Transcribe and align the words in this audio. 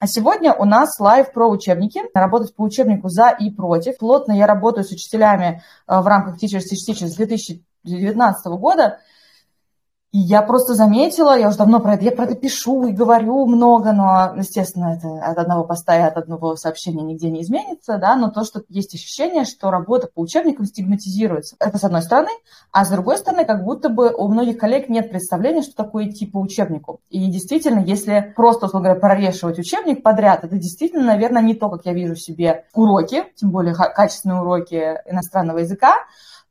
А 0.00 0.06
сегодня 0.06 0.54
у 0.54 0.64
нас 0.64 0.98
live 0.98 1.30
про 1.30 1.46
учебники. 1.46 2.00
Работать 2.14 2.56
по 2.56 2.62
учебнику 2.62 3.10
за 3.10 3.28
и 3.28 3.50
против. 3.50 3.98
Плотно 3.98 4.32
я 4.32 4.46
работаю 4.46 4.82
с 4.82 4.90
учителями 4.90 5.62
э, 5.86 6.00
в 6.00 6.06
рамках 6.06 6.42
Teachers 6.42 6.62
Teach 6.72 6.90
Teachers 6.90 7.08
с 7.08 7.16
2019 7.16 8.46
года. 8.58 9.00
И 10.12 10.18
я 10.18 10.42
просто 10.42 10.74
заметила, 10.74 11.38
я 11.38 11.48
уже 11.48 11.58
давно 11.58 11.78
про 11.78 11.94
это, 11.94 12.04
я 12.04 12.10
про 12.10 12.24
это 12.24 12.34
пишу 12.34 12.88
и 12.88 12.92
говорю 12.92 13.46
много, 13.46 13.92
но, 13.92 14.32
естественно, 14.36 14.96
это 14.96 15.08
от 15.24 15.38
одного 15.38 15.62
поста 15.62 15.96
и 15.96 16.02
от 16.02 16.16
одного 16.16 16.56
сообщения 16.56 17.04
нигде 17.04 17.30
не 17.30 17.42
изменится, 17.42 17.96
да, 17.96 18.16
но 18.16 18.28
то, 18.28 18.42
что 18.44 18.62
есть 18.68 18.92
ощущение, 18.92 19.44
что 19.44 19.70
работа 19.70 20.08
по 20.12 20.20
учебникам 20.20 20.66
стигматизируется. 20.66 21.54
Это 21.60 21.78
с 21.78 21.84
одной 21.84 22.02
стороны, 22.02 22.30
а 22.72 22.84
с 22.84 22.90
другой 22.90 23.18
стороны, 23.18 23.44
как 23.44 23.62
будто 23.62 23.88
бы 23.88 24.12
у 24.12 24.26
многих 24.26 24.58
коллег 24.58 24.88
нет 24.88 25.10
представления, 25.10 25.62
что 25.62 25.76
такое 25.76 26.08
идти 26.08 26.26
по 26.26 26.38
учебнику. 26.38 27.00
И 27.08 27.30
действительно, 27.30 27.78
если 27.78 28.32
просто, 28.34 28.66
условно 28.66 28.88
говоря, 28.88 29.00
прорешивать 29.00 29.60
учебник 29.60 30.02
подряд, 30.02 30.42
это 30.42 30.56
действительно, 30.56 31.04
наверное, 31.04 31.42
не 31.42 31.54
то, 31.54 31.70
как 31.70 31.86
я 31.86 31.92
вижу 31.92 32.16
себе 32.16 32.64
уроки, 32.74 33.26
тем 33.36 33.52
более 33.52 33.74
качественные 33.74 34.40
уроки 34.40 34.98
иностранного 35.06 35.58
языка, 35.58 35.94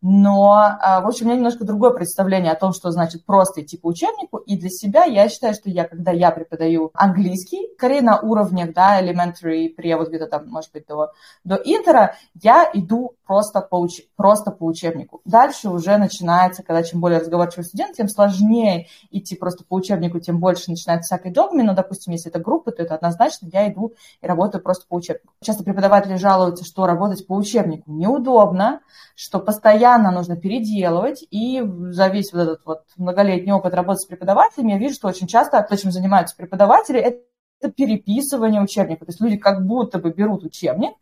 но, 0.02 0.54
а, 0.54 1.02
в 1.02 1.08
общем, 1.08 1.26
у 1.26 1.30
меня 1.30 1.38
немножко 1.38 1.66
другое 1.66 1.92
представление 1.92 2.54
о 2.54 2.60
том, 2.60 2.72
что 2.72 2.90
значит 2.92 3.26
просто 3.26 3.62
идти 3.62 3.78
по 3.78 3.88
учебнику. 3.88 4.38
И 4.38 4.58
для 4.58 4.70
себя 4.70 5.04
я 5.04 5.28
считаю, 5.28 5.54
что 5.54 5.70
я, 5.70 5.86
когда 5.86 6.12
я 6.12 6.32
преподаю 6.32 6.92
английский, 6.94 7.68
скорее 7.76 8.02
на 8.02 8.20
уровнях, 8.20 8.74
да, 8.74 9.02
elementary, 9.02 9.70
при 9.70 9.94
вот 9.96 10.08
где-то 10.08 10.28
там, 10.28 10.48
может 10.48 10.72
быть, 10.72 10.86
до, 10.88 11.12
до 11.44 11.56
интера, 11.56 12.16
я 12.42 12.70
иду 12.74 13.16
просто 13.30 13.62
по, 13.62 13.76
уч... 13.76 14.02
просто 14.16 14.50
по 14.50 14.64
учебнику. 14.64 15.22
Дальше 15.24 15.70
уже 15.70 15.98
начинается, 15.98 16.64
когда 16.64 16.82
чем 16.82 17.00
более 17.00 17.20
разговорчивый 17.20 17.64
студент, 17.64 17.96
тем 17.96 18.10
сложнее 18.10 18.88
идти 19.12 19.36
просто 19.36 19.64
по 19.64 19.76
учебнику, 19.76 20.20
тем 20.20 20.40
больше 20.40 20.72
начинается 20.72 21.14
всякой 21.16 21.32
догмы. 21.32 21.62
Но, 21.62 21.76
допустим, 21.76 22.12
если 22.12 22.32
это 22.32 22.40
группа, 22.40 22.72
то 22.72 22.82
это 22.82 22.96
однозначно 22.96 23.48
я 23.54 23.72
иду 23.72 23.94
и 24.20 24.26
работаю 24.26 24.64
просто 24.64 24.88
по 24.90 24.96
учебнику. 24.96 25.32
Часто 25.44 25.64
преподаватели 25.64 26.16
жалуются, 26.16 26.66
что 26.66 26.88
работать 26.88 27.28
по 27.28 27.34
учебнику 27.34 27.92
неудобно, 27.92 28.82
что 29.14 29.38
постоянно 29.38 30.10
нужно 30.10 30.36
переделывать. 30.36 31.24
И 31.30 31.62
за 31.92 32.08
весь 32.08 32.34
вот 32.34 32.42
этот 32.42 32.66
вот 32.66 32.82
многолетний 32.98 33.52
опыт 33.52 33.76
работы 33.76 34.00
с 34.00 34.06
преподавателями 34.08 34.72
я 34.72 34.80
вижу, 34.80 34.96
что 34.96 35.08
очень 35.08 35.28
часто 35.28 35.62
то, 35.62 35.78
чем 35.78 35.92
занимаются 35.92 36.36
преподаватели, 36.36 37.00
это 37.00 37.72
переписывание 37.72 38.60
учебника. 38.60 39.06
То 39.06 39.12
есть 39.12 39.22
люди 39.22 39.38
как 39.38 39.68
будто 39.68 40.00
бы 40.00 40.10
берут 40.10 40.44
учебник, 40.44 40.94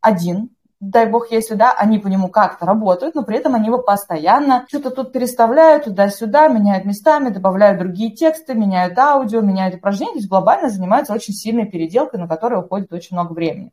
один, 0.00 0.50
дай 0.80 1.06
бог, 1.06 1.30
если 1.30 1.54
да, 1.54 1.72
они 1.72 1.98
по 1.98 2.08
нему 2.08 2.28
как-то 2.28 2.66
работают, 2.66 3.14
но 3.14 3.22
при 3.22 3.38
этом 3.38 3.54
они 3.54 3.66
его 3.66 3.78
постоянно 3.78 4.64
что-то 4.68 4.90
тут 4.90 5.12
переставляют 5.12 5.84
туда-сюда, 5.84 6.48
меняют 6.48 6.84
местами, 6.84 7.30
добавляют 7.30 7.78
другие 7.78 8.10
тексты, 8.10 8.54
меняют 8.54 8.98
аудио, 8.98 9.40
меняют 9.40 9.76
упражнения, 9.76 10.12
то 10.12 10.18
есть 10.18 10.28
глобально 10.28 10.68
занимаются 10.68 11.12
очень 11.12 11.34
сильной 11.34 11.66
переделкой, 11.66 12.20
на 12.20 12.28
которую 12.28 12.62
уходит 12.62 12.92
очень 12.92 13.16
много 13.16 13.32
времени. 13.32 13.72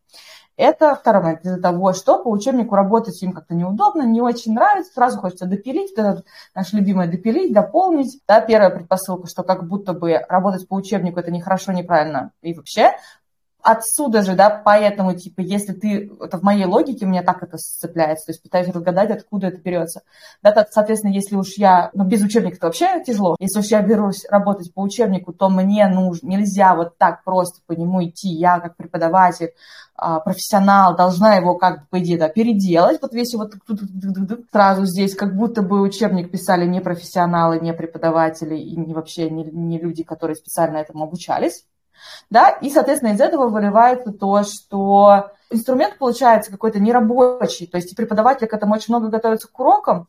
Это 0.56 0.94
второй 0.94 1.23
момент. 1.23 1.45
Из-за 1.45 1.60
того, 1.60 1.94
что 1.94 2.23
по 2.23 2.28
учебнику 2.30 2.76
работать 2.76 3.22
им 3.23 3.34
как-то 3.34 3.56
неудобно, 3.56 4.04
не 4.04 4.22
очень 4.22 4.54
нравится, 4.54 4.94
сразу 4.94 5.20
хочется 5.20 5.48
допилить, 5.48 5.92
это 5.94 6.23
наше 6.54 6.76
любимое 6.76 7.08
допилить, 7.08 7.54
дополнить. 7.54 8.20
Да, 8.28 8.40
первая 8.40 8.70
предпосылка, 8.70 9.28
что 9.28 9.42
как 9.42 9.67
будто 9.67 9.94
бы 9.94 10.23
работать 10.30 10.67
по 10.67 10.76
учебнику 10.76 11.20
это 11.20 11.32
нехорошо, 11.32 11.72
неправильно 11.72 12.32
и 12.42 12.54
вообще 12.54 12.92
отсюда 13.64 14.22
же, 14.22 14.36
да, 14.36 14.50
поэтому, 14.50 15.16
типа, 15.16 15.39
если 15.39 15.72
ты, 15.73 16.11
это 16.22 16.38
в 16.38 16.44
моей 16.44 16.66
логике, 16.66 17.06
у 17.06 17.09
меня 17.09 17.23
так 17.23 17.42
это 17.42 17.58
сцепляется, 17.58 18.28
то 18.28 18.31
есть 18.31 18.44
пытаюсь 18.44 18.67
разгадать, 18.67 19.09
откуда 19.09 19.47
это 19.47 19.61
берется. 19.61 20.02
Да, 20.42 20.52
так, 20.52 20.67
соответственно, 20.72 21.14
если 21.14 21.36
уж 21.36 21.53
я, 21.58 21.89
ну, 21.94 22.03
без 22.03 22.22
учебника 22.22 22.58
это 22.58 22.67
вообще 22.67 23.02
тяжело, 23.03 23.38
если 23.39 23.59
уж 23.59 23.66
я 23.67 23.81
берусь 23.81 24.25
работать 24.30 24.73
по 24.73 24.81
учебнику, 24.81 25.31
то 25.31 25.50
мне 25.50 25.88
нужно, 25.88 26.28
нельзя 26.28 26.75
вот 26.75 26.97
так 26.97 27.23
просто 27.23 27.61
по 27.66 27.72
нему 27.72 28.03
идти, 28.03 28.30
я 28.30 28.59
как 28.59 28.75
преподаватель, 28.75 29.53
а, 29.95 30.20
профессионал, 30.20 30.95
должна 30.95 31.36
его 31.36 31.55
как 31.55 31.81
бы, 31.81 31.88
по 31.89 32.00
идее, 32.00 32.17
да, 32.17 32.27
переделать, 32.27 33.02
вот 33.02 33.14
весь 33.14 33.33
вот 33.33 33.53
сразу 34.52 34.86
здесь, 34.86 35.16
как 35.16 35.36
будто 35.36 35.61
бы 35.61 35.81
учебник 35.81 36.31
писали 36.31 36.65
не 36.65 36.82
профессионалы, 36.82 37.59
не 37.59 37.73
преподаватели 37.73 38.55
и 38.55 38.76
не 38.76 38.93
вообще 38.93 39.30
не, 39.30 39.45
не 39.45 39.80
люди, 39.80 40.04
которые 40.04 40.36
специально 40.36 40.77
этому 40.77 41.05
обучались 41.05 41.65
да, 42.30 42.49
и, 42.49 42.70
соответственно, 42.70 43.14
из 43.14 43.21
этого 43.21 43.48
выливается 43.49 44.11
то, 44.11 44.43
что 44.43 45.31
инструмент 45.49 45.98
получается 45.98 46.52
какой-то 46.52 46.80
нерабочий, 46.80 47.67
то 47.67 47.77
есть 47.77 47.92
и 47.92 47.95
преподаватели 47.95 48.48
к 48.48 48.54
этому 48.54 48.73
очень 48.73 48.93
много 48.93 49.09
готовятся 49.09 49.48
к 49.48 49.59
урокам, 49.59 50.08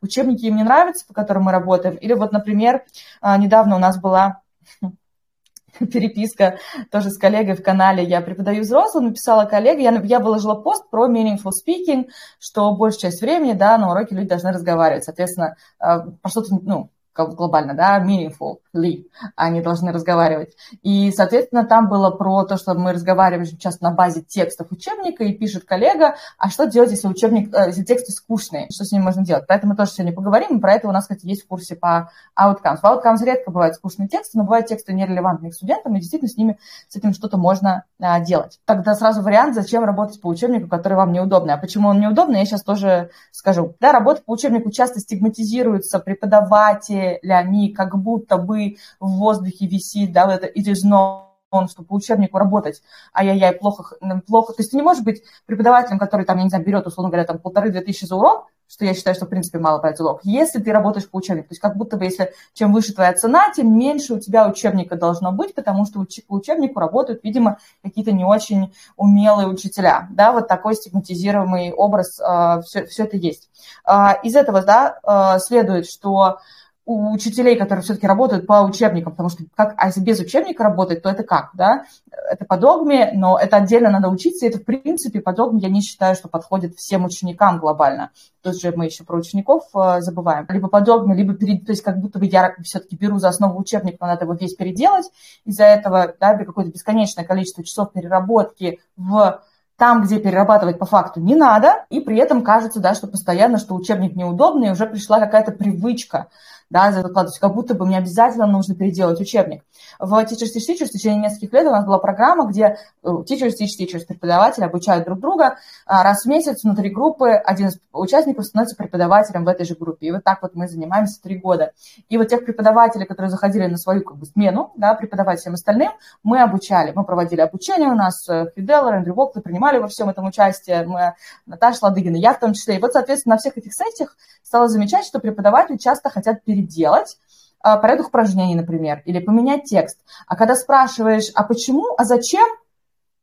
учебники 0.00 0.46
им 0.46 0.56
не 0.56 0.64
нравятся, 0.64 1.06
по 1.06 1.14
которым 1.14 1.44
мы 1.44 1.52
работаем, 1.52 1.94
или 1.96 2.12
вот, 2.12 2.32
например, 2.32 2.84
а, 3.20 3.36
недавно 3.38 3.76
у 3.76 3.78
нас 3.78 4.00
была 4.00 4.42
переписка 5.78 6.58
тоже 6.90 7.10
с 7.10 7.18
коллегой 7.18 7.54
в 7.54 7.62
канале. 7.62 8.04
«Я 8.04 8.20
преподаю 8.20 8.62
взрослым», 8.62 9.06
написала 9.06 9.44
коллега, 9.44 9.80
я, 9.80 10.00
я 10.02 10.20
выложила 10.20 10.54
пост 10.54 10.90
про 10.90 11.08
meaningful 11.08 11.50
speaking, 11.50 12.08
что 12.38 12.74
большую 12.74 13.00
часть 13.00 13.20
времени, 13.20 13.52
да, 13.52 13.78
на 13.78 13.90
уроке 13.90 14.14
люди 14.14 14.28
должны 14.28 14.52
разговаривать, 14.52 15.04
соответственно, 15.04 15.56
а, 15.78 16.00
про 16.00 16.28
что-то, 16.28 16.56
ну, 16.62 16.90
глобально, 17.14 17.74
да, 17.74 18.02
meaningfully, 18.04 19.06
они 19.36 19.60
должны 19.60 19.92
разговаривать. 19.92 20.56
И, 20.82 21.10
соответственно, 21.12 21.64
там 21.64 21.88
было 21.88 22.10
про 22.10 22.44
то, 22.44 22.56
что 22.56 22.74
мы 22.74 22.92
разговариваем 22.92 23.46
часто 23.58 23.84
на 23.84 23.90
базе 23.92 24.22
текстов 24.22 24.68
учебника, 24.70 25.24
и 25.24 25.32
пишет 25.32 25.64
коллега, 25.64 26.16
а 26.38 26.48
что 26.48 26.66
делать, 26.66 26.90
если 26.90 27.08
учебник, 27.08 27.54
э, 27.54 27.68
если 27.68 27.84
тексты 27.84 28.12
скучные, 28.12 28.68
что 28.70 28.84
с 28.84 28.92
ними 28.92 29.02
можно 29.02 29.24
делать? 29.24 29.46
Про 29.46 29.56
это 29.56 29.66
мы 29.66 29.76
тоже 29.76 29.92
сегодня 29.92 30.14
поговорим, 30.14 30.58
и 30.58 30.60
про 30.60 30.74
это 30.74 30.88
у 30.88 30.92
нас, 30.92 31.04
кстати, 31.04 31.26
есть 31.26 31.44
в 31.44 31.48
курсе 31.48 31.76
по 31.76 32.10
outcomes. 32.38 32.78
В 32.78 32.84
outcomes 32.84 33.24
редко 33.24 33.50
бывают 33.50 33.76
скучные 33.76 34.08
тексты, 34.08 34.38
но 34.38 34.44
бывают 34.44 34.66
тексты 34.66 34.92
нерелевантные 34.92 35.50
к 35.50 35.54
студентам, 35.54 35.94
и 35.96 36.00
действительно 36.00 36.30
с 36.30 36.36
ними, 36.36 36.58
с 36.88 36.96
этим 36.96 37.12
что-то 37.12 37.36
можно 37.36 37.84
а, 38.00 38.20
делать. 38.20 38.58
Тогда 38.64 38.94
сразу 38.94 39.22
вариант, 39.22 39.54
зачем 39.54 39.84
работать 39.84 40.20
по 40.20 40.28
учебнику, 40.28 40.68
который 40.68 40.94
вам 40.94 41.12
неудобный. 41.12 41.54
А 41.54 41.58
почему 41.58 41.88
он 41.88 42.00
неудобный, 42.00 42.40
я 42.40 42.46
сейчас 42.46 42.62
тоже 42.62 43.10
скажу. 43.30 43.74
Да, 43.80 43.92
работа 43.92 44.22
по 44.24 44.32
учебнику 44.32 44.70
часто 44.70 45.00
стигматизируется 45.00 45.98
преподаватель, 45.98 47.01
они 47.22 47.72
как 47.72 47.98
будто 47.98 48.36
бы 48.38 48.76
в 49.00 49.08
воздухе 49.18 49.66
висит, 49.66 50.12
да, 50.12 50.26
вот 50.26 50.34
это 50.34 50.46
it 50.46 50.66
is 50.66 50.84
known, 50.84 51.68
что 51.68 51.82
по 51.82 51.94
учебнику 51.94 52.38
работать, 52.38 52.82
ай-яй-яй, 53.14 53.52
плохо, 53.52 53.96
плохо. 54.26 54.54
То 54.54 54.62
есть 54.62 54.70
ты 54.70 54.76
не 54.76 54.82
можешь 54.82 55.04
быть 55.04 55.22
преподавателем, 55.46 55.98
который 55.98 56.24
там, 56.24 56.38
я 56.38 56.44
не 56.44 56.48
знаю, 56.48 56.64
берет, 56.64 56.86
условно 56.86 57.10
говоря, 57.10 57.26
там 57.26 57.38
полторы-две 57.38 57.82
тысячи 57.82 58.06
за 58.06 58.16
урок, 58.16 58.46
что 58.72 58.86
я 58.86 58.94
считаю, 58.94 59.14
что, 59.14 59.26
в 59.26 59.28
принципе, 59.28 59.58
мало 59.58 59.80
брать 59.80 60.00
урок, 60.00 60.20
если 60.22 60.58
ты 60.58 60.72
работаешь 60.72 61.06
по 61.06 61.18
учебнику. 61.18 61.48
То 61.48 61.52
есть 61.52 61.60
как 61.60 61.76
будто 61.76 61.98
бы, 61.98 62.04
если 62.04 62.32
чем 62.54 62.72
выше 62.72 62.94
твоя 62.94 63.12
цена, 63.12 63.52
тем 63.54 63.76
меньше 63.76 64.14
у 64.14 64.18
тебя 64.18 64.48
учебника 64.48 64.96
должно 64.96 65.30
быть, 65.30 65.54
потому 65.54 65.84
что 65.84 66.06
по 66.26 66.34
учебнику 66.34 66.80
работают, 66.80 67.22
видимо, 67.22 67.58
какие-то 67.82 68.12
не 68.12 68.24
очень 68.24 68.72
умелые 68.96 69.46
учителя. 69.46 70.08
Да, 70.12 70.32
вот 70.32 70.48
такой 70.48 70.74
стигматизируемый 70.74 71.72
образ, 71.72 72.18
э, 72.18 72.62
все, 72.62 72.86
все 72.86 73.04
это 73.04 73.18
есть. 73.18 73.50
Э, 73.86 74.14
из 74.22 74.34
этого, 74.34 74.62
да, 74.62 74.98
э, 75.04 75.38
следует, 75.40 75.86
что 75.86 76.38
у 76.84 77.12
учителей, 77.12 77.56
которые 77.56 77.82
все-таки 77.82 78.06
работают 78.06 78.46
по 78.46 78.62
учебникам, 78.64 79.12
потому 79.12 79.28
что 79.28 79.44
как, 79.54 79.74
а 79.76 79.86
если 79.86 80.00
без 80.00 80.18
учебника 80.18 80.64
работать, 80.64 81.02
то 81.02 81.10
это 81.10 81.22
как, 81.22 81.50
да? 81.54 81.84
Это 82.10 82.44
по 82.44 82.56
догме, 82.56 83.12
но 83.14 83.38
это 83.38 83.58
отдельно 83.58 83.90
надо 83.90 84.08
учиться, 84.08 84.44
и 84.44 84.48
это, 84.48 84.58
в 84.58 84.64
принципе, 84.64 85.20
по 85.20 85.32
догме 85.32 85.60
я 85.60 85.68
не 85.68 85.80
считаю, 85.80 86.16
что 86.16 86.28
подходит 86.28 86.74
всем 86.74 87.04
ученикам 87.04 87.58
глобально. 87.58 88.10
Тут 88.42 88.60
же 88.60 88.72
мы 88.74 88.86
еще 88.86 89.04
про 89.04 89.16
учеников 89.16 89.64
э, 89.74 90.00
забываем. 90.00 90.46
Либо 90.48 90.68
по 90.68 90.80
догме, 90.80 91.14
либо 91.14 91.34
перед, 91.34 91.64
то 91.64 91.70
есть 91.70 91.82
как 91.82 91.98
будто 91.98 92.18
бы 92.18 92.26
я 92.26 92.54
все-таки 92.64 92.96
беру 92.96 93.18
за 93.18 93.28
основу 93.28 93.60
учебник, 93.60 94.00
но 94.00 94.08
надо 94.08 94.24
его 94.24 94.34
весь 94.34 94.54
переделать, 94.54 95.08
из-за 95.44 95.64
этого, 95.64 96.14
да, 96.18 96.36
какое-то 96.36 96.72
бесконечное 96.72 97.24
количество 97.24 97.62
часов 97.62 97.92
переработки 97.92 98.80
в 98.96 99.40
там, 99.76 100.02
где 100.02 100.18
перерабатывать 100.18 100.78
по 100.78 100.86
факту 100.86 101.20
не 101.20 101.34
надо, 101.34 101.84
и 101.90 102.00
при 102.00 102.18
этом 102.18 102.42
кажется, 102.42 102.80
да, 102.80 102.94
что 102.94 103.06
постоянно, 103.06 103.58
что 103.58 103.74
учебник 103.74 104.14
неудобный, 104.14 104.70
уже 104.70 104.86
пришла 104.86 105.18
какая-то 105.18 105.52
привычка 105.52 106.28
да, 106.72 106.90
за 106.90 107.02
выкладывать, 107.02 107.38
как 107.38 107.54
будто 107.54 107.74
бы 107.74 107.84
мне 107.84 107.98
обязательно 107.98 108.46
нужно 108.46 108.74
переделать 108.74 109.20
учебник. 109.20 109.62
В 109.98 110.14
Teachers 110.14 110.56
Teach 110.56 110.70
Teachers 110.70 110.86
в 110.86 110.90
течение 110.90 111.20
нескольких 111.20 111.52
лет 111.52 111.66
у 111.66 111.70
нас 111.70 111.84
была 111.84 111.98
программа, 111.98 112.46
где 112.46 112.78
э, 113.02 113.06
Teachers 113.06 113.52
Teach 113.60 113.78
Teachers, 113.78 114.06
преподаватели 114.08 114.64
обучают 114.64 115.04
друг 115.04 115.20
друга. 115.20 115.58
А, 115.84 116.02
раз 116.02 116.24
в 116.24 116.28
месяц 116.28 116.64
внутри 116.64 116.88
группы 116.88 117.28
один 117.28 117.68
из 117.68 117.78
участников 117.92 118.46
становится 118.46 118.74
преподавателем 118.74 119.44
в 119.44 119.48
этой 119.48 119.66
же 119.66 119.74
группе. 119.74 120.06
И 120.06 120.12
вот 120.12 120.24
так 120.24 120.40
вот 120.40 120.54
мы 120.54 120.66
занимаемся 120.66 121.20
три 121.22 121.36
года. 121.36 121.72
И 122.08 122.16
вот 122.16 122.28
тех 122.28 122.42
преподавателей, 122.42 123.04
которые 123.04 123.30
заходили 123.30 123.66
на 123.66 123.76
свою 123.76 124.02
как 124.02 124.16
бы, 124.16 124.24
смену, 124.24 124.72
да, 124.76 124.94
преподавать 124.94 125.40
всем 125.40 125.52
остальным, 125.52 125.92
мы 126.22 126.40
обучали. 126.40 126.92
Мы 126.94 127.04
проводили 127.04 127.42
обучение 127.42 127.90
у 127.90 127.94
нас, 127.94 128.26
Фиделлер, 128.26 128.94
Эндрю 128.94 129.14
Вокли 129.14 129.42
принимали 129.42 129.61
во 129.62 129.88
всем 129.88 130.08
этом 130.08 130.26
участие, 130.26 130.84
мы, 130.84 131.14
Наташа 131.46 131.78
Ладыгина, 131.82 132.16
я 132.16 132.34
в 132.34 132.40
том 132.40 132.52
числе. 132.52 132.76
И 132.76 132.80
вот, 132.80 132.92
соответственно, 132.92 133.34
на 133.34 133.38
всех 133.38 133.56
этих 133.56 133.72
сессиях 133.74 134.16
стала 134.42 134.68
замечать, 134.68 135.04
что 135.04 135.20
преподаватели 135.20 135.76
часто 135.76 136.10
хотят 136.10 136.44
переделать 136.44 137.18
а, 137.60 137.76
порядок 137.76 138.08
упражнений, 138.08 138.54
например, 138.54 139.02
или 139.04 139.20
поменять 139.20 139.64
текст. 139.64 139.98
А 140.26 140.36
когда 140.36 140.56
спрашиваешь, 140.56 141.30
а 141.34 141.44
почему, 141.44 141.94
а 141.96 142.04
зачем, 142.04 142.46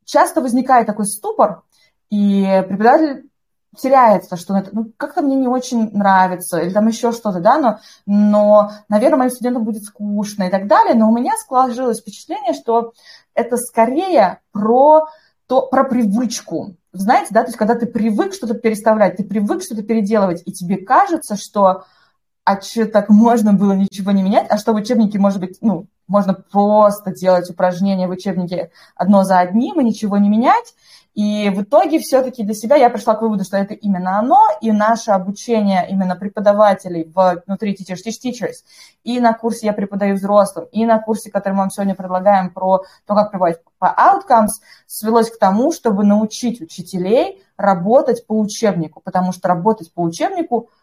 часто 0.04 0.40
возникает 0.40 0.86
такой 0.86 1.06
ступор, 1.06 1.62
и 2.08 2.64
преподаватель 2.68 3.30
теряется, 3.76 4.36
что 4.36 4.64
ну, 4.72 4.92
как-то 4.96 5.22
мне 5.22 5.36
не 5.36 5.46
очень 5.46 5.90
нравится, 5.92 6.58
или 6.58 6.72
там 6.72 6.88
еще 6.88 7.12
что-то, 7.12 7.40
да, 7.40 7.58
но, 7.58 7.78
но, 8.06 8.72
наверное, 8.88 9.18
моим 9.18 9.30
студентам 9.30 9.64
будет 9.64 9.84
скучно 9.84 10.44
и 10.44 10.50
так 10.50 10.66
далее, 10.66 10.94
но 10.94 11.08
у 11.08 11.16
меня 11.16 11.32
сложилось 11.46 12.00
впечатление, 12.00 12.52
что 12.52 12.92
это 13.34 13.56
скорее 13.56 14.40
про, 14.52 15.08
то, 15.50 15.62
про 15.62 15.82
привычку, 15.82 16.76
знаете, 16.92 17.30
да, 17.32 17.40
то 17.40 17.48
есть 17.48 17.58
когда 17.58 17.74
ты 17.74 17.86
привык 17.86 18.34
что-то 18.34 18.54
переставлять, 18.54 19.16
ты 19.16 19.24
привык 19.24 19.64
что-то 19.64 19.82
переделывать, 19.82 20.44
и 20.46 20.52
тебе 20.52 20.76
кажется, 20.76 21.36
что 21.36 21.86
а 22.44 22.60
что 22.60 22.86
так 22.86 23.08
можно 23.08 23.52
было 23.52 23.72
ничего 23.72 24.12
не 24.12 24.22
менять, 24.22 24.46
а 24.48 24.58
что 24.58 24.72
в 24.72 24.76
учебнике, 24.76 25.18
может 25.18 25.40
быть, 25.40 25.58
ну, 25.60 25.88
можно 26.06 26.34
просто 26.34 27.12
делать 27.12 27.50
упражнения 27.50 28.06
в 28.06 28.12
учебнике 28.12 28.70
одно 28.94 29.24
за 29.24 29.40
одним 29.40 29.80
и 29.80 29.84
ничего 29.84 30.18
не 30.18 30.28
менять, 30.28 30.72
и 31.14 31.50
в 31.50 31.62
итоге 31.62 31.98
все-таки 31.98 32.44
для 32.44 32.54
себя 32.54 32.76
я 32.76 32.88
пришла 32.88 33.14
к 33.14 33.22
выводу, 33.22 33.44
что 33.44 33.56
это 33.56 33.74
именно 33.74 34.18
оно, 34.18 34.40
и 34.60 34.70
наше 34.70 35.10
обучение 35.10 35.86
именно 35.90 36.16
преподавателей 36.16 37.10
внутри 37.14 37.74
Teachers 37.74 37.98
Teach 38.06 38.30
Teachers, 38.30 38.64
и 39.02 39.18
на 39.20 39.32
курсе 39.32 39.66
я 39.66 39.72
преподаю 39.72 40.14
взрослым, 40.14 40.66
и 40.72 40.86
на 40.86 41.00
курсе, 41.00 41.30
который 41.30 41.54
мы 41.54 41.60
вам 41.60 41.70
сегодня 41.70 41.94
предлагаем 41.94 42.50
про 42.50 42.84
то, 43.06 43.14
как 43.14 43.30
преподавать 43.30 43.58
по 43.78 43.86
outcomes, 43.86 44.62
свелось 44.86 45.30
к 45.30 45.38
тому, 45.38 45.72
чтобы 45.72 46.04
научить 46.04 46.60
учителей 46.60 47.42
работать 47.56 48.26
по 48.26 48.38
учебнику, 48.38 49.00
потому 49.00 49.32
что 49.32 49.48
работать 49.48 49.92
по 49.92 50.02
учебнику– 50.02 50.70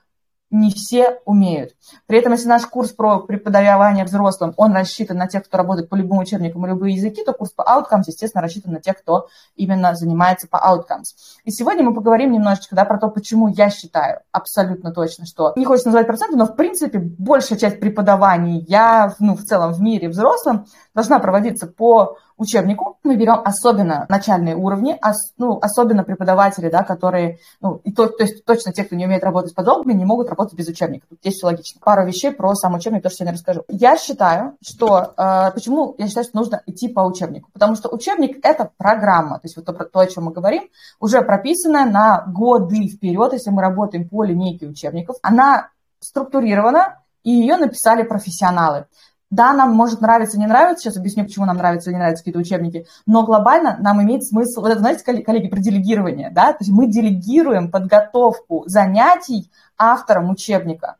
не 0.49 0.71
все 0.71 1.19
умеют. 1.25 1.71
При 2.05 2.19
этом, 2.19 2.31
если 2.31 2.47
наш 2.47 2.65
курс 2.65 2.91
про 2.91 3.19
преподавание 3.19 4.05
взрослым, 4.05 4.53
он 4.57 4.73
рассчитан 4.73 5.17
на 5.17 5.27
тех, 5.27 5.45
кто 5.45 5.57
работает 5.57 5.89
по 5.89 5.95
любым 5.95 6.19
учебникам 6.19 6.65
и 6.65 6.69
любые 6.69 6.95
языки, 6.95 7.23
то 7.23 7.33
курс 7.33 7.51
по 7.51 7.61
Outcomes, 7.61 8.03
естественно, 8.07 8.41
рассчитан 8.41 8.73
на 8.73 8.79
тех, 8.79 8.97
кто 8.97 9.27
именно 9.55 9.93
занимается 9.95 10.47
по 10.47 10.57
Outcomes. 10.57 11.15
И 11.43 11.51
сегодня 11.51 11.83
мы 11.83 11.93
поговорим 11.93 12.31
немножечко 12.31 12.75
да, 12.75 12.85
про 12.85 12.97
то, 12.97 13.09
почему 13.09 13.49
я 13.49 13.69
считаю 13.69 14.21
абсолютно 14.31 14.91
точно, 14.91 15.25
что 15.25 15.53
не 15.55 15.65
хочется 15.65 15.89
называть 15.89 16.07
проценты, 16.07 16.37
но 16.37 16.45
в 16.45 16.55
принципе 16.55 16.99
большая 16.99 17.59
часть 17.59 17.79
преподавания 17.79 18.59
я 18.67 19.13
ну, 19.19 19.35
в 19.35 19.43
целом 19.43 19.73
в 19.73 19.81
мире 19.81 20.09
взрослым 20.09 20.65
должна 20.93 21.19
проводиться 21.19 21.67
по 21.67 22.17
учебнику. 22.37 22.97
Мы 23.03 23.15
берем 23.15 23.41
особенно 23.43 24.05
начальные 24.09 24.55
уровни, 24.55 24.97
ос, 25.01 25.33
ну, 25.37 25.59
особенно 25.61 26.03
преподаватели, 26.03 26.69
да, 26.69 26.83
которые, 26.83 27.39
ну, 27.61 27.81
и 27.83 27.91
то, 27.91 28.07
то 28.07 28.23
есть 28.23 28.45
точно 28.45 28.71
те, 28.71 28.83
кто 28.83 28.95
не 28.95 29.05
умеет 29.05 29.23
работать 29.23 29.51
с 29.51 29.53
подобными, 29.53 29.97
не 29.97 30.05
могут 30.05 30.29
работать 30.29 30.53
без 30.53 30.67
учебника. 30.67 31.07
Тут 31.09 31.19
здесь 31.19 31.35
все 31.35 31.47
логично. 31.47 31.81
Пару 31.83 32.05
вещей 32.05 32.31
про 32.31 32.53
сам 32.55 32.75
учебник, 32.75 33.03
то, 33.03 33.09
что 33.09 33.23
я 33.23 33.31
не 33.31 33.35
расскажу. 33.35 33.63
Я 33.67 33.97
считаю, 33.97 34.55
что, 34.61 35.13
э, 35.17 35.51
почему 35.53 35.95
я 35.97 36.07
считаю, 36.07 36.25
что 36.25 36.37
нужно 36.37 36.61
идти 36.65 36.87
по 36.87 37.01
учебнику? 37.01 37.49
Потому 37.53 37.75
что 37.75 37.89
учебник– 37.89 38.39
это 38.43 38.71
программа, 38.77 39.39
то 39.39 39.45
есть 39.45 39.55
вот 39.57 39.65
то, 39.65 39.73
то, 39.73 39.99
о 39.99 40.07
чем 40.07 40.25
мы 40.25 40.31
говорим, 40.31 40.69
уже 40.99 41.21
прописанная 41.21 41.85
на 41.85 42.23
годы 42.27 42.87
вперед, 42.87 43.33
если 43.33 43.49
мы 43.49 43.61
работаем 43.61 44.07
по 44.07 44.23
линейке 44.23 44.67
учебников. 44.67 45.17
Она 45.21 45.69
структурирована, 45.99 46.99
и 47.23 47.31
ее 47.31 47.57
написали 47.57 48.03
профессионалы. 48.03 48.85
Да, 49.29 49.53
нам 49.53 49.73
может 49.73 49.99
нравиться, 49.99 50.39
не 50.39 50.47
нравится, 50.47 50.83
сейчас 50.83 50.97
объясню, 50.97 51.25
почему 51.25 51.45
нам 51.45 51.57
нравятся 51.57 51.89
или 51.89 51.95
не 51.95 51.99
нравятся 51.99 52.23
какие-то 52.23 52.39
учебники, 52.39 52.87
но 53.05 53.25
глобально 53.25 53.75
нам 53.79 54.01
имеет 54.01 54.23
смысл, 54.23 54.61
вот 54.61 54.71
это, 54.71 54.79
знаете, 54.79 55.03
коллеги, 55.03 55.49
про 55.49 55.59
делегирование, 55.59 56.29
да, 56.29 56.53
то 56.53 56.59
есть 56.61 56.71
мы 56.71 56.87
делегируем 56.87 57.69
подготовку 57.69 58.63
занятий 58.67 59.51
авторам 59.77 60.29
учебника. 60.29 60.95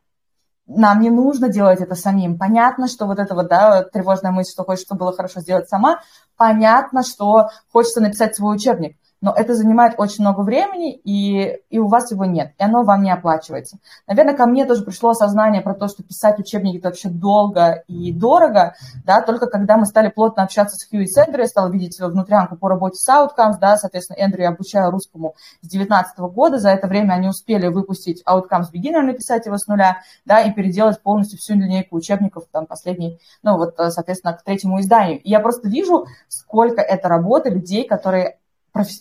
Нам 0.66 1.00
не 1.00 1.08
нужно 1.08 1.48
делать 1.48 1.80
это 1.80 1.94
самим. 1.94 2.36
Понятно, 2.38 2.88
что 2.88 3.06
вот 3.06 3.18
это 3.18 3.34
вот, 3.34 3.48
да, 3.48 3.84
тревожная 3.84 4.32
мысль, 4.32 4.52
что 4.52 4.76
чтобы 4.76 4.98
было 4.98 5.16
хорошо 5.16 5.40
сделать 5.40 5.70
сама, 5.70 6.02
понятно, 6.36 7.02
что 7.02 7.48
хочется 7.72 8.02
написать 8.02 8.36
свой 8.36 8.56
учебник 8.56 8.98
но 9.20 9.32
это 9.34 9.54
занимает 9.54 9.94
очень 9.98 10.22
много 10.22 10.42
времени, 10.42 10.94
и, 10.94 11.60
и 11.70 11.78
у 11.78 11.88
вас 11.88 12.10
его 12.10 12.24
нет, 12.24 12.52
и 12.58 12.62
оно 12.62 12.84
вам 12.84 13.02
не 13.02 13.10
оплачивается. 13.10 13.78
Наверное, 14.06 14.34
ко 14.34 14.46
мне 14.46 14.64
тоже 14.64 14.84
пришло 14.84 15.10
осознание 15.10 15.60
про 15.62 15.74
то, 15.74 15.88
что 15.88 16.02
писать 16.02 16.38
учебники 16.38 16.78
это 16.78 16.88
вообще 16.88 17.08
долго 17.08 17.82
и 17.88 18.12
дорого, 18.12 18.74
да, 19.04 19.22
только 19.22 19.46
когда 19.46 19.76
мы 19.76 19.86
стали 19.86 20.08
плотно 20.08 20.44
общаться 20.44 20.76
с 20.76 20.88
Хью 20.88 21.02
и 21.02 21.08
Эндрю, 21.18 21.42
я 21.42 21.48
стала 21.48 21.68
видеть 21.68 21.98
внутрянку 21.98 22.56
по 22.56 22.68
работе 22.68 22.96
с 22.96 23.08
Outcomes, 23.08 23.58
да, 23.60 23.76
соответственно, 23.76 24.18
Эндрю 24.18 24.42
я 24.42 24.48
обучаю 24.50 24.90
русскому 24.90 25.34
с 25.62 25.68
2019 25.68 26.18
года, 26.18 26.58
за 26.58 26.70
это 26.70 26.86
время 26.86 27.14
они 27.14 27.28
успели 27.28 27.66
выпустить 27.68 28.22
Outcomes 28.26 28.66
Beginner, 28.72 29.02
написать 29.02 29.46
его 29.46 29.56
с 29.56 29.66
нуля, 29.66 29.98
да, 30.24 30.42
и 30.42 30.52
переделать 30.52 31.02
полностью 31.02 31.38
всю 31.38 31.54
линейку 31.54 31.96
учебников, 31.96 32.44
там, 32.52 32.66
последний, 32.66 33.18
ну, 33.42 33.56
вот, 33.56 33.74
соответственно, 33.76 34.34
к 34.34 34.42
третьему 34.42 34.80
изданию. 34.80 35.20
И 35.20 35.30
я 35.30 35.40
просто 35.40 35.68
вижу, 35.68 36.06
сколько 36.28 36.80
это 36.80 37.08
работа 37.08 37.50
людей, 37.50 37.86
которые 37.86 38.38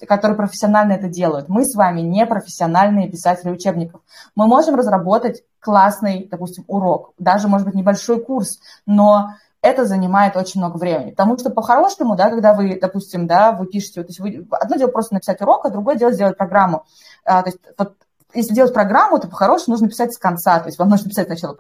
которые 0.08 0.38
профессионально 0.38 0.94
это 0.94 1.08
делают. 1.08 1.50
Мы 1.50 1.66
с 1.66 1.76
вами 1.76 2.02
не 2.02 2.26
профессиональные 2.26 3.10
писатели 3.10 3.50
учебников. 3.50 4.02
Мы 4.36 4.48
можем 4.48 4.76
разработать 4.76 5.44
классный, 5.60 6.28
допустим, 6.30 6.64
урок, 6.68 7.14
даже, 7.18 7.48
может 7.48 7.66
быть, 7.66 7.76
небольшой 7.76 8.24
курс, 8.24 8.60
но 8.86 9.32
это 9.62 9.86
занимает 9.86 10.36
очень 10.36 10.62
много 10.62 10.78
времени. 10.78 11.12
Потому 11.12 11.38
что 11.38 11.50
по-хорошему, 11.50 12.16
да, 12.16 12.30
когда 12.30 12.54
вы, 12.54 12.80
допустим, 12.80 13.28
да, 13.28 13.52
вы 13.52 13.66
пишете, 13.66 14.04
то 14.04 14.08
есть 14.08 14.20
вы, 14.20 14.48
одно 14.52 14.78
дело 14.78 14.90
просто 14.90 15.16
написать 15.16 15.42
урок, 15.42 15.66
а 15.66 15.70
другое 15.70 15.96
дело 15.96 16.14
сделать 16.14 16.38
программу. 16.38 16.86
А, 17.26 17.42
то 17.42 17.50
есть 17.50 17.60
вот 17.78 17.94
если 18.34 18.54
делать 18.54 18.74
программу, 18.74 19.20
то 19.20 19.28
по-хорошему 19.28 19.74
нужно 19.74 19.90
писать 19.90 20.14
с 20.14 20.18
конца. 20.18 20.60
То 20.60 20.68
есть 20.68 20.78
вам 20.78 20.90
нужно 20.90 21.10
писать 21.10 21.28
сначала, 21.28 21.56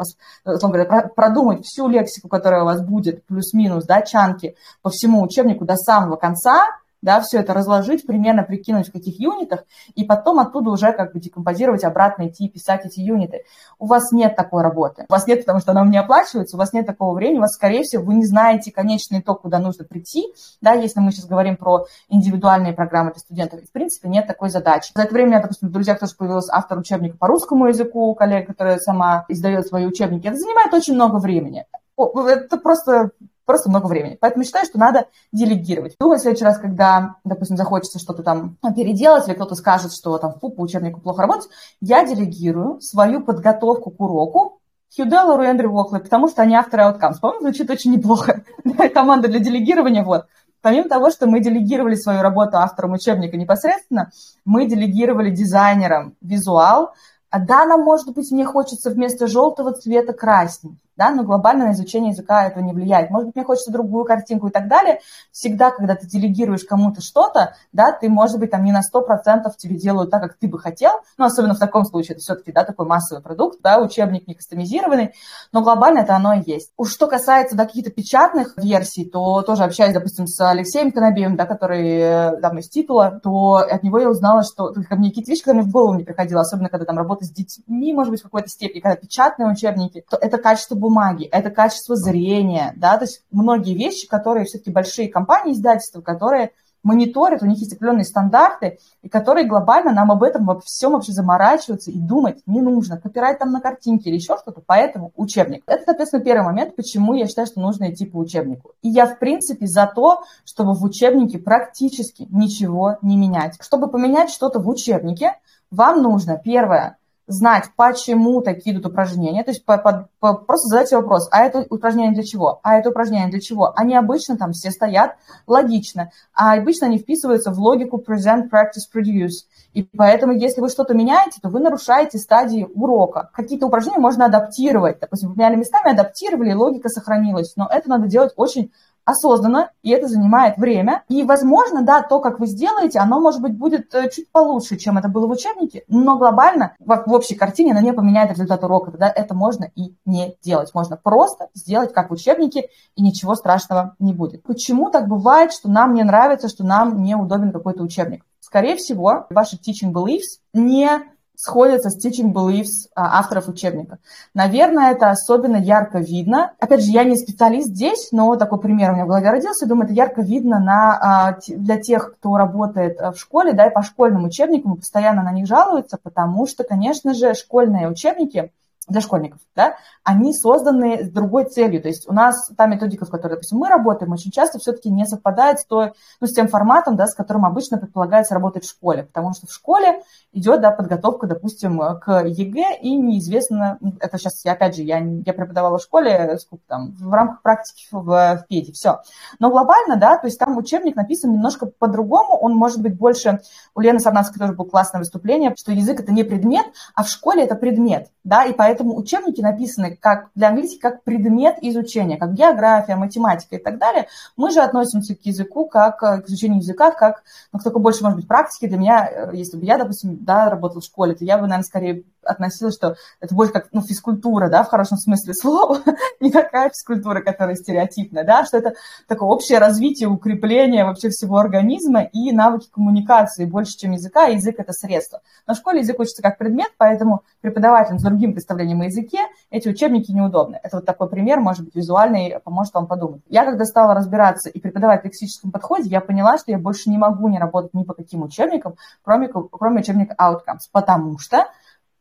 условно 0.45 0.77
говоря, 0.77 1.07
продумать 1.07 1.65
всю 1.65 1.87
лексику, 1.87 2.27
которая 2.27 2.63
у 2.63 2.65
вас 2.65 2.81
будет, 2.81 3.25
плюс-минус, 3.25 3.85
да, 3.85 4.01
чанки 4.01 4.55
по 4.81 4.89
всему 4.89 5.23
учебнику 5.23 5.65
до 5.65 5.75
самого 5.75 6.17
конца, 6.17 6.67
да, 7.07 7.21
все 7.21 7.39
это 7.39 7.53
разложить, 7.53 8.05
примерно 8.05 8.43
прикинуть 8.43 8.89
в 8.89 8.91
каких 8.91 9.17
юнитах, 9.17 9.63
и 9.95 10.03
потом 10.03 10.39
оттуда 10.39 10.71
уже 10.71 10.91
как 10.91 11.13
бы 11.13 11.21
декомпозировать 11.21 11.85
обратно, 11.85 12.27
идти 12.27 12.49
писать 12.49 12.85
эти 12.85 12.99
юниты. 12.99 13.43
У 13.79 13.85
вас 13.85 14.11
нет 14.11 14.35
такой 14.35 14.61
работы. 14.61 15.05
У 15.07 15.13
вас 15.13 15.25
нет, 15.25 15.39
потому 15.39 15.61
что 15.61 15.71
она 15.71 15.85
не 15.85 15.97
оплачивается, 15.97 16.57
у 16.57 16.59
вас 16.59 16.73
нет 16.73 16.85
такого 16.85 17.15
времени, 17.15 17.37
у 17.37 17.41
вас, 17.41 17.53
скорее 17.53 17.83
всего, 17.83 18.03
вы 18.03 18.15
не 18.15 18.25
знаете 18.25 18.73
конечный 18.73 19.21
итог, 19.21 19.43
куда 19.43 19.59
нужно 19.59 19.85
прийти, 19.85 20.25
да, 20.59 20.73
если 20.73 20.99
мы 20.99 21.13
сейчас 21.13 21.27
говорим 21.27 21.55
про 21.55 21.85
индивидуальные 22.09 22.73
программы 22.73 23.11
для 23.11 23.19
студентов. 23.21 23.61
В 23.61 23.71
принципе, 23.71 24.09
нет 24.09 24.27
такой 24.27 24.49
задачи. 24.49 24.91
За 24.93 25.03
это 25.03 25.13
время, 25.13 25.37
я, 25.37 25.41
допустим, 25.41 25.69
в 25.69 25.71
друзьях 25.71 25.99
тоже 25.99 26.11
появился 26.17 26.53
автор 26.53 26.77
учебника 26.77 27.15
по 27.17 27.27
русскому 27.27 27.67
языку, 27.67 28.13
коллега, 28.15 28.47
которая 28.47 28.79
сама 28.79 29.23
издает 29.29 29.65
свои 29.65 29.85
учебники. 29.85 30.27
Это 30.27 30.35
занимает 30.35 30.73
очень 30.73 30.95
много 30.95 31.19
времени. 31.19 31.65
Это 31.97 32.57
просто 32.57 33.11
просто 33.47 33.69
много 33.69 33.87
времени. 33.87 34.17
Поэтому 34.19 34.43
считаю, 34.43 34.65
что 34.65 34.77
надо 34.77 35.07
делегировать. 35.31 35.95
Думаю, 35.99 36.19
в 36.19 36.21
следующий 36.21 36.43
раз, 36.43 36.59
когда, 36.59 37.15
допустим, 37.23 37.57
захочется 37.57 37.97
что-то 37.97 38.21
там 38.21 38.57
переделать, 38.75 39.27
или 39.27 39.33
кто-то 39.33 39.55
скажет, 39.55 39.93
что 39.93 40.17
там 40.19 40.33
фу, 40.39 40.49
по 40.49 40.61
учебнику 40.61 40.99
плохо 40.99 41.21
работать, 41.21 41.49
я 41.81 42.05
делегирую 42.05 42.81
свою 42.81 43.21
подготовку 43.21 43.89
к 43.89 43.99
уроку 43.99 44.59
Хью 44.95 45.05
Деллару 45.05 45.43
и 45.43 45.47
Эндрю 45.47 45.71
Уоклey, 45.71 45.99
потому 45.99 46.27
что 46.27 46.41
они 46.41 46.55
авторы 46.55 46.83
Outcomes. 46.83 47.19
По-моему, 47.21 47.41
звучит 47.41 47.69
очень 47.69 47.91
неплохо. 47.91 48.43
Команда 48.93 49.27
для 49.27 49.39
делегирования, 49.39 50.03
вот. 50.03 50.25
Помимо 50.61 50.89
того, 50.89 51.09
что 51.09 51.27
мы 51.27 51.39
делегировали 51.39 51.95
свою 51.95 52.21
работу 52.21 52.57
авторам 52.57 52.93
учебника 52.93 53.37
непосредственно, 53.37 54.11
мы 54.43 54.65
делегировали 54.65 55.29
дизайнерам 55.29 56.15
визуал. 56.21 56.93
А 57.29 57.39
да, 57.39 57.65
нам, 57.65 57.81
может 57.81 58.13
быть, 58.13 58.31
мне 58.31 58.45
хочется 58.45 58.89
вместо 58.89 59.27
желтого 59.27 59.71
цвета 59.73 60.13
красненький 60.13 60.86
да, 60.97 61.11
но 61.11 61.23
глобально 61.23 61.67
на 61.67 61.71
изучение 61.71 62.11
языка 62.11 62.47
этого 62.47 62.63
не 62.63 62.73
влияет. 62.73 63.09
Может 63.09 63.27
быть, 63.27 63.35
мне 63.35 63.45
хочется 63.45 63.71
другую 63.71 64.05
картинку 64.05 64.47
и 64.47 64.51
так 64.51 64.67
далее. 64.67 64.99
Всегда, 65.31 65.71
когда 65.71 65.95
ты 65.95 66.07
делегируешь 66.07 66.65
кому-то 66.65 67.01
что-то, 67.01 67.55
да, 67.71 67.91
ты, 67.91 68.09
может 68.09 68.39
быть, 68.39 68.51
там 68.51 68.63
не 68.63 68.71
на 68.71 68.81
100% 68.81 69.51
тебе 69.57 69.75
делают 69.77 70.11
так, 70.11 70.21
как 70.21 70.37
ты 70.37 70.47
бы 70.47 70.59
хотел, 70.59 70.91
ну, 71.17 71.25
особенно 71.25 71.53
в 71.53 71.59
таком 71.59 71.85
случае, 71.85 72.15
это 72.15 72.21
все-таки, 72.21 72.51
да, 72.51 72.63
такой 72.63 72.85
массовый 72.85 73.23
продукт, 73.23 73.59
да, 73.61 73.79
учебник 73.79 74.27
не 74.27 74.33
кастомизированный, 74.33 75.13
но 75.51 75.61
глобально 75.61 75.99
это 75.99 76.15
оно 76.15 76.33
и 76.33 76.41
есть. 76.45 76.71
Уж 76.77 76.91
что 76.91 77.07
касается, 77.07 77.55
да, 77.55 77.65
каких-то 77.65 77.91
печатных 77.91 78.53
версий, 78.57 79.05
то 79.05 79.41
тоже 79.43 79.63
общаясь, 79.63 79.93
допустим, 79.93 80.27
с 80.27 80.39
Алексеем 80.41 80.91
Конобеем, 80.91 81.35
да, 81.35 81.45
который 81.45 81.99
э, 81.99 82.41
там 82.41 82.57
из 82.57 82.69
титула, 82.69 83.19
то 83.23 83.55
от 83.55 83.83
него 83.83 83.99
я 83.99 84.09
узнала, 84.09 84.43
что 84.43 84.73
ко 84.73 84.95
мне 84.95 85.09
какие-то 85.09 85.31
вещи, 85.31 85.41
которые 85.41 85.61
мне 85.61 85.69
в 85.69 85.73
голову 85.73 85.97
не 85.97 86.03
приходило, 86.03 86.41
особенно 86.41 86.69
когда 86.69 86.85
там 86.85 86.97
работа 86.97 87.25
с 87.25 87.29
детьми, 87.29 87.93
может 87.93 88.11
быть, 88.11 88.21
в 88.21 88.23
какой-то 88.23 88.49
степени, 88.49 88.81
когда 88.81 88.95
печатные 88.95 89.49
учебники, 89.51 90.03
то 90.09 90.17
это 90.17 90.37
качество 90.37 90.75
бумаги, 90.87 91.25
это 91.25 91.49
качество 91.49 91.95
зрения, 91.95 92.73
да, 92.77 92.97
то 92.97 93.05
есть 93.05 93.23
многие 93.31 93.75
вещи, 93.75 94.07
которые 94.07 94.45
все-таки 94.45 94.71
большие 94.71 95.09
компании, 95.09 95.53
издательства, 95.53 96.01
которые 96.01 96.51
мониторят, 96.83 97.43
у 97.43 97.45
них 97.45 97.59
есть 97.59 97.73
определенные 97.73 98.05
стандарты, 98.05 98.79
и 99.01 99.09
которые 99.09 99.45
глобально 99.45 99.91
нам 99.91 100.11
об 100.11 100.23
этом 100.23 100.45
во 100.45 100.59
всем 100.61 100.93
вообще 100.93 101.11
заморачиваться 101.11 101.91
и 101.91 101.99
думать 101.99 102.41
не 102.45 102.61
нужно. 102.61 102.97
Копирайт 102.99 103.39
там 103.39 103.51
на 103.51 103.59
картинке 103.59 104.09
или 104.09 104.17
еще 104.17 104.37
что-то, 104.37 104.61
поэтому 104.65 105.11
учебник. 105.15 105.63
Это, 105.67 105.83
соответственно, 105.85 106.23
первый 106.23 106.45
момент, 106.45 106.75
почему 106.75 107.13
я 107.13 107.27
считаю, 107.27 107.47
что 107.47 107.59
нужно 107.59 107.91
идти 107.91 108.05
по 108.05 108.17
учебнику. 108.17 108.71
И 108.81 108.89
я, 108.89 109.05
в 109.05 109.19
принципе, 109.19 109.67
за 109.67 109.91
то, 109.93 110.23
чтобы 110.45 110.73
в 110.73 110.83
учебнике 110.83 111.39
практически 111.39 112.25
ничего 112.29 112.97
не 113.01 113.17
менять. 113.17 113.57
Чтобы 113.59 113.89
поменять 113.89 114.29
что-то 114.29 114.59
в 114.59 114.69
учебнике, 114.69 115.33
вам 115.69 116.01
нужно, 116.01 116.37
первое, 116.37 116.97
знать, 117.27 117.65
почему 117.75 118.41
такие 118.41 118.73
идут 118.73 118.87
упражнения, 118.87 119.43
то 119.43 119.51
есть 119.51 119.65
по, 119.65 119.77
по, 119.77 120.09
по, 120.19 120.33
просто 120.33 120.69
задать 120.69 120.87
себе 120.87 121.01
вопрос, 121.01 121.27
а 121.31 121.43
это 121.43 121.65
упражнение 121.69 122.13
для 122.13 122.23
чего, 122.23 122.59
а 122.63 122.75
это 122.75 122.89
упражнение 122.89 123.29
для 123.29 123.41
чего. 123.41 123.73
Они 123.75 123.95
обычно 123.95 124.37
там 124.37 124.53
все 124.53 124.71
стоят 124.71 125.17
логично, 125.45 126.11
а 126.33 126.53
обычно 126.53 126.87
они 126.87 126.97
вписываются 126.97 127.51
в 127.51 127.59
логику 127.59 127.97
present, 127.97 128.49
practice, 128.49 128.87
produce. 128.93 129.45
И 129.73 129.83
поэтому, 129.83 130.33
если 130.33 130.61
вы 130.61 130.69
что-то 130.69 130.93
меняете, 130.93 131.39
то 131.41 131.49
вы 131.49 131.59
нарушаете 131.59 132.17
стадии 132.17 132.67
урока. 132.73 133.29
Какие-то 133.33 133.67
упражнения 133.67 133.99
можно 133.99 134.25
адаптировать. 134.25 134.99
Допустим, 134.99 135.33
поменяли 135.33 135.57
местами, 135.57 135.91
адаптировали, 135.91 136.53
логика 136.53 136.89
сохранилась. 136.89 137.53
Но 137.57 137.67
это 137.69 137.89
надо 137.89 138.07
делать 138.07 138.33
очень 138.37 138.71
осознанно, 139.07 139.71
и 139.83 139.91
это 139.91 140.07
занимает 140.07 140.57
время. 140.57 141.03
И, 141.07 141.23
возможно, 141.23 141.81
да, 141.81 142.01
то, 142.01 142.19
как 142.19 142.41
вы 142.41 142.45
сделаете, 142.45 142.99
оно, 142.99 143.21
может 143.21 143.41
быть, 143.41 143.57
будет 143.57 143.95
э, 143.95 144.09
чуть 144.09 144.29
получше, 144.31 144.75
чем 144.75 144.97
это 144.97 145.07
было 145.07 145.27
в 145.27 145.31
учебнике, 145.31 145.85
но 145.87 146.17
глобально 146.17 146.75
в, 146.77 147.03
в 147.07 147.13
общей 147.13 147.35
картине 147.35 147.71
оно 147.71 147.79
не 147.79 147.93
поменяет 147.93 148.31
результат 148.31 148.65
урока. 148.65 148.91
Тогда 148.91 149.09
это 149.09 149.33
можно 149.33 149.71
и 149.75 149.95
не 150.05 150.35
делать. 150.43 150.71
Можно 150.73 150.97
просто 150.97 151.47
сделать, 151.53 151.93
как 151.93 152.09
в 152.09 152.13
учебнике, 152.13 152.67
и 152.95 153.01
ничего 153.01 153.35
страшного 153.35 153.95
не 153.99 154.11
будет. 154.11 154.43
Почему 154.43 154.91
так 154.91 155.07
бывает, 155.07 155.53
что 155.53 155.69
нам 155.69 155.93
не 155.93 156.03
нравится, 156.03 156.49
что 156.49 156.65
нам 156.65 157.01
неудобен 157.01 157.53
какой-то 157.53 157.83
учебник? 157.83 158.25
Скорее 158.41 158.75
всего, 158.75 159.25
ваши 159.29 159.55
teaching 159.55 159.93
beliefs 159.93 160.41
не 160.53 160.89
сходятся 161.37 161.91
с 161.91 162.03
teaching 162.03 162.33
beliefs 162.33 162.89
а, 162.95 163.19
авторов 163.19 163.47
учебника. 163.47 163.99
Наверное, 164.33 164.91
это 164.91 165.11
особенно 165.11 165.57
ярко 165.57 165.99
видно. 165.99 166.53
Опять 166.59 166.83
же, 166.83 166.89
я 166.89 167.03
не 167.03 167.15
специалист 167.15 167.67
здесь, 167.67 168.09
но 168.11 168.35
такой 168.37 168.59
пример 168.59 168.91
у 168.91 168.93
меня 168.95 169.05
в 169.05 169.07
голове 169.07 169.29
родился. 169.29 169.67
Думаю, 169.67 169.85
это 169.85 169.93
ярко 169.93 170.21
видно 170.23 170.59
на, 170.59 170.97
а, 170.99 171.37
для 171.47 171.77
тех, 171.77 172.15
кто 172.15 172.37
работает 172.37 172.99
а, 172.99 173.11
в 173.11 173.19
школе, 173.19 173.53
да, 173.53 173.67
и 173.67 173.73
по 173.73 173.83
школьным 173.83 174.25
учебникам 174.25 174.77
постоянно 174.77 175.21
на 175.21 175.31
них 175.31 175.45
жалуются, 175.45 175.99
потому 176.01 176.47
что, 176.47 176.63
конечно 176.63 177.13
же, 177.13 177.35
школьные 177.35 177.87
учебники– 177.87 178.51
для 178.87 179.01
школьников, 179.01 179.39
да, 179.55 179.75
они 180.03 180.33
созданы 180.33 181.03
с 181.03 181.09
другой 181.09 181.45
целью. 181.45 181.81
То 181.81 181.89
есть 181.89 182.07
у 182.07 182.13
нас 182.13 182.49
та 182.55 182.67
методика, 182.67 183.05
в 183.05 183.09
которой, 183.09 183.33
допустим, 183.33 183.57
мы 183.57 183.67
работаем, 183.67 184.13
очень 184.13 184.31
часто 184.31 184.59
все-таки 184.59 184.89
не 184.89 185.05
совпадает 185.05 185.59
с, 185.59 185.65
той, 185.65 185.91
ну, 186.21 186.27
с 186.27 186.33
тем 186.33 186.47
форматом, 186.47 186.95
да, 186.95 187.07
с 187.07 187.13
которым 187.13 187.45
обычно 187.45 187.77
предполагается 187.77 188.33
работать 188.33 188.63
в 188.63 188.69
школе. 188.69 189.03
Потому 189.03 189.33
что 189.33 189.47
в 189.47 189.51
школе 189.51 190.01
идет 190.31 190.61
да, 190.61 190.71
подготовка, 190.71 191.27
допустим, 191.27 191.79
к 191.99 192.25
ЕГЭ, 192.25 192.79
и 192.81 192.95
неизвестно, 192.95 193.77
ну, 193.81 193.93
это 193.99 194.17
сейчас, 194.17 194.45
я, 194.45 194.53
опять 194.53 194.75
же, 194.75 194.83
я, 194.83 194.99
я 194.99 195.33
преподавала 195.33 195.77
в 195.77 195.81
школе, 195.81 196.37
сколько 196.39 196.63
там, 196.67 196.93
в 196.93 197.11
рамках 197.11 197.41
практики 197.41 197.85
в, 197.91 198.03
в 198.03 198.45
педе, 198.47 198.71
все. 198.71 199.01
Но 199.39 199.49
глобально, 199.49 199.97
да, 199.97 200.17
то 200.17 200.27
есть 200.27 200.39
там 200.39 200.57
учебник 200.57 200.95
написан 200.95 201.31
немножко 201.33 201.65
по-другому, 201.65 202.37
он 202.37 202.53
может 202.55 202.81
быть 202.81 202.97
больше, 202.97 203.41
у 203.75 203.81
Лены 203.81 203.99
Сарнавской 203.99 204.39
тоже 204.39 204.53
было 204.53 204.65
классное 204.65 204.99
выступление, 204.99 205.53
что 205.57 205.71
язык 205.71 205.99
это 205.99 206.11
не 206.11 206.23
предмет, 206.23 206.65
а 206.95 207.03
в 207.03 207.09
школе 207.09 207.43
это 207.43 207.55
предмет, 207.55 208.09
да, 208.23 208.45
и 208.45 208.53
поэтому 208.53 208.76
Поэтому 208.77 208.95
учебники 208.95 209.41
написаны 209.41 209.97
как 209.99 210.29
для 210.35 210.49
английского 210.49 210.91
как 210.91 211.03
предмет 211.03 211.55
изучения, 211.61 212.17
как 212.17 212.33
география, 212.33 212.95
математика 212.95 213.55
и 213.55 213.59
так 213.59 213.79
далее. 213.79 214.07
Мы 214.35 214.51
же 214.51 214.59
относимся 214.59 215.15
к 215.15 215.25
языку 215.25 215.65
как 215.65 216.03
э, 216.03 216.21
к 216.21 216.29
изучению 216.29 216.59
языка, 216.59 216.91
как 216.91 217.23
ну, 217.51 217.59
только 217.59 217.79
больше, 217.79 218.03
может 218.03 218.17
быть, 218.17 218.27
практики. 218.27 218.67
Для 218.67 218.77
меня, 218.77 219.09
э, 219.09 219.31
если 219.33 219.57
бы 219.57 219.65
я, 219.65 219.79
допустим, 219.79 220.23
да, 220.23 220.51
работала 220.51 220.81
в 220.81 220.85
школе, 220.85 221.15
то 221.15 221.25
я 221.25 221.37
бы, 221.37 221.43
наверное, 221.43 221.63
скорее 221.63 222.03
относилась, 222.27 222.75
что 222.75 222.95
это 223.19 223.33
больше 223.33 223.53
как 223.53 223.67
ну, 223.71 223.81
физкультура, 223.81 224.49
да, 224.49 224.63
в 224.63 224.69
хорошем 224.69 224.97
смысле 224.97 225.33
слова, 225.33 225.79
не 226.19 226.31
такая 226.31 226.69
физкультура, 226.69 227.21
которая 227.21 227.55
стереотипная, 227.55 228.23
да, 228.23 228.45
что 228.45 228.57
это 228.57 228.73
такое 229.07 229.29
общее 229.29 229.59
развитие, 229.59 230.09
укрепление 230.09 230.85
вообще 230.85 231.09
всего 231.09 231.37
организма 231.37 232.03
и 232.03 232.31
навыки 232.31 232.69
коммуникации 232.71 233.45
больше, 233.45 233.77
чем 233.77 233.91
языка, 233.91 234.25
а 234.25 234.29
язык– 234.29 234.55
это 234.57 234.73
средство. 234.73 235.21
На 235.45 235.55
школе 235.55 235.79
язык 235.79 235.99
учится 235.99 236.21
как 236.21 236.37
предмет, 236.37 236.71
поэтому 236.77 237.21
преподавателям 237.41 237.99
с 237.99 238.03
другим 238.03 238.33
представлением 238.33 238.81
о 238.81 238.85
языке 238.85 239.19
эти 239.49 239.67
учебники 239.69 240.11
неудобны. 240.11 240.59
Это 240.61 240.77
вот 240.77 240.85
такой 240.85 241.09
пример, 241.09 241.39
может 241.39 241.65
быть, 241.65 241.75
визуальный, 241.75 242.39
поможет 242.43 242.73
вам 242.73 242.87
подумать. 242.87 243.21
Я 243.27 243.45
когда 243.45 243.65
стала 243.65 243.93
разбираться 243.93 244.49
и 244.49 244.59
преподавать 244.59 245.01
в 245.01 245.05
лексическом 245.05 245.51
подходе, 245.51 245.89
я 245.89 246.01
поняла, 246.01 246.37
что 246.37 246.51
я 246.51 246.57
больше 246.57 246.89
не 246.89 246.97
могу 246.97 247.27
не 247.29 247.39
работать 247.39 247.73
ни 247.73 247.83
по 247.83 247.93
каким 247.93 248.23
учебникам, 248.23 248.75
кроме, 249.03 249.27
кроме 249.27 249.81
учебника 249.81 250.15
Outcomes, 250.19 250.67
потому 250.71 251.17
что 251.17 251.47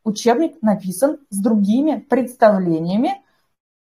учебник 0.07 0.63
написан 0.63 1.19
с 1.31 1.39
другими 1.39 1.97
представлениями 1.99 3.23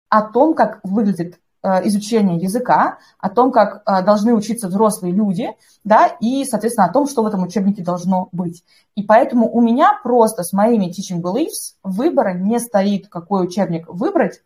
о 0.10 0.22
том, 0.22 0.54
как 0.54 0.80
выглядит 0.84 1.40
э, 1.64 1.88
изучение 1.88 2.38
языка, 2.38 2.98
о 3.20 3.30
том, 3.30 3.52
как 3.52 3.84
э, 3.86 4.04
должны 4.04 4.34
учиться 4.34 4.70
взрослые 4.70 5.14
люди, 5.14 5.50
да, 5.84 6.08
и, 6.08 6.46
соответственно, 6.46 6.88
о 6.88 6.94
том, 6.94 7.08
что 7.08 7.24
в 7.24 7.28
этом 7.28 7.44
учебнике 7.44 7.84
должно 7.84 8.30
быть. 8.32 8.64
И 8.96 9.04
поэтому 9.04 9.52
у 9.52 9.60
меня 9.62 10.00
просто 10.02 10.44
с 10.44 10.54
моими 10.54 10.86
teaching 10.86 11.22
beliefs 11.22 11.76
выбора 11.84 12.34
не 12.34 12.60
стоит, 12.60 13.10
какой 13.10 13.46
учебник 13.46 13.88
выбрать, 13.90 14.42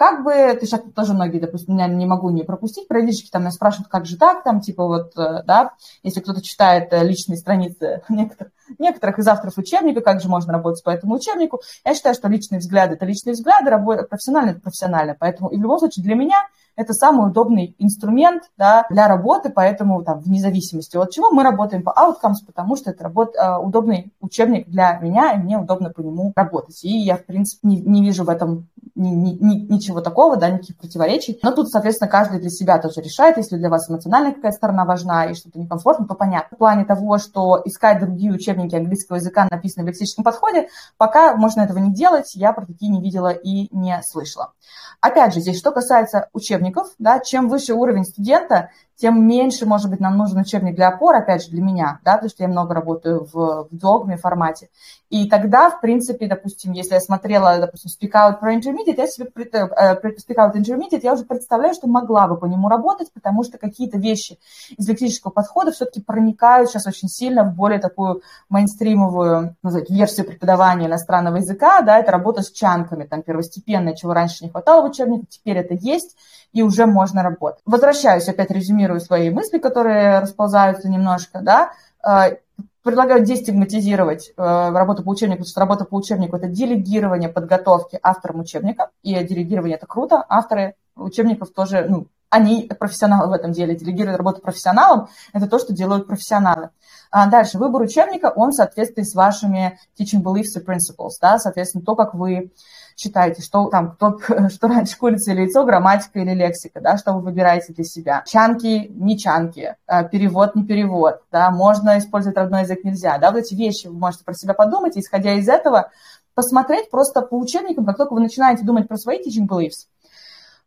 как 0.00 0.24
бы, 0.24 0.32
ты 0.58 0.64
сейчас 0.64 0.80
тоже 0.96 1.12
многие, 1.12 1.40
допустим, 1.40 1.74
меня 1.74 1.86
не 1.86 2.06
могу 2.06 2.30
не 2.30 2.42
пропустить, 2.42 2.88
периодически 2.88 3.28
там 3.28 3.42
меня 3.42 3.50
спрашивают, 3.50 3.90
как 3.90 4.06
же 4.06 4.16
так, 4.16 4.42
там, 4.42 4.62
типа 4.62 4.86
вот, 4.86 5.12
э, 5.18 5.42
да, 5.44 5.72
если 6.02 6.20
кто-то 6.20 6.40
читает 6.40 6.90
э, 6.92 7.04
личные 7.04 7.36
страницы 7.36 8.00
некоторых, 8.08 8.50
некоторых 8.78 9.18
из 9.18 9.28
авторов 9.28 9.58
учебника, 9.58 10.00
как 10.00 10.22
же 10.22 10.30
можно 10.30 10.54
работать 10.54 10.82
по 10.82 10.88
этому 10.88 11.16
учебнику, 11.16 11.60
я 11.84 11.94
считаю, 11.94 12.14
что 12.14 12.28
личные 12.28 12.60
взгляды– 12.60 12.94
это 12.96 13.04
личные 13.04 13.34
взгляды, 13.34 13.68
работа 13.68 14.04
профессионально– 14.04 14.50
это 14.52 14.60
профессионально, 14.60 15.16
поэтому 15.20 15.50
и 15.50 15.58
в 15.58 15.60
любом 15.60 15.78
случае 15.78 16.02
для 16.02 16.14
меня 16.14 16.46
это 16.80 16.94
самый 16.94 17.28
удобный 17.28 17.74
инструмент 17.78 18.44
да, 18.56 18.86
для 18.88 19.06
работы, 19.06 19.50
поэтому 19.50 20.02
там, 20.02 20.20
вне 20.20 20.40
зависимости 20.40 20.96
от 20.96 21.10
чего 21.10 21.30
мы 21.30 21.42
работаем 21.42 21.82
по 21.82 21.90
Outcomes, 21.90 22.46
потому 22.46 22.76
что 22.76 22.90
это 22.90 23.04
работ, 23.04 23.34
э, 23.36 23.56
удобный 23.58 24.12
учебник 24.20 24.66
для 24.68 24.98
меня, 24.98 25.34
и 25.34 25.38
мне 25.38 25.58
удобно 25.58 25.90
по 25.90 26.00
нему 26.00 26.32
работать. 26.34 26.82
И 26.84 26.98
я, 26.98 27.16
в 27.16 27.24
принципе, 27.26 27.68
не, 27.68 27.80
не 27.80 28.02
вижу 28.02 28.24
в 28.24 28.30
этом 28.30 28.68
ни, 28.94 29.10
ни, 29.10 29.30
ни, 29.32 29.72
ничего 29.72 30.00
такого, 30.00 30.36
да, 30.36 30.50
никаких 30.50 30.78
противоречий. 30.78 31.38
Но 31.42 31.52
тут, 31.52 31.68
соответственно, 31.68 32.10
каждый 32.10 32.40
для 32.40 32.50
себя 32.50 32.78
тоже 32.78 33.00
решает. 33.00 33.36
Если 33.36 33.56
для 33.56 33.68
вас 33.68 33.88
эмоциональная 33.90 34.32
какая-то 34.32 34.56
сторона 34.56 34.84
важна 34.84 35.26
и 35.26 35.34
что-то 35.34 35.58
некомфортно, 35.58 36.06
то 36.06 36.14
понятно. 36.14 36.56
В 36.56 36.58
плане 36.58 36.84
того, 36.84 37.18
что 37.18 37.60
искать 37.64 38.00
другие 38.00 38.32
учебники 38.32 38.74
английского 38.74 39.16
языка, 39.16 39.48
написанные 39.50 39.84
в 39.84 39.88
лексическом 39.88 40.24
подходе, 40.24 40.68
пока 40.96 41.34
можно 41.36 41.62
этого 41.62 41.78
не 41.78 41.92
делать, 41.92 42.34
я 42.34 42.52
про 42.52 42.66
такие 42.66 42.90
не 42.90 43.02
видела 43.02 43.28
и 43.28 43.68
не 43.74 44.00
слышала. 44.02 44.52
Опять 45.00 45.32
же, 45.32 45.40
здесь, 45.40 45.58
что 45.58 45.72
касается 45.72 46.28
учебников, 46.32 46.69
да, 46.98 47.20
чем 47.20 47.48
выше 47.48 47.74
уровень 47.74 48.04
студента, 48.04 48.70
тем 49.00 49.26
меньше, 49.26 49.64
может 49.64 49.90
быть, 49.90 50.00
нам 50.00 50.18
нужен 50.18 50.38
учебник 50.40 50.74
для 50.74 50.88
опоры, 50.88 51.18
опять 51.18 51.42
же, 51.42 51.50
для 51.50 51.62
меня, 51.62 52.00
да, 52.04 52.14
потому 52.14 52.28
что 52.28 52.42
я 52.42 52.48
много 52.48 52.74
работаю 52.74 53.26
в, 53.32 53.68
в 53.70 53.76
догме 53.76 54.16
формате. 54.18 54.68
И 55.08 55.28
тогда, 55.28 55.70
в 55.70 55.80
принципе, 55.80 56.28
допустим, 56.28 56.72
если 56.72 56.94
я 56.94 57.00
смотрела, 57.00 57.58
допустим, 57.58 57.90
Speak 57.90 58.12
Out 58.12 58.38
про 58.38 58.54
Intermediate, 58.54 58.96
я 58.98 59.06
себе, 59.06 59.30
э, 59.34 59.94
Speak 60.04 60.36
Out 60.36 60.54
Intermediate, 60.54 61.00
я 61.02 61.14
уже 61.14 61.24
представляю, 61.24 61.74
что 61.74 61.88
могла 61.88 62.28
бы 62.28 62.36
по 62.36 62.44
нему 62.44 62.68
работать, 62.68 63.12
потому 63.12 63.42
что 63.42 63.58
какие-то 63.58 63.98
вещи 63.98 64.38
из 64.76 64.86
лексического 64.86 65.32
подхода 65.32 65.72
все-таки 65.72 66.02
проникают 66.02 66.68
сейчас 66.68 66.86
очень 66.86 67.08
сильно 67.08 67.42
в 67.42 67.54
более 67.54 67.80
такую 67.80 68.22
мейнстримовую, 68.50 69.56
назвать, 69.62 69.90
версию 69.90 70.26
преподавания 70.26 70.86
иностранного 70.86 71.36
языка, 71.36 71.80
да, 71.80 71.98
это 71.98 72.12
работа 72.12 72.42
с 72.42 72.52
чанками, 72.52 73.04
там, 73.04 73.22
первостепенное, 73.22 73.94
чего 73.94 74.12
раньше 74.12 74.44
не 74.44 74.50
хватало 74.50 74.82
в 74.82 74.90
учебнике, 74.90 75.26
теперь 75.28 75.56
это 75.56 75.74
есть, 75.74 76.16
и 76.52 76.62
уже 76.62 76.86
можно 76.86 77.22
работать. 77.22 77.62
Возвращаюсь, 77.64 78.28
опять 78.28 78.50
резюмирую 78.50 78.89
свои 78.98 79.30
мысли, 79.30 79.58
которые 79.58 80.20
расползаются 80.20 80.88
немножко, 80.88 81.40
да, 81.42 81.72
э, 82.06 82.36
предлагаю 82.82 83.24
дестигматизировать 83.24 84.30
э, 84.30 84.32
работу 84.36 85.02
по 85.02 85.10
учебнику, 85.10 85.40
потому 85.40 85.50
что 85.50 85.60
работа 85.60 85.84
по 85.84 85.96
учебнику– 85.96 86.36
это 86.38 86.48
делегирование 86.48 87.28
подготовки 87.28 87.98
авторам 88.02 88.40
учебника, 88.40 88.90
и 89.02 89.12
делегирование– 89.24 89.76
это 89.78 89.86
круто, 89.86 90.24
авторы 90.28 90.74
учебников 90.96 91.50
тоже, 91.50 91.86
ну, 91.88 92.06
они 92.30 92.70
профессионалы 92.78 93.28
в 93.28 93.32
этом 93.32 93.52
деле, 93.52 93.74
делегируют 93.74 94.16
работу 94.16 94.40
профессионалам, 94.40 95.08
это 95.32 95.46
то, 95.46 95.58
что 95.58 95.72
делают 95.72 96.06
профессионалы. 96.06 96.70
А 97.10 97.28
дальше, 97.28 97.58
выбор 97.58 97.82
учебника, 97.82 98.32
он 98.34 98.50
в 98.50 98.54
соответствии 98.54 99.02
с 99.02 99.14
вашими 99.14 99.78
teaching 99.98 100.22
beliefs 100.22 100.56
и 100.56 100.64
principles, 100.64 101.14
да, 101.20 101.38
соответственно, 101.38 101.84
то, 101.84 101.96
как 101.96 102.14
вы 102.14 102.52
читаете, 102.94 103.42
что 103.42 103.68
там, 103.68 103.92
кто, 103.92 104.18
что 104.48 104.68
раньше 104.68 104.96
курица 104.96 105.32
или 105.32 105.40
яйцо, 105.40 105.64
грамматика 105.64 106.20
или 106.20 106.34
лексика, 106.34 106.80
да, 106.80 106.96
что 106.96 107.12
вы 107.12 107.22
выбираете 107.22 107.72
для 107.72 107.84
себя. 107.84 108.22
Чанки, 108.26 108.92
не 108.94 109.18
чанки, 109.18 109.74
а, 109.86 110.04
перевод, 110.04 110.54
не 110.54 110.64
перевод, 110.64 111.22
да, 111.32 111.50
можно 111.50 111.98
использовать 111.98 112.36
родной 112.36 112.62
язык, 112.62 112.84
нельзя, 112.84 113.18
да, 113.18 113.32
вот 113.32 113.40
эти 113.40 113.54
вещи 113.54 113.88
вы 113.88 113.94
можете 113.94 114.24
про 114.24 114.34
себя 114.34 114.54
подумать, 114.54 114.96
исходя 114.96 115.34
из 115.34 115.48
этого 115.48 115.90
посмотреть 116.34 116.90
просто 116.90 117.22
по 117.22 117.34
учебникам, 117.34 117.86
как 117.86 117.96
только 117.96 118.14
вы 118.14 118.20
начинаете 118.20 118.64
думать 118.64 118.86
про 118.86 118.96
свои 118.96 119.18
teaching 119.18 119.48
beliefs, 119.48 119.88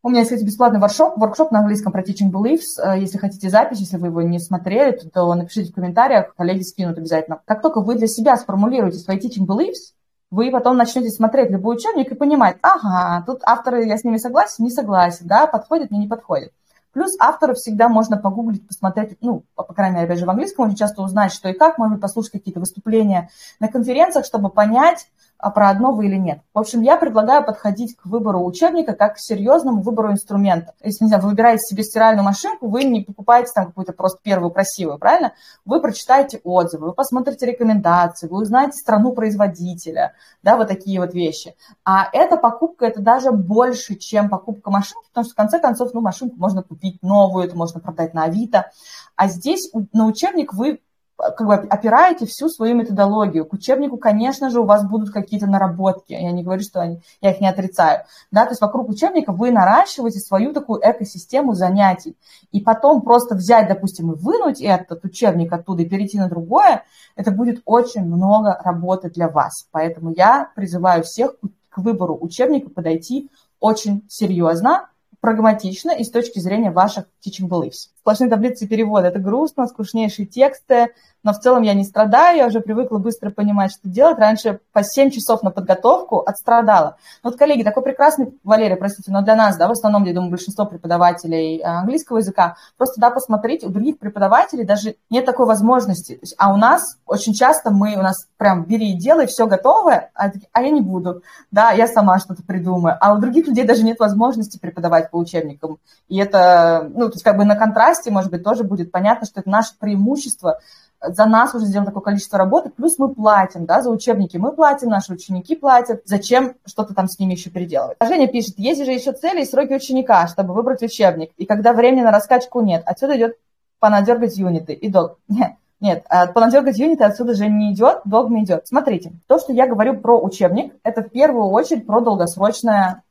у 0.04 0.10
меня 0.10 0.20
есть, 0.20 0.32
кстати, 0.32 0.46
бесплатный 0.46 0.82
воркшоп, 0.82 1.18
воркшоп 1.18 1.52
на 1.52 1.60
английском 1.60 1.94
про 1.94 2.02
Teaching 2.02 2.30
Beliefs. 2.30 2.78
Э, 2.78 3.00
если 3.00 3.18
хотите 3.18 3.50
запись, 3.50 3.80
если 3.80 3.96
вы 3.96 4.08
его 4.08 4.22
не 4.22 4.38
смотрели, 4.38 4.92
то 4.98 5.34
напишите 5.34 5.72
в 5.72 5.76
комментариях, 5.76 6.36
коллеги 6.36 6.62
скинут 6.64 6.98
обязательно. 6.98 7.42
Как 7.46 7.62
только 7.62 7.80
вы 7.80 7.96
для 7.96 8.08
себя 8.08 8.36
сформулируете 8.36 8.98
свои 8.98 9.18
Teaching 9.18 9.48
Beliefs, 9.48 9.94
вы 10.30 10.52
потом 10.52 10.76
начнете 10.76 11.10
смотреть 11.10 11.52
любой 11.52 11.78
учебник 11.78 12.12
и 12.12 12.16
понимать, 12.16 12.58
ага, 12.62 13.24
тут 13.26 13.42
авторы, 13.46 13.86
я 13.86 13.98
с 13.98 14.04
ними 14.04 14.18
согласен, 14.18 14.66
не 14.66 14.72
согласен, 14.72 15.26
да, 15.26 15.48
подходит, 15.48 15.90
мне 15.90 16.02
не 16.02 16.08
подходит. 16.08 16.52
Плюс 16.92 17.16
авторов 17.20 17.58
всегда 17.58 17.88
можно 17.88 18.18
погуглить, 18.18 18.68
посмотреть, 18.68 19.18
ну, 19.22 19.46
по, 19.56 19.64
крайней 19.64 19.96
мере, 19.96 20.06
опять 20.06 20.20
же, 20.20 20.26
в 20.26 20.30
английском 20.30 20.66
очень 20.66 20.76
часто 20.76 21.02
узнать, 21.02 21.32
что 21.32 21.50
и 21.50 21.54
как, 21.54 21.78
можно 21.78 21.98
послушать 21.98 22.34
какие-то 22.34 22.60
выступления 22.60 23.30
на 23.60 23.68
конференциях, 23.68 24.26
чтобы 24.26 24.50
понять, 24.50 25.08
про 25.50 25.70
одно 25.70 25.92
вы 25.92 26.08
или 26.08 26.16
нет. 26.16 26.40
В 26.54 26.60
общем, 26.60 26.82
я 26.82 26.98
предлагаю 26.98 27.46
подходить 27.46 27.96
к 27.96 28.06
выбору 28.06 28.44
учебника 28.44 28.94
как 28.94 29.16
к 29.16 29.20
серьезному 29.20 29.82
выбору 29.82 30.12
инструмента. 30.12 30.74
Если, 30.84 31.04
не 31.04 31.08
знаю, 31.10 31.24
вы 31.24 31.30
выбираете 31.30 31.64
себе 31.64 31.84
стиральную 31.84 32.24
машинку, 32.24 32.68
вы 32.68 32.84
не 32.84 33.02
покупаете 33.02 33.52
там 33.54 33.68
какую-то 33.68 33.94
просто 33.94 34.20
первую 34.24 34.52
красивую, 34.52 35.00
правильно? 35.00 35.34
Вы 35.66 35.82
прочитаете 35.82 36.40
отзывы, 36.44 36.88
вы 36.88 36.94
посмотрите 36.94 37.46
рекомендации, 37.46 38.28
вы 38.28 38.42
узнаете 38.42 38.74
страну 38.74 39.14
производителя, 39.14 40.14
да, 40.44 40.58
вот 40.58 40.68
такие 40.68 41.00
вот 41.00 41.14
вещи. 41.14 41.56
А 41.84 42.08
эта 42.14 42.38
покупка, 42.38 42.86
это 42.86 43.02
даже 43.02 43.32
больше, 43.32 43.96
чем 43.96 44.30
покупка 44.30 44.72
машинки, 44.72 45.08
потому 45.10 45.26
что 45.26 45.34
в 45.34 45.38
конце 45.38 45.60
концов, 45.60 45.94
ну, 45.94 46.02
машинку 46.02 46.36
можно 46.38 46.64
купить 46.64 47.02
новую, 47.02 47.46
это 47.46 47.58
можно 47.58 47.80
продать 47.80 48.14
на 48.14 48.24
Авито. 48.24 48.72
А 49.16 49.28
здесь 49.28 49.72
на 49.92 50.06
учебник 50.06 50.54
вы 50.54 50.80
как 51.18 51.48
бы 51.48 51.56
опираете 51.56 52.26
всю 52.26 52.50
свою 52.50 52.76
методологию. 52.76 53.46
К 53.46 53.54
учебнику, 53.54 53.98
конечно 53.98 54.50
же, 54.50 54.60
у 54.62 54.66
вас 54.66 54.88
будут 54.88 55.12
какие-то 55.12 55.48
наработки. 55.48 56.14
Я 56.14 56.32
не 56.32 56.44
говорю, 56.44 56.62
что 56.62 56.82
они, 56.82 57.02
я 57.22 57.32
их 57.32 57.42
не 57.42 57.48
отрицаю. 57.48 58.04
Да? 58.32 58.46
То 58.46 58.52
есть 58.52 58.62
вокруг 58.62 58.90
учебника 58.90 59.32
вы 59.32 59.52
наращиваете 59.52 60.20
свою 60.20 60.54
такую 60.54 60.82
экосистему 60.84 61.54
занятий. 61.54 62.18
И 62.52 62.62
потом 62.62 63.02
просто 63.02 63.36
взять, 63.36 63.68
допустим, 63.68 64.12
и 64.12 64.16
вынуть 64.16 64.62
этот 64.62 65.04
учебник 65.06 65.54
оттуда 65.54 65.84
и 65.84 65.90
перейти 65.90 66.18
на 66.18 66.30
другое, 66.30 66.84
это 67.16 67.32
будет 67.32 67.62
очень 67.66 68.04
много 68.04 68.60
работы 68.64 69.10
для 69.10 69.30
вас. 69.30 69.68
Поэтому 69.72 70.12
я 70.12 70.52
призываю 70.56 71.04
всех 71.04 71.36
к 71.70 71.78
выбору 71.78 72.18
учебника 72.20 72.70
подойти 72.70 73.30
очень 73.60 74.06
серьезно, 74.10 74.90
прагматично 75.22 75.92
и 75.92 76.04
с 76.04 76.12
точки 76.12 76.40
зрения 76.40 76.70
ваших 76.70 77.06
teaching 77.26 77.48
beliefs. 77.48 77.93
Сплошные 78.04 78.30
таблицы 78.30 78.68
перевода– 78.68 79.08
это 79.10 79.20
грустно, 79.20 79.66
скучнейшие 79.66 80.26
тексты, 80.26 80.90
но 81.24 81.32
в 81.32 81.40
целом 81.40 81.62
я 81.64 81.74
не 81.74 81.86
страдаю, 81.86 82.38
я 82.38 82.48
уже 82.48 82.60
привыкла 82.60 82.98
быстро 82.98 83.30
понимать, 83.30 83.72
что 83.72 83.88
делать. 83.88 84.20
Раньше 84.20 84.60
по 84.74 84.84
7 84.84 85.10
часов 85.10 85.42
на 85.42 85.52
подготовку 85.52 86.20
отстрадала. 86.20 86.98
Ну 87.24 87.30
вот, 87.30 87.40
коллеги, 87.40 87.64
такой 87.64 87.82
прекрасный, 87.82 88.38
Валерия, 88.44 88.76
простите, 88.76 89.10
но 89.10 89.22
для 89.22 89.36
нас, 89.36 89.56
да, 89.56 89.70
в 89.70 89.72
основном, 89.72 90.04
я 90.04 90.14
думаю, 90.14 90.32
большинство 90.32 90.66
преподавателей 90.66 91.60
э, 91.60 91.64
английского 91.64 92.18
языка, 92.18 92.58
просто, 92.78 93.00
да, 93.00 93.10
посмотрите, 93.10 93.68
у 93.68 93.70
других 93.70 94.00
преподавателей 94.00 94.66
даже 94.66 94.98
нет 95.10 95.26
такой 95.26 95.46
возможности. 95.46 96.20
есть, 96.22 96.36
а 96.38 96.54
у 96.54 96.58
нас 96.58 96.98
очень 97.06 97.34
часто 97.34 97.72
мы, 97.72 97.96
у 97.96 98.02
нас 98.02 98.28
прям 98.36 98.66
бери 98.66 98.92
и 98.92 98.98
делай, 98.98 99.28
все 99.28 99.48
готовое, 99.48 100.12
а, 100.14 100.30
а 100.52 100.62
я 100.62 100.70
не 100.72 100.82
буду, 100.82 101.24
да, 101.52 101.72
я 101.72 101.88
сама 101.88 102.20
что-то 102.20 102.44
придумаю. 102.44 102.98
А 103.00 103.14
у 103.14 103.20
других 103.20 103.48
людей 103.48 103.64
даже 103.64 103.84
нет 103.84 103.98
возможности 104.00 104.60
преподавать 104.60 105.10
по 105.10 105.16
учебникам. 105.16 105.78
И 106.10 106.18
это, 106.18 106.92
ну, 106.94 107.08
то 107.08 107.14
есть 107.14 107.24
как 107.24 107.38
бы 107.38 107.46
на 107.46 107.56
контрасте, 107.56 107.93
может 108.10 108.32
быть, 108.32 108.44
тоже 108.44 108.64
будет 108.64 108.92
понятно, 108.92 109.26
что 109.26 109.42
это 109.42 109.50
наше 109.50 109.78
преимущество– 109.80 110.60
за 111.04 111.26
нас 111.26 111.54
уже 111.54 111.66
сделано 111.66 111.88
такое 111.88 112.04
количество 112.04 112.38
работы, 112.38 112.70
плюс 112.70 112.98
мы 112.98 113.14
платим, 113.14 113.66
да, 113.66 113.82
за 113.82 113.90
учебники 113.90 114.38
мы 114.38 114.54
платим, 114.54 114.90
наши 114.90 115.14
ученики 115.14 115.56
платят, 115.56 116.02
зачем 116.06 116.56
что-то 116.66 116.94
там 116.94 117.08
с 117.08 117.20
ними 117.20 117.34
еще 117.34 117.50
переделывать. 117.50 117.98
Женя 118.02 118.28
пишет, 118.28 118.58
есть 118.58 118.84
же 118.84 118.92
еще 118.92 119.12
цели 119.12 119.42
и 119.42 119.46
сроки 119.46 119.74
ученика, 119.74 120.28
чтобы 120.28 120.54
выбрать 120.54 120.82
учебник, 120.82 121.32
и 121.38 121.46
когда 121.46 121.74
времени 121.74 122.02
на 122.02 122.12
раскачку 122.12 122.62
нет, 122.62 122.84
отсюда 122.86 123.18
идет 123.18 123.36
понадергать 123.80 124.38
юниты 124.38 124.74
и 124.74 124.90
долг. 124.90 125.20
Нет, 125.28 125.54
нет, 125.82 126.06
а 126.08 126.28
понадергать 126.28 126.78
юниты 126.78 127.04
отсюда 127.04 127.34
же 127.34 127.50
не 127.50 127.74
идет, 127.74 128.04
долг 128.06 128.30
не 128.30 128.46
идет. 128.46 128.66
Смотрите, 128.66 129.12
то, 129.28 129.38
что 129.38 129.52
я 129.52 129.68
говорю 129.68 130.00
про 130.00 130.18
учебник, 130.18 130.74
это 130.82 131.02
в 131.02 131.10
первую 131.10 131.48
очередь 131.50 131.86
про 131.86 132.00
долгосрочное 132.00 133.03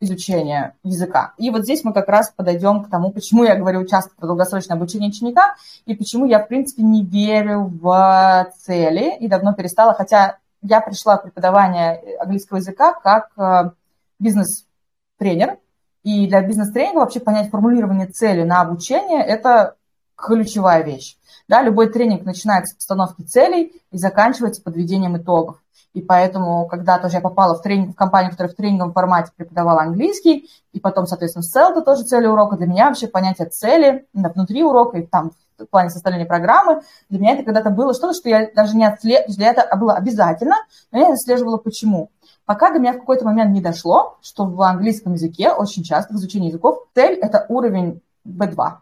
изучения 0.00 0.76
языка. 0.82 1.34
И 1.38 1.50
вот 1.50 1.62
здесь 1.62 1.84
мы 1.84 1.92
как 1.92 2.08
раз 2.08 2.32
подойдем 2.34 2.84
к 2.84 2.90
тому, 2.90 3.10
почему 3.10 3.44
я 3.44 3.56
говорю 3.56 3.86
часто 3.86 4.10
про 4.16 4.26
долгосрочное 4.26 4.76
обучение 4.76 5.10
ученика 5.10 5.54
и 5.86 5.94
почему 5.94 6.26
я, 6.26 6.38
в 6.38 6.48
принципе, 6.48 6.82
не 6.82 7.04
верю 7.04 7.72
в 7.80 8.52
цели 8.58 9.16
и 9.18 9.28
давно 9.28 9.54
перестала, 9.54 9.94
хотя 9.94 10.38
я 10.62 10.80
пришла 10.80 11.18
в 11.18 11.22
преподавание 11.22 12.18
английского 12.20 12.58
языка 12.58 12.94
как 12.94 13.30
э, 13.36 13.70
бизнес-тренер, 14.18 15.58
и 16.02 16.26
для 16.26 16.42
бизнес-тренинга 16.42 17.00
вообще 17.00 17.20
понять 17.20 17.50
формулирование 17.50 18.06
цели 18.06 18.42
на 18.42 18.60
обучение– 18.60 19.22
это 19.26 19.76
ключевая 20.24 20.82
вещь. 20.82 21.16
Да, 21.48 21.62
любой 21.62 21.90
тренинг 21.90 22.24
начинается 22.24 22.72
с 22.72 22.76
постановки 22.76 23.22
целей 23.22 23.82
и 23.90 23.98
заканчивается 23.98 24.62
подведением 24.62 25.16
итогов. 25.18 25.60
И 25.92 26.00
поэтому, 26.00 26.66
когда 26.66 26.98
тоже 26.98 27.16
я 27.16 27.20
попала 27.20 27.54
в, 27.54 27.62
тренинг, 27.62 27.92
в 27.92 27.94
компанию, 27.94 28.32
которая 28.32 28.52
в 28.52 28.56
тренинговом 28.56 28.92
формате 28.92 29.30
преподавала 29.36 29.82
английский, 29.82 30.50
и 30.72 30.80
потом, 30.80 31.06
соответственно, 31.06 31.44
это 31.70 31.82
тоже 31.82 32.02
цели 32.02 32.26
урока, 32.26 32.56
для 32.56 32.66
меня 32.66 32.88
вообще 32.88 33.06
понятие 33.06 33.48
цели 33.48 34.06
внутри 34.12 34.64
урока 34.64 34.98
и 34.98 35.06
там 35.06 35.32
в 35.56 35.66
плане 35.66 35.90
составления 35.90 36.26
программы, 36.26 36.82
для 37.10 37.20
меня 37.20 37.34
это 37.34 37.44
когда-то 37.44 37.70
было 37.70 37.94
что-то, 37.94 38.14
что 38.14 38.28
я 38.28 38.50
даже 38.52 38.76
не 38.76 38.84
отслеживала, 38.84 39.36
для 39.36 39.50
этого 39.50 39.76
было 39.76 39.94
обязательно, 39.94 40.56
но 40.90 40.98
я 40.98 41.06
не 41.06 41.12
отслеживала 41.12 41.58
почему. 41.58 42.10
Пока 42.44 42.72
до 42.72 42.80
меня 42.80 42.92
в 42.92 42.98
какой-то 42.98 43.24
момент 43.24 43.52
не 43.52 43.60
дошло, 43.60 44.18
что 44.20 44.46
в 44.46 44.60
английском 44.62 45.12
языке 45.12 45.52
очень 45.52 45.84
часто 45.84 46.12
в 46.12 46.16
изучении 46.16 46.48
языков 46.48 46.86
цель– 46.94 47.18
это 47.22 47.46
уровень 47.48 48.02
B2. 48.26 48.78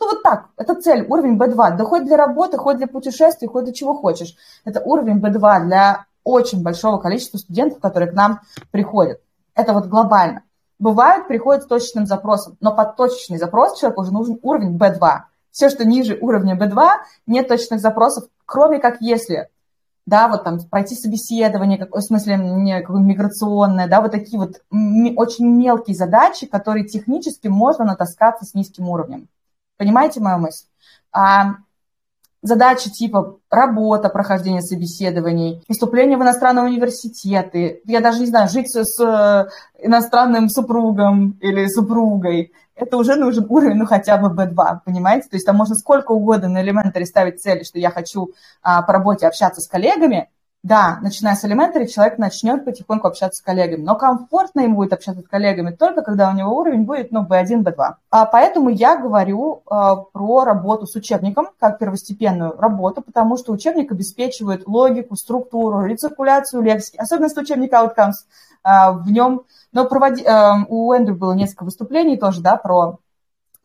Ну 0.00 0.10
вот 0.10 0.22
так, 0.22 0.48
это 0.56 0.74
цель, 0.74 1.06
уровень 1.08 1.36
B2. 1.38 1.76
Да 1.76 1.84
хоть 1.84 2.04
для 2.04 2.16
работы, 2.16 2.56
хоть 2.58 2.76
для 2.76 2.86
путешествий, 2.86 3.48
хоть 3.48 3.64
для 3.64 3.72
чего 3.72 3.94
хочешь. 3.94 4.36
Это 4.64 4.80
уровень 4.80 5.20
B2 5.20 5.64
для 5.64 6.06
очень 6.24 6.62
большого 6.62 6.98
количества 6.98 7.38
студентов, 7.38 7.80
которые 7.80 8.10
к 8.10 8.14
нам 8.14 8.40
приходят. 8.70 9.20
Это 9.54 9.72
вот 9.72 9.86
глобально. 9.86 10.42
Бывают, 10.78 11.28
приходят 11.28 11.62
с 11.62 11.66
точечным 11.66 12.06
запросом, 12.06 12.56
но 12.60 12.74
под 12.74 12.96
точечный 12.96 13.38
запрос 13.38 13.78
человеку 13.78 14.02
уже 14.02 14.12
нужен 14.12 14.38
уровень 14.42 14.76
B2. 14.76 15.20
Все, 15.50 15.70
что 15.70 15.86
ниже 15.86 16.18
уровня 16.20 16.56
B2, 16.56 16.88
нет 17.26 17.46
точных 17.46 17.80
запросов, 17.80 18.24
кроме 18.44 18.80
как 18.80 19.00
если, 19.00 19.48
да, 20.04 20.26
вот 20.26 20.42
там 20.42 20.58
пройти 20.68 20.96
собеседование, 20.96 21.86
в 21.88 22.00
смысле 22.00 22.36
не, 22.36 22.84
миграционное, 22.88 23.86
да, 23.86 24.00
вот 24.00 24.10
такие 24.10 24.38
вот 24.38 24.62
очень 25.16 25.46
мелкие 25.46 25.94
задачи, 25.94 26.46
которые 26.46 26.86
технически 26.86 27.46
можно 27.46 27.84
натаскаться 27.84 28.44
с 28.44 28.54
низким 28.54 28.88
уровнем. 28.88 29.28
Понимаете 29.76 30.20
мою 30.20 30.38
мысль? 30.38 30.66
А 31.12 31.56
задачи 32.42 32.90
типа 32.90 33.38
работа, 33.50 34.08
прохождение 34.10 34.60
собеседований, 34.60 35.62
поступление 35.66 36.18
в 36.18 36.22
иностранные 36.22 36.66
университеты, 36.66 37.80
я 37.84 38.00
даже 38.00 38.20
не 38.20 38.26
знаю, 38.26 38.48
жить 38.48 38.70
с 38.70 39.00
э, 39.00 39.48
иностранным 39.82 40.48
супругом 40.48 41.38
или 41.40 41.66
супругой, 41.66 42.52
это 42.76 42.96
уже 42.96 43.16
нужен 43.16 43.46
уровень, 43.48 43.76
ну, 43.76 43.86
хотя 43.86 44.16
бы 44.18 44.28
B2, 44.28 44.80
понимаете? 44.84 45.28
То 45.28 45.36
есть 45.36 45.46
там 45.46 45.56
можно 45.56 45.74
сколько 45.74 46.12
угодно 46.12 46.48
на 46.48 46.62
элементаре 46.62 47.06
ставить 47.06 47.40
цели, 47.40 47.62
что 47.62 47.78
я 47.78 47.90
хочу 47.90 48.30
а, 48.62 48.82
по 48.82 48.92
работе 48.92 49.26
общаться 49.26 49.60
с 49.60 49.68
коллегами, 49.68 50.28
да, 50.64 50.98
начиная 51.02 51.34
с 51.34 51.44
элементаря, 51.44 51.86
человек 51.86 52.16
начнет 52.16 52.64
потихоньку 52.64 53.06
общаться 53.06 53.42
с 53.42 53.44
коллегами, 53.44 53.82
но 53.82 53.96
комфортно 53.96 54.60
ему 54.60 54.76
будет 54.76 54.94
общаться 54.94 55.20
с 55.20 55.28
коллегами 55.28 55.72
только 55.72 56.00
когда 56.00 56.30
у 56.30 56.32
него 56.32 56.56
уровень 56.56 56.84
будет, 56.84 57.12
ну, 57.12 57.22
B1, 57.22 57.62
B2. 57.62 57.92
А 58.10 58.24
поэтому 58.24 58.70
я 58.70 58.96
говорю 58.96 59.62
а, 59.66 59.96
про 59.96 60.44
работу 60.44 60.86
с 60.86 60.96
учебником, 60.96 61.48
как 61.60 61.78
первостепенную 61.78 62.56
работу, 62.58 63.02
потому 63.02 63.36
что 63.36 63.52
учебник 63.52 63.92
обеспечивает 63.92 64.66
логику, 64.66 65.16
структуру, 65.16 65.84
рециркуляцию 65.84 66.62
лексики, 66.62 66.96
особенность 66.96 67.36
учебника 67.36 67.76
Outcomes 67.84 68.14
а, 68.62 68.92
в 68.92 69.10
нем. 69.10 69.42
Но 69.72 69.84
проводи, 69.84 70.24
а, 70.24 70.64
у 70.66 70.94
Эндрю 70.94 71.14
было 71.14 71.34
несколько 71.34 71.64
выступлений 71.64 72.16
тоже, 72.16 72.40
да, 72.40 72.56
про, 72.56 73.00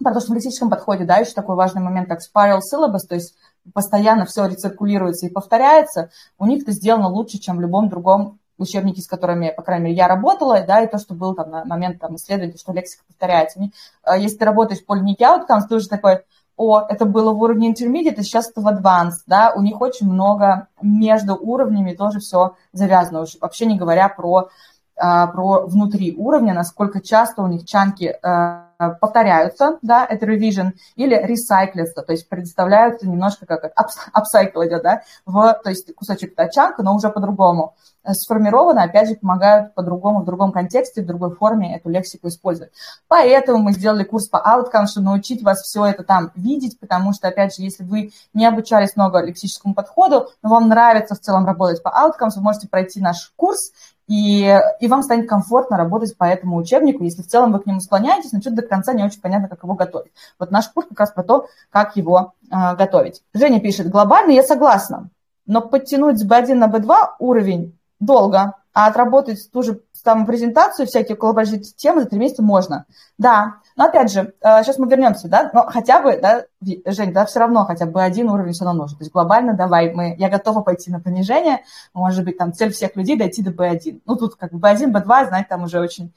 про 0.03 0.13
то, 0.13 0.19
что 0.19 0.33
в 0.33 0.35
лексическом 0.35 0.69
подходе, 0.69 1.05
да, 1.05 1.15
еще 1.15 1.31
такой 1.31 1.55
важный 1.55 1.81
момент, 1.81 2.09
как 2.09 2.19
spiral 2.19 2.59
syllabus, 2.59 3.07
то 3.07 3.15
есть 3.15 3.35
постоянно 3.73 4.25
все 4.25 4.45
рециркулируется 4.45 5.27
и 5.27 5.31
повторяется, 5.31 6.09
у 6.37 6.45
них 6.45 6.63
это 6.63 6.71
сделано 6.71 7.09
лучше, 7.09 7.37
чем 7.37 7.57
в 7.57 7.61
любом 7.61 7.89
другом 7.89 8.39
учебнике, 8.59 9.01
с 9.01 9.07
которыми, 9.07 9.53
по 9.55 9.63
крайней 9.63 9.85
мере, 9.85 9.97
я 9.97 10.07
работала, 10.07 10.61
да, 10.61 10.81
и 10.81 10.87
то, 10.87 10.97
что 10.97 11.13
был 11.13 11.33
там 11.33 11.49
на 11.49 11.65
момент 11.65 11.99
там, 11.99 12.15
исследования, 12.15 12.57
что 12.57 12.73
лексика 12.73 13.03
повторяется. 13.07 13.59
Э, 14.03 14.19
если 14.19 14.37
ты 14.37 14.45
работаешь 14.45 14.85
по 14.85 14.95
линейке 14.95 15.23
outcomes, 15.23 15.67
ты 15.67 15.75
уже 15.75 15.87
такой, 15.87 16.19
о, 16.57 16.81
это 16.81 17.05
было 17.05 17.31
в 17.31 17.41
уровне 17.41 17.71
intermediate, 17.71 18.19
а 18.19 18.23
сейчас 18.23 18.49
это 18.49 18.61
в 18.61 18.67
advanced, 18.67 19.23
да, 19.27 19.53
у 19.55 19.61
них 19.61 19.79
очень 19.79 20.11
много 20.11 20.67
между 20.81 21.35
уровнями 21.35 21.93
тоже 21.93 22.19
все 22.19 22.55
завязано, 22.73 23.25
вообще 23.39 23.65
не 23.65 23.77
говоря 23.77 24.09
про, 24.09 24.49
э, 24.97 24.97
про 24.97 25.65
внутри 25.65 26.15
уровня, 26.17 26.53
насколько 26.53 27.01
часто 27.01 27.41
у 27.41 27.47
них 27.47 27.65
чанки 27.65 28.17
э, 28.21 28.68
повторяются, 28.79 29.77
да, 29.81 30.05
это 30.05 30.25
revision, 30.25 30.71
или 30.95 31.15
recyclятся, 31.15 32.01
то 32.05 32.13
есть 32.13 32.29
предоставляются 32.29 33.07
немножко 33.07 33.45
как 33.45 33.73
upcycle 33.75 34.67
идет, 34.67 34.83
да, 34.83 35.01
в, 35.25 35.53
то 35.63 35.69
есть 35.69 35.93
кусочек 35.95 36.33
тачанка, 36.35 36.81
но 36.81 36.95
уже 36.95 37.09
по-другому 37.09 37.75
э, 38.03 38.13
сформировано, 38.13 38.83
опять 38.83 39.09
же, 39.09 39.15
помогают 39.15 39.75
по-другому, 39.75 40.21
в 40.21 40.25
другом 40.25 40.53
контексте, 40.53 41.01
в 41.01 41.05
другой 41.05 41.35
форме 41.35 41.75
эту 41.75 41.89
лексику 41.89 42.29
использовать. 42.29 42.71
Поэтому 43.09 43.57
мы 43.59 43.73
сделали 43.73 44.03
курс 44.03 44.29
по 44.29 44.37
outcome, 44.37 44.87
чтобы 44.87 45.07
научить 45.07 45.43
вас 45.43 45.59
все 45.59 45.85
это 45.85 46.03
там 46.03 46.31
видеть, 46.35 46.79
потому 46.79 47.13
что, 47.13 47.27
опять 47.27 47.55
же, 47.55 47.63
если 47.63 47.83
вы 47.83 48.11
не 48.33 48.45
обучались 48.45 48.95
много 48.95 49.21
лексическому 49.21 49.73
подходу, 49.73 50.29
но 50.41 50.49
вам 50.49 50.69
нравится 50.69 51.15
в 51.15 51.19
целом 51.19 51.45
работать 51.45 51.83
по 51.83 51.89
outcomes, 51.89 52.37
вы 52.37 52.43
можете 52.43 52.69
пройти 52.69 53.01
наш 53.01 53.33
курс 53.35 53.71
и, 54.09 54.59
и 54.79 54.87
вам 54.87 55.03
станет 55.03 55.29
комфортно 55.29 55.77
работать 55.77 56.17
по 56.17 56.23
этому 56.23 56.57
учебнику, 56.57 57.03
если 57.03 57.21
в 57.21 57.27
целом 57.27 57.51
вы 57.51 57.59
к 57.59 57.67
нему 57.67 57.79
склоняетесь, 57.79 58.31
но 58.31 58.41
что-то 58.41 58.55
до 58.55 58.61
конца 58.63 58.91
не 58.93 59.03
очень 59.03 59.21
понятно, 59.21 59.47
как 59.47 59.63
его 59.63 59.75
готовить. 59.75 60.11
Вот 60.39 60.49
наш 60.49 60.67
курс 60.69 60.87
как 60.89 60.99
раз 60.99 61.11
про 61.11 61.23
то, 61.23 61.47
как 61.69 61.95
его 61.95 62.33
э, 62.51 62.75
готовить. 62.75 63.21
Женя 63.35 63.61
пишет, 63.61 63.91
глобально 63.91 64.31
я 64.31 64.41
согласна, 64.41 65.09
но 65.45 65.61
подтянуть 65.61 66.17
с 66.17 66.25
B1 66.25 66.55
на 66.55 66.67
B2 66.67 66.95
уровень 67.19 67.77
долго. 67.99 68.55
А 68.73 68.87
отработать 68.87 69.49
ту 69.51 69.63
же 69.63 69.81
самую 69.93 70.25
презентацию, 70.25 70.87
всякие 70.87 71.17
коллаборативные 71.17 71.63
темы 71.75 72.01
за 72.01 72.07
три 72.07 72.19
месяца 72.19 72.41
можно. 72.41 72.85
Да, 73.17 73.55
но 73.75 73.85
опять 73.85 74.11
же, 74.11 74.33
сейчас 74.41 74.77
мы 74.77 74.87
вернемся, 74.87 75.27
да, 75.27 75.49
но 75.53 75.63
хотя 75.67 76.01
бы, 76.01 76.19
да, 76.21 76.45
Жень, 76.61 77.13
да, 77.13 77.25
все 77.25 77.39
равно 77.39 77.65
хотя 77.65 77.85
бы 77.85 78.01
один 78.01 78.29
уровень 78.29 78.53
все 78.53 78.65
равно 78.65 78.83
нужен. 78.83 78.97
То 78.97 79.03
есть 79.03 79.11
глобально 79.11 79.53
давай, 79.53 79.93
мы, 79.93 80.15
я 80.17 80.29
готова 80.29 80.61
пойти 80.61 80.91
на 80.91 80.99
понижение, 80.99 81.63
может 81.93 82.23
быть, 82.23 82.37
там 82.37 82.53
цель 82.53 82.71
всех 82.71 82.95
людей 82.95 83.17
дойти 83.17 83.43
до 83.43 83.51
B1. 83.51 84.01
Ну, 84.05 84.15
тут 84.15 84.35
как 84.35 84.53
бы 84.53 84.59
B1, 84.59 84.91
B2, 84.91 85.27
знаете, 85.27 85.47
там 85.49 85.63
уже 85.63 85.79
очень 85.79 86.13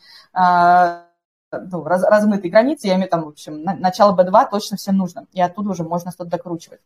ну, 1.52 1.84
раз, 1.84 2.02
размытые 2.02 2.50
границы, 2.50 2.86
я 2.86 2.94
имею 2.94 3.08
там, 3.08 3.24
в 3.24 3.28
общем, 3.28 3.62
начало 3.62 4.16
B2 4.16 4.48
точно 4.50 4.76
всем 4.76 4.96
нужно, 4.96 5.26
и 5.32 5.40
оттуда 5.40 5.70
уже 5.70 5.84
можно 5.84 6.10
что-то 6.10 6.30
докручивать. 6.30 6.80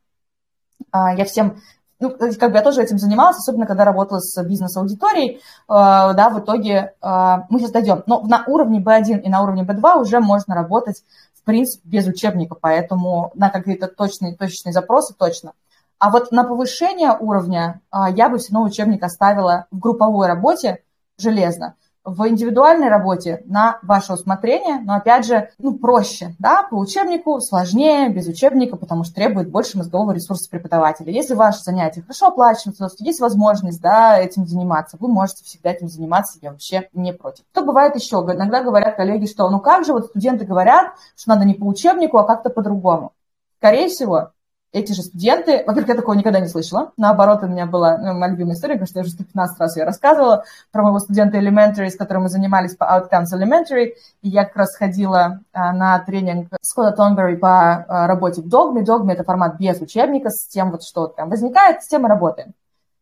А, 0.91 1.15
я 1.15 1.25
всем, 1.25 1.61
ну, 2.01 2.11
как 2.11 2.51
бы 2.51 2.57
я 2.57 2.63
тоже 2.63 2.83
этим 2.83 2.99
занималась, 2.99 3.39
особенно 3.39 3.67
когда 3.67 3.85
работала 3.85 4.19
с 4.21 4.43
бизнес-аудиторией, 4.43 5.41
а, 5.69 6.13
да, 6.13 6.31
в 6.31 6.41
итоге 6.41 6.95
а, 7.01 7.47
мы 7.49 7.59
сейчас 7.59 7.71
дойдем. 7.71 8.03
Но 8.07 8.21
на 8.23 8.45
уровне 8.47 8.81
B1 8.81 9.21
и 9.21 9.29
на 9.29 9.43
уровне 9.43 9.63
B2 9.63 10.01
уже 10.01 10.21
можно 10.21 10.55
работать, 10.55 11.03
в 11.35 11.43
принципе, 11.45 11.89
без 11.89 12.07
учебника, 12.07 12.55
поэтому 12.55 13.31
на 13.35 13.51
какие-то 13.51 13.89
точные, 13.89 14.37
точечные 14.37 14.73
запросы 14.73 15.15
точно. 15.19 15.53
А 15.99 16.11
вот 16.11 16.31
на 16.31 16.45
повышение 16.45 17.17
уровня 17.19 17.81
я 18.15 18.29
бы 18.29 18.37
все 18.37 18.53
равно 18.53 18.69
учебник 18.69 19.03
оставила 19.03 19.67
в 19.71 19.79
групповой 19.79 20.27
работе 20.27 20.83
железно 21.17 21.75
в 22.07 22.27
индивидуальной 22.29 22.89
работе 22.89 23.43
на 23.47 23.79
ваше 23.83 24.15
усмотрение, 24.15 24.79
но 24.79 24.95
опять 24.95 25.27
же, 25.27 25.51
ну, 25.59 25.77
проще, 25.77 26.35
да, 26.39 26.63
по 26.63 26.77
учебнику 26.77 27.41
сложнее, 27.41 28.09
без 28.09 28.29
учебника, 28.29 28.77
потому 28.77 29.03
что 29.05 29.15
требует 29.17 29.51
больше 29.51 29.77
мозгового 29.77 30.13
ресурса 30.13 30.49
преподавателя. 30.49 31.13
Если 31.13 31.35
ваше 31.35 31.63
занятие 31.63 32.03
хорошо 32.03 32.29
оплачивается, 32.29 32.89
есть 33.01 33.21
возможность, 33.21 33.83
да, 33.83 34.19
этим 34.19 34.47
заниматься, 34.47 34.97
вы 35.01 35.09
можете 35.09 35.45
всегда 35.45 35.73
этим 35.73 35.89
заниматься, 35.89 36.39
я 36.41 36.53
вообще 36.53 36.89
не 36.93 37.13
против. 37.13 37.45
Что 37.53 37.65
бывает 37.65 37.97
еще? 37.97 38.17
Иногда 38.17 38.63
говорят 38.63 38.97
коллеги, 38.97 39.27
что 39.27 39.51
ну 39.51 39.59
как 39.59 39.85
же, 39.85 39.93
вот 39.93 40.07
студенты 40.07 40.45
говорят, 40.45 40.93
что 41.17 41.31
надо 41.31 41.45
не 41.45 41.55
по 41.55 41.65
учебнику, 41.65 42.19
а 42.19 42.25
как-то 42.25 42.51
по-другому. 42.51 43.13
Скорее 43.59 43.89
всего, 43.89 44.31
эти 44.77 44.93
же 44.93 45.03
студенты, 45.03 45.65
во-первых, 45.67 45.89
я 45.89 45.95
такого 45.95 46.15
никогда 46.15 46.39
не 46.39 46.49
слышала. 46.49 46.93
Наоборот, 46.99 47.43
у 47.43 47.47
меня 47.47 47.65
была 47.65 47.97
ну, 47.97 48.13
моя 48.13 48.33
любимая 48.33 48.55
история, 48.55 48.75
потому 48.75 48.89
что 48.89 48.99
я 48.99 49.05
уже 49.05 49.13
115 49.13 49.59
раз 49.59 49.77
ее 49.77 49.85
рассказывала, 49.85 50.45
про 50.71 50.83
моего 50.83 50.99
студента 50.99 51.39
Elementary, 51.39 51.89
с 51.89 51.97
которым 51.97 52.25
мы 52.25 52.29
занимались 52.29 52.77
по 52.77 52.85
Outcomes 52.85 53.33
Elementary. 53.35 53.95
И 54.21 54.29
я 54.29 54.45
как 54.45 54.57
раз 54.57 54.77
ходила 54.77 55.41
а, 55.55 55.73
на 55.73 55.99
тренинг 56.01 56.49
Скотта 56.61 56.93
Тонбери 56.93 57.37
по 57.37 57.87
а, 57.89 58.07
работе 58.07 58.43
в 58.43 58.49
Dogme. 58.49 58.85
Dogme– 58.85 59.13
это 59.15 59.25
формат 59.25 59.59
без 59.59 59.81
учебника, 59.81 60.29
с 60.29 60.47
тем, 60.47 60.71
вот, 60.71 60.83
что 60.83 61.07
там 61.07 61.31
возникает, 61.31 61.83
с 61.83 61.89
тем 61.89 62.03
мы 62.03 62.11
работаем. 62.11 62.53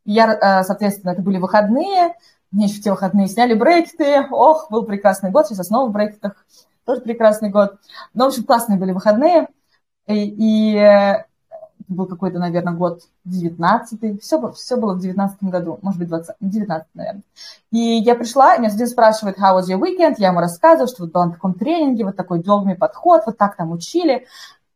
И 0.05 0.13
я, 0.13 0.31
а, 0.31 0.63
соответственно, 0.63 1.11
это 1.11 1.23
были 1.23 1.39
выходные, 1.39 2.15
мне 2.53 2.67
еще 2.67 2.79
в 2.79 2.85
те 2.85 2.91
выходные 2.93 3.27
сняли 3.27 3.55
брекеты. 3.55 4.29
Ох, 4.31 4.71
был 4.71 4.85
прекрасный 4.85 5.33
год, 5.33 5.49
сейчас 5.49 5.67
снова 5.67 5.89
в 5.89 5.93
брекетах. 5.93 6.47
Тоже 6.85 7.01
прекрасный 7.01 7.51
год. 7.51 7.79
Но, 8.13 8.25
ну, 8.25 8.25
в 8.27 8.29
общем, 8.29 8.45
классные 8.45 8.79
были 8.79 8.93
выходные. 8.93 9.49
И, 10.07 10.35
и 10.39 11.25
был 11.89 12.07
какой-то, 12.07 12.39
наверное, 12.39 12.75
год 12.75 13.03
19 13.25 14.23
все, 14.23 14.53
все 14.53 14.77
было 14.77 14.95
в 14.95 15.01
19 15.01 15.43
году, 15.45 15.79
может 15.83 15.99
быть, 15.99 16.09
20, 16.09 16.37
19 16.41 16.87
наверное. 16.95 17.23
И 17.71 17.79
я 17.79 18.15
пришла, 18.15 18.55
и 18.55 18.59
меня 18.59 18.71
студент 18.71 18.91
спрашивает, 18.91 19.39
how 19.39 19.59
was 19.59 19.69
your 19.69 19.81
weekend? 19.81 20.15
Я 20.19 20.29
ему 20.29 20.41
рассказываю, 20.41 20.89
что 20.89 21.05
вот 21.05 21.13
был 21.13 21.25
на 21.25 21.33
таком 21.33 21.55
тренинге, 21.55 22.05
вот 22.05 22.17
такой 22.17 22.43
догми 22.43 22.75
подход, 22.75 23.23
вот 23.27 23.37
так 23.39 23.57
там 23.57 23.73
учили, 23.73 24.27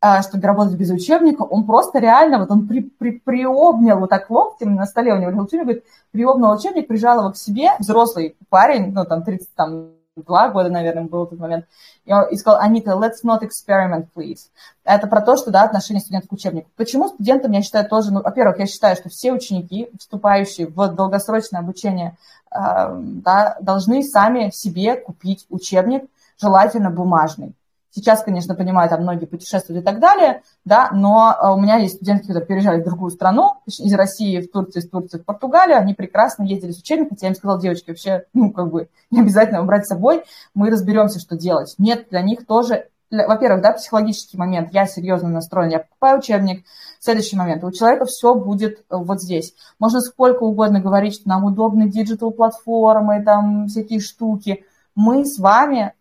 а, 0.00 0.22
чтобы 0.22 0.46
работать 0.46 0.76
без 0.76 0.90
учебника. 0.90 1.42
Он 1.42 1.64
просто 1.64 1.98
реально, 1.98 2.38
вот 2.38 2.50
он 2.50 2.68
при, 2.68 2.80
при, 2.80 3.18
приобнял 3.18 3.98
вот 3.98 4.10
так 4.10 4.30
локтем 4.30 4.76
на 4.76 4.86
столе, 4.86 5.12
у 5.12 5.18
него 5.18 5.30
лежал 5.30 5.44
учебник, 5.44 5.64
говорит, 5.64 5.84
приобнял 6.12 6.52
учебник, 6.52 6.86
прижал 6.86 7.20
его 7.20 7.32
к 7.32 7.36
себе, 7.36 7.70
взрослый 7.78 8.36
парень, 8.48 8.92
ну, 8.92 9.04
там, 9.04 9.24
30, 9.24 9.54
там, 9.54 9.90
два 10.24 10.48
года, 10.48 10.70
наверное, 10.70 11.04
был 11.04 11.26
в 11.26 11.30
тот 11.30 11.38
момент, 11.38 11.66
и 12.06 12.36
сказал, 12.36 12.60
Анита, 12.60 12.92
let's 12.92 13.24
not 13.24 13.40
experiment, 13.42 14.06
please. 14.14 14.48
Это 14.84 15.06
про 15.06 15.20
то, 15.20 15.36
что, 15.36 15.50
да, 15.50 15.64
отношение 15.64 16.00
студента 16.00 16.28
к 16.28 16.32
учебнику. 16.32 16.70
Почему 16.76 17.08
студентам, 17.08 17.52
я 17.52 17.62
считаю, 17.62 17.88
тоже, 17.88 18.12
ну, 18.12 18.22
во-первых, 18.22 18.58
я 18.58 18.66
считаю, 18.66 18.96
что 18.96 19.08
все 19.08 19.32
ученики, 19.32 19.90
вступающие 19.98 20.66
в 20.66 20.88
долгосрочное 20.88 21.60
обучение, 21.60 22.16
э, 22.50 22.56
да, 22.58 23.56
должны 23.60 24.02
сами 24.02 24.50
себе 24.50 24.96
купить 24.96 25.46
учебник, 25.50 26.04
желательно 26.40 26.90
бумажный. 26.90 27.54
Сейчас, 27.98 28.22
конечно, 28.22 28.54
понимаю, 28.54 28.88
там 28.88 29.02
многие 29.02 29.26
путешествуют 29.26 29.82
и 29.82 29.84
так 29.84 29.98
далее, 29.98 30.42
да, 30.64 30.90
но 30.92 31.34
э, 31.34 31.50
у 31.50 31.56
меня 31.58 31.78
есть 31.78 31.96
студенты, 31.96 32.28
которые 32.28 32.46
переезжали 32.46 32.80
в 32.80 32.84
другую 32.84 33.10
страну, 33.10 33.56
из 33.66 33.92
России 33.92 34.40
в 34.40 34.52
Турцию, 34.52 34.84
из 34.84 34.88
Турции 34.88 35.18
в 35.18 35.24
Португалию, 35.24 35.78
они 35.78 35.94
прекрасно 35.94 36.44
ездили 36.44 36.70
с 36.70 36.78
учебником, 36.78 37.18
я 37.20 37.28
им 37.28 37.34
сказала, 37.34 37.60
девочки, 37.60 37.90
вообще, 37.90 38.22
ну, 38.34 38.52
как 38.52 38.70
бы, 38.70 38.88
не 39.10 39.20
обязательно 39.20 39.64
брать 39.64 39.84
с 39.84 39.88
собой, 39.88 40.22
мы 40.54 40.70
разберемся, 40.70 41.18
что 41.18 41.36
делать. 41.36 41.74
Нет, 41.76 42.06
для 42.10 42.22
них 42.22 42.46
тоже 42.46 42.86
во-первых, 43.10 43.62
да, 43.62 43.72
психологический 43.72 44.36
момент, 44.36 44.68
я 44.72 44.86
серьезно 44.86 45.30
настроен, 45.30 45.70
я 45.70 45.78
покупаю 45.78 46.18
учебник. 46.18 46.66
Следующий 47.00 47.36
момент, 47.36 47.64
у 47.64 47.72
человека 47.72 48.04
все 48.04 48.34
будет 48.34 48.80
э, 48.80 48.82
вот 48.90 49.22
здесь. 49.22 49.54
Можно 49.78 50.02
сколько 50.02 50.42
угодно 50.42 50.80
говорить, 50.80 51.14
что 51.14 51.26
нам 51.26 51.44
удобны 51.44 51.88
диджитал-платформы, 51.88 53.24
там 53.24 53.68
всякие 53.68 54.00
штуки. 54.00 54.66
Мы 54.94 55.24
с 55.24 55.38
вами 55.38 55.94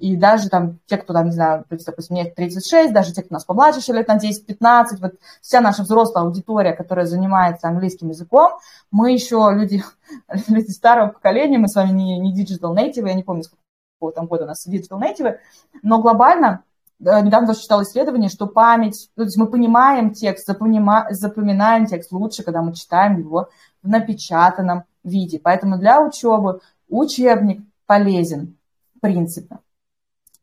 и 0.00 0.16
даже 0.16 0.48
там 0.48 0.80
те, 0.86 0.96
кто 0.96 1.12
там, 1.12 1.26
не 1.26 1.30
знаю, 1.30 1.64
допустим, 1.68 2.16
мне 2.16 2.24
36, 2.24 2.92
даже 2.92 3.12
те, 3.12 3.22
кто 3.22 3.34
нас 3.34 3.44
помладше 3.44 3.78
еще 3.78 3.92
лет 3.92 4.08
на 4.08 4.16
10-15, 4.16 4.98
вот 5.00 5.14
вся 5.40 5.60
наша 5.60 5.82
взрослая 5.82 6.24
аудитория, 6.24 6.72
которая 6.72 7.06
занимается 7.06 7.68
английским 7.68 8.08
языком, 8.08 8.58
мы 8.90 9.12
еще 9.12 9.50
люди, 9.52 9.84
люди 10.48 10.70
старого 10.70 11.10
поколения, 11.10 11.58
мы 11.58 11.68
с 11.68 11.76
вами 11.76 11.92
не, 11.92 12.18
не 12.18 12.34
digital 12.34 12.74
native, 12.74 13.06
я 13.06 13.14
не 13.14 13.22
помню, 13.22 13.44
с 13.44 13.50
какого 13.98 14.12
там 14.12 14.26
года 14.26 14.44
у 14.44 14.46
нас 14.48 14.66
digital 14.66 15.00
native, 15.00 15.36
но 15.82 16.00
глобально 16.02 16.64
э, 16.98 17.20
недавно 17.20 17.48
тоже 17.48 17.60
читала 17.60 17.82
исследование, 17.82 18.30
что 18.30 18.48
память, 18.48 19.10
то 19.14 19.22
есть 19.22 19.36
мы 19.36 19.46
понимаем 19.46 20.12
текст, 20.12 20.46
запоминаем, 20.46 21.06
запоминаем 21.14 21.86
текст 21.86 22.10
лучше, 22.10 22.42
когда 22.42 22.62
мы 22.62 22.74
читаем 22.74 23.18
его 23.18 23.48
в 23.82 23.88
напечатанном 23.88 24.84
виде. 25.04 25.38
Поэтому 25.38 25.78
для 25.78 26.00
учебы 26.02 26.62
учебник 26.88 27.62
полезен 27.86 28.55
принципы. 29.06 29.58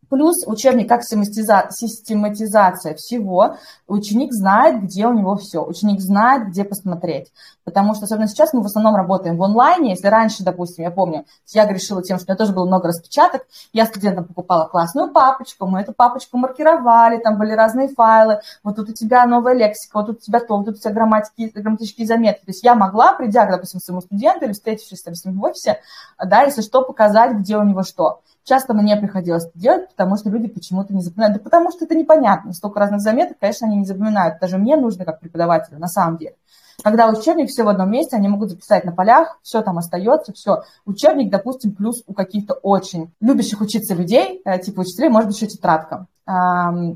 Плюс 0.09 0.45
учебник 0.45 0.87
как 0.89 1.03
систематизация 1.03 2.93
всего. 2.93 3.57
Ученик 3.87 4.31
знает, 4.31 4.83
где 4.83 5.07
у 5.07 5.13
него 5.13 5.37
все. 5.37 5.65
Ученик 5.65 6.01
знает, 6.01 6.49
где 6.49 6.63
посмотреть. 6.63 7.31
Потому 7.63 7.95
что, 7.95 8.03
особенно 8.05 8.27
сейчас, 8.27 8.53
мы 8.53 8.61
в 8.61 8.65
основном 8.67 8.95
работаем 8.95 9.37
в 9.37 9.43
онлайне. 9.43 9.89
Если 9.91 10.07
раньше, 10.07 10.43
допустим, 10.43 10.83
я 10.83 10.91
помню, 10.91 11.25
я 11.47 11.65
грешила 11.65 12.03
тем, 12.03 12.19
что 12.19 12.25
у 12.25 12.29
меня 12.29 12.37
тоже 12.37 12.53
было 12.53 12.67
много 12.67 12.89
распечаток, 12.89 13.47
я 13.71 13.87
студентам 13.87 14.25
покупала 14.25 14.67
классную 14.67 15.11
папочку, 15.11 15.65
мы 15.65 15.81
эту 15.81 15.93
папочку 15.93 16.37
маркировали, 16.37 17.17
там 17.17 17.39
были 17.39 17.53
разные 17.53 17.87
файлы, 17.87 18.41
вот 18.63 18.75
тут 18.75 18.89
у 18.89 18.93
тебя 18.93 19.25
новая 19.25 19.55
лексика, 19.55 19.97
вот 19.97 20.05
тут 20.07 20.17
у 20.17 20.21
тебя 20.21 20.41
то, 20.41 20.57
вот 20.57 20.65
тут 20.65 20.75
у 20.75 20.79
тебя 20.79 20.91
грамматики, 20.91 21.51
грамматические 21.55 22.05
заметки. 22.05 22.45
То 22.45 22.51
есть 22.51 22.63
я 22.63 22.75
могла, 22.75 23.13
придя, 23.15 23.47
допустим, 23.47 23.79
своему 23.79 24.01
студенту 24.01 24.45
или 24.45 24.51
встретившись 24.51 25.01
там, 25.01 25.15
с 25.15 25.25
ним 25.25 25.39
в 25.39 25.43
офисе, 25.43 25.79
да, 26.23 26.43
если 26.43 26.61
что, 26.61 26.83
показать, 26.83 27.37
где 27.37 27.57
у 27.57 27.63
него 27.63 27.81
что. 27.81 28.21
Часто 28.43 28.73
мне 28.73 28.97
приходилось 28.97 29.45
это 29.45 29.57
делать, 29.57 29.89
потому 29.89 30.17
что 30.17 30.29
люди 30.29 30.47
почему-то 30.47 30.93
не 30.93 31.01
запоминают. 31.01 31.37
Да 31.37 31.43
потому 31.43 31.71
что 31.71 31.85
это 31.85 31.95
непонятно. 31.95 32.53
Столько 32.53 32.79
разных 32.79 32.99
заметок, 32.99 33.37
конечно, 33.39 33.67
они 33.67 33.77
не 33.77 33.85
запоминают. 33.85 34.39
Даже 34.41 34.57
мне 34.57 34.75
нужно 34.75 35.05
как 35.05 35.19
преподавателю, 35.19 35.79
на 35.79 35.87
самом 35.87 36.17
деле. 36.17 36.35
Когда 36.83 37.07
учебник 37.07 37.49
все 37.49 37.63
в 37.63 37.69
одном 37.69 37.91
месте, 37.91 38.15
они 38.15 38.27
могут 38.27 38.49
записать 38.49 38.83
на 38.83 38.91
полях, 38.91 39.39
все 39.43 39.61
там 39.61 39.77
остается, 39.77 40.33
все. 40.33 40.63
Учебник, 40.85 41.31
допустим, 41.31 41.73
плюс 41.73 42.03
у 42.07 42.13
каких-то 42.13 42.55
очень 42.55 43.13
любящих 43.21 43.61
учиться 43.61 43.93
людей, 43.93 44.41
э, 44.43 44.59
типа 44.59 44.81
учителей, 44.81 45.09
может 45.09 45.27
быть, 45.27 45.37
еще 45.37 45.47
тетрадка. 45.47 46.07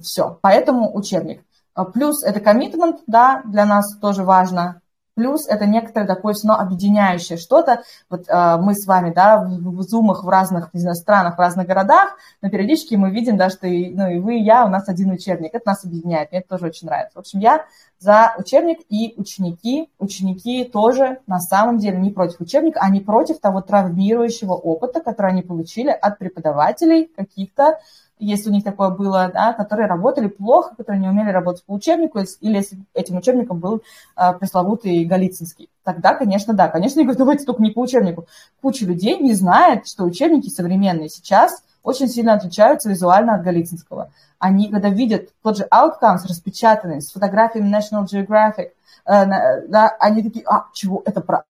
Все. 0.01 0.39
Поэтому 0.41 0.95
учебник. 0.95 1.43
А 1.73 1.83
плюс 1.85 2.23
это 2.23 2.39
коммитмент, 2.39 3.01
да, 3.07 3.41
для 3.45 3.65
нас 3.65 3.97
тоже 3.99 4.23
важно. 4.23 4.81
Плюс 5.17 5.47
это 5.47 5.65
некоторое 5.65 6.05
такое 6.05 6.35
все 6.35 6.47
равно 6.47 6.63
объединяющее 6.63 7.39
что-то. 7.39 7.81
Вот 8.07 8.29
э, 8.29 8.57
мы 8.57 8.75
с 8.75 8.85
вами, 8.85 9.11
да, 9.11 9.39
в, 9.39 9.47
в 9.47 9.81
зумах 9.81 10.23
в 10.23 10.29
разных 10.29 10.71
не 10.75 10.79
знаю, 10.79 10.95
странах, 10.95 11.37
в 11.37 11.39
разных 11.39 11.65
городах, 11.65 12.17
но 12.43 12.51
периодически 12.51 12.93
мы 12.93 13.09
видим, 13.09 13.35
да, 13.35 13.49
что 13.49 13.65
и, 13.65 13.89
ну, 13.95 14.07
и 14.07 14.19
вы, 14.19 14.37
и 14.37 14.43
я, 14.43 14.63
у 14.63 14.69
нас 14.69 14.87
один 14.87 15.09
учебник. 15.09 15.55
Это 15.55 15.69
нас 15.69 15.83
объединяет, 15.83 16.31
мне 16.31 16.41
это 16.41 16.49
тоже 16.49 16.67
очень 16.67 16.87
нравится. 16.87 17.17
В 17.17 17.21
общем, 17.21 17.39
я 17.39 17.65
за 17.97 18.35
учебник 18.37 18.81
и 18.89 19.15
ученики. 19.17 19.89
Ученики 19.97 20.65
тоже 20.65 21.17
на 21.25 21.39
самом 21.39 21.79
деле 21.79 21.97
не 21.97 22.11
против 22.11 22.39
учебника, 22.39 22.79
они 22.81 22.99
против 22.99 23.39
того 23.39 23.61
травмирующего 23.61 24.53
опыта, 24.53 25.01
который 25.01 25.31
они 25.31 25.41
получили 25.41 25.89
от 25.89 26.19
преподавателей 26.19 27.07
каких-то 27.07 27.79
если 28.19 28.49
у 28.49 28.53
них 28.53 28.63
такое 28.63 28.89
было, 28.89 29.29
да, 29.33 29.53
которые 29.53 29.87
работали 29.87 30.27
плохо, 30.27 30.75
которые 30.75 31.01
не 31.01 31.07
умели 31.07 31.29
работать 31.29 31.63
по 31.65 31.73
учебнику, 31.73 32.19
или 32.19 32.55
если 32.55 32.79
этим 32.93 33.17
учебником 33.17 33.59
был 33.59 33.83
э, 34.15 34.33
пресловутый 34.33 35.05
Голицынский. 35.05 35.69
Тогда, 35.83 36.15
конечно, 36.15 36.53
да. 36.53 36.67
Конечно, 36.67 36.99
я 36.99 37.05
говорю, 37.05 37.19
давайте 37.19 37.45
только 37.45 37.61
не 37.61 37.71
по 37.71 37.81
учебнику. 37.81 38.27
Куча 38.61 38.85
людей 38.85 39.19
не 39.19 39.33
знает, 39.33 39.87
что 39.87 40.03
учебники 40.03 40.49
современные 40.49 41.09
сейчас 41.09 41.63
очень 41.83 42.07
сильно 42.07 42.33
отличаются 42.33 42.89
визуально 42.89 43.35
от 43.35 43.43
Голицынского. 43.43 44.11
Они, 44.39 44.69
когда 44.69 44.89
видят 44.89 45.29
тот 45.41 45.57
же 45.57 45.67
Outcomes 45.71 46.27
распечатанный 46.27 47.01
с 47.01 47.11
фотографиями 47.11 47.73
National 47.73 48.05
Geographic, 48.05 48.71
э, 49.05 49.67
да, 49.67 49.95
они 49.99 50.23
такие, 50.23 50.45
а, 50.47 50.65
чего, 50.73 51.01
это 51.05 51.21
про 51.21 51.43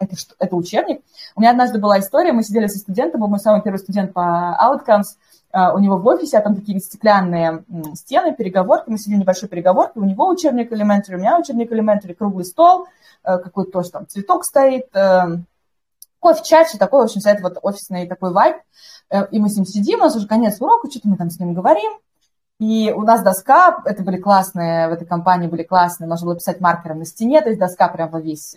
это, 0.00 0.16
что, 0.16 0.34
это 0.38 0.56
учебник. 0.56 1.02
У 1.36 1.40
меня 1.40 1.50
однажды 1.50 1.78
была 1.78 1.98
история, 1.98 2.32
мы 2.32 2.42
сидели 2.42 2.66
со 2.66 2.78
студентом, 2.78 3.20
был 3.20 3.28
мой 3.28 3.38
самый 3.38 3.62
первый 3.62 3.78
студент 3.78 4.12
по 4.12 4.56
Outcomes, 4.60 5.04
а, 5.04 5.33
у 5.54 5.78
него 5.78 5.98
в 5.98 6.06
офисе, 6.06 6.38
а 6.38 6.40
там 6.40 6.56
такие 6.56 6.80
стеклянные 6.80 7.64
стены, 7.94 8.34
переговорки, 8.34 8.90
мы 8.90 8.98
сидели 8.98 9.18
в 9.18 9.20
небольшой 9.20 9.48
переговорке, 9.48 10.00
у 10.00 10.04
него 10.04 10.28
учебник 10.28 10.72
Elementary, 10.72 11.14
у 11.14 11.18
меня 11.18 11.38
учебник 11.38 11.70
Elementary, 11.70 12.14
круглый 12.14 12.44
стол, 12.44 12.86
э, 13.22 13.38
какой-то 13.38 13.70
тоже 13.70 13.90
там 13.90 14.06
цветок 14.08 14.44
стоит, 14.44 14.86
э, 14.96 15.38
кофе, 16.18 16.42
чай, 16.42 16.64
все 16.64 16.76
такое, 16.76 17.02
в 17.02 17.04
общем, 17.04 17.20
стоит 17.20 17.40
вот 17.40 17.58
офисный 17.62 18.08
такой 18.08 18.32
вайб, 18.32 18.56
э, 19.10 19.26
и 19.30 19.38
мы 19.38 19.48
с 19.48 19.56
ним 19.56 19.64
сидим, 19.64 20.00
у 20.00 20.04
нас 20.04 20.16
уже 20.16 20.26
конец 20.26 20.60
урока, 20.60 20.90
что-то 20.90 21.08
мы 21.08 21.16
там 21.16 21.30
с 21.30 21.38
ним 21.38 21.54
говорим, 21.54 21.92
и 22.58 22.92
у 22.92 23.02
нас 23.02 23.22
доска, 23.22 23.80
это 23.84 24.02
были 24.02 24.16
классные, 24.16 24.88
в 24.88 24.92
этой 24.92 25.06
компании 25.06 25.46
были 25.46 25.62
классные, 25.62 26.08
можно 26.08 26.26
было 26.26 26.36
писать 26.36 26.60
маркером 26.60 26.98
на 26.98 27.04
стене, 27.04 27.40
то 27.40 27.48
есть 27.48 27.60
доска 27.60 27.86
прям 27.88 28.10
во 28.10 28.20
весь 28.20 28.56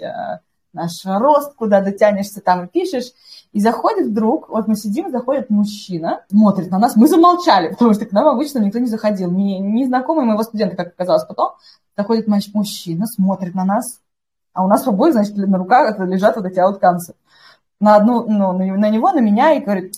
наш 0.77 1.03
рост, 1.05 1.55
куда 1.55 1.81
дотянешься, 1.81 2.41
там 2.41 2.65
и 2.65 2.67
пишешь. 2.67 3.11
И 3.51 3.59
заходит 3.59 4.07
вдруг, 4.07 4.49
вот 4.49 4.67
мы 4.67 4.75
сидим, 4.75 5.09
заходит 5.09 5.49
мужчина, 5.49 6.23
смотрит 6.29 6.69
на 6.69 6.79
нас, 6.79 6.95
мы 6.95 7.07
замолчали, 7.07 7.69
потому 7.69 7.93
что 7.93 8.05
к 8.05 8.11
нам 8.11 8.27
обычно 8.27 8.59
никто 8.59 8.79
не 8.79 8.87
заходил, 8.87 9.31
не, 9.31 9.59
не 9.59 9.85
знакомый 9.85 10.25
моего 10.25 10.43
студента, 10.43 10.75
как 10.75 10.87
оказалось 10.89 11.25
потом. 11.25 11.53
Заходит 11.97 12.27
мужчина, 12.27 13.07
смотрит 13.07 13.55
на 13.55 13.65
нас, 13.65 13.99
а 14.53 14.63
у 14.63 14.67
нас 14.67 14.85
в 14.85 14.89
обоих, 14.89 15.13
значит, 15.13 15.35
на 15.35 15.57
руках 15.57 15.99
лежат 15.99 16.35
вот 16.35 16.45
эти 16.45 16.59
аутканцы. 16.59 17.15
На 17.79 17.95
одну, 17.95 18.25
ну, 18.27 18.53
на 18.53 18.89
него, 18.89 19.11
на 19.11 19.19
меня, 19.19 19.53
и 19.53 19.59
говорит, 19.59 19.95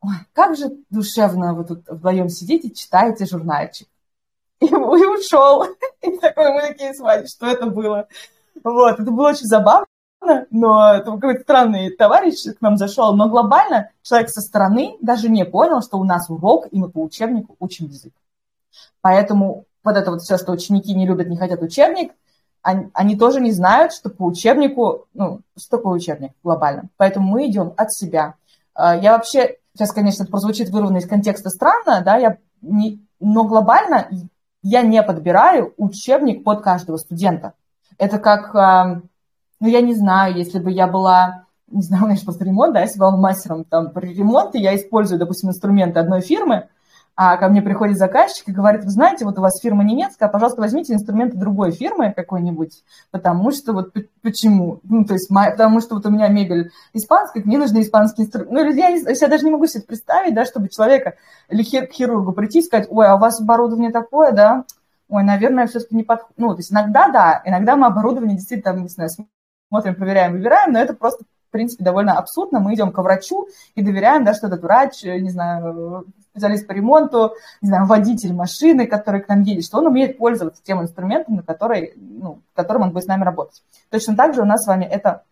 ой, 0.00 0.14
как 0.32 0.56
же 0.56 0.72
душевно 0.90 1.54
вы 1.54 1.64
тут 1.64 1.88
вдвоем 1.88 2.28
сидите, 2.28 2.70
читаете 2.70 3.26
журнальчик. 3.26 3.88
И, 4.60 4.66
и 4.66 4.74
ушел. 4.74 5.64
И 6.02 6.18
такой, 6.18 6.52
мы 6.52 6.60
такие, 6.62 6.94
смотри, 6.94 7.26
что 7.26 7.46
это 7.46 7.66
было. 7.66 8.06
Вот, 8.62 9.00
это 9.00 9.10
было 9.10 9.30
очень 9.30 9.46
забавно 9.46 9.86
но 10.50 10.94
это 10.94 11.12
какой-то 11.12 11.40
странный 11.40 11.90
товарищ 11.90 12.44
к 12.44 12.60
нам 12.60 12.76
зашел, 12.76 13.14
но 13.14 13.28
глобально 13.28 13.90
человек 14.02 14.30
со 14.30 14.40
стороны 14.40 14.96
даже 15.00 15.28
не 15.28 15.44
понял, 15.44 15.82
что 15.82 15.98
у 15.98 16.04
нас 16.04 16.30
урок, 16.30 16.66
и 16.70 16.78
мы 16.78 16.88
по 16.90 17.02
учебнику 17.02 17.56
учим 17.58 17.86
язык. 17.86 18.12
Поэтому 19.00 19.66
вот 19.84 19.96
это 19.96 20.10
вот 20.10 20.22
все, 20.22 20.38
что 20.38 20.52
ученики 20.52 20.94
не 20.94 21.06
любят, 21.06 21.28
не 21.28 21.36
хотят 21.36 21.60
учебник, 21.62 22.12
они, 22.62 22.88
они 22.94 23.16
тоже 23.16 23.40
не 23.40 23.50
знают, 23.50 23.92
что 23.92 24.08
по 24.08 24.24
учебнику, 24.24 25.06
ну, 25.14 25.40
что 25.56 25.78
такое 25.78 25.94
учебник 25.94 26.32
глобально. 26.44 26.88
Поэтому 26.96 27.28
мы 27.28 27.48
идем 27.48 27.74
от 27.76 27.92
себя. 27.92 28.34
А, 28.74 28.96
я 28.96 29.12
вообще, 29.12 29.56
сейчас, 29.74 29.92
конечно, 29.92 30.22
это 30.22 30.30
прозвучит 30.30 30.70
вырвано 30.70 30.98
из 30.98 31.08
контекста 31.08 31.50
странно, 31.50 32.02
да, 32.04 32.16
я 32.16 32.38
не, 32.60 33.04
но 33.18 33.44
глобально 33.44 34.08
я 34.62 34.82
не 34.82 35.02
подбираю 35.02 35.74
учебник 35.76 36.44
под 36.44 36.62
каждого 36.62 36.96
студента. 36.96 37.54
Это 37.98 38.18
как 38.18 39.02
ну, 39.62 39.68
я 39.68 39.80
не 39.80 39.94
знаю, 39.94 40.34
если 40.34 40.58
бы 40.58 40.72
я 40.72 40.88
была, 40.88 41.46
не 41.68 41.82
знаю, 41.82 42.02
знаешь, 42.06 42.24
после 42.24 42.46
ремонта, 42.46 42.74
да, 42.74 42.80
если 42.80 42.98
бы 42.98 43.16
мастером 43.16 43.64
там 43.64 43.90
при 43.90 44.12
ремонте, 44.12 44.58
я 44.58 44.74
использую, 44.74 45.20
допустим, 45.20 45.50
инструменты 45.50 46.00
одной 46.00 46.20
фирмы, 46.20 46.68
а 47.14 47.36
ко 47.36 47.48
мне 47.48 47.62
приходит 47.62 47.96
заказчик 47.96 48.48
и 48.48 48.52
говорит, 48.52 48.84
вы 48.84 48.90
знаете, 48.90 49.24
вот 49.24 49.38
у 49.38 49.42
вас 49.42 49.60
фирма 49.60 49.84
немецкая, 49.84 50.28
пожалуйста, 50.28 50.62
возьмите 50.62 50.94
инструменты 50.94 51.36
другой 51.36 51.70
фирмы 51.70 52.12
какой-нибудь, 52.16 52.82
потому 53.12 53.52
что 53.52 53.72
вот 53.72 53.94
почему? 54.22 54.80
Ну, 54.82 55.04
то 55.04 55.12
есть, 55.12 55.28
потому 55.28 55.80
что 55.80 55.94
вот 55.94 56.06
у 56.06 56.10
меня 56.10 56.26
мебель 56.26 56.72
испанская, 56.92 57.44
мне 57.44 57.58
нужны 57.58 57.82
испанские 57.82 58.26
инструменты. 58.26 58.54
Ну, 58.54 58.72
я, 58.72 58.88
я 58.88 59.28
даже 59.28 59.44
не 59.44 59.52
могу 59.52 59.66
себе 59.66 59.84
представить, 59.84 60.34
да, 60.34 60.44
чтобы 60.44 60.70
человека 60.70 61.14
или 61.50 61.62
хир, 61.62 61.86
к 61.86 61.92
хирургу 61.92 62.32
прийти 62.32 62.60
и 62.60 62.62
сказать, 62.62 62.88
ой, 62.90 63.06
а 63.06 63.14
у 63.14 63.18
вас 63.18 63.40
оборудование 63.40 63.92
такое, 63.92 64.32
да, 64.32 64.64
ой, 65.08 65.22
наверное, 65.22 65.68
все-таки 65.68 65.94
не 65.94 66.02
подходит. 66.02 66.38
Ну, 66.38 66.48
то 66.54 66.60
есть 66.60 66.72
иногда, 66.72 67.08
да, 67.10 67.42
иногда 67.44 67.76
мы 67.76 67.86
оборудование 67.86 68.36
действительно, 68.36 68.72
там, 68.72 68.82
не 68.82 68.88
знаю, 68.88 69.10
смотрим, 69.72 69.94
проверяем, 69.94 70.32
выбираем, 70.32 70.72
но 70.72 70.80
это 70.80 70.92
просто, 70.92 71.24
в 71.24 71.50
принципе, 71.50 71.82
довольно 71.82 72.18
абсурдно. 72.18 72.60
Мы 72.60 72.74
идем 72.74 72.92
к 72.92 72.98
врачу 72.98 73.48
и 73.74 73.82
доверяем, 73.82 74.22
да, 74.22 74.34
что 74.34 74.48
этот 74.48 74.60
врач, 74.60 75.02
не 75.02 75.30
знаю, 75.30 76.04
специалист 76.30 76.66
по 76.66 76.72
ремонту, 76.72 77.32
не 77.62 77.68
знаю, 77.68 77.86
водитель 77.86 78.34
машины, 78.34 78.86
который 78.86 79.22
к 79.22 79.28
нам 79.28 79.42
едет, 79.44 79.64
что 79.64 79.78
он 79.78 79.86
умеет 79.86 80.18
пользоваться 80.18 80.62
тем 80.62 80.82
инструментом, 80.82 81.36
на 81.36 81.42
который, 81.42 81.94
ну, 81.96 82.40
которым 82.54 82.82
он 82.82 82.90
будет 82.90 83.04
с 83.04 83.06
нами 83.06 83.24
работать. 83.24 83.62
Точно 83.88 84.14
так 84.14 84.34
же 84.34 84.42
у 84.42 84.44
нас 84.44 84.62
с 84.62 84.66
вами 84.66 84.84
это 84.84 85.22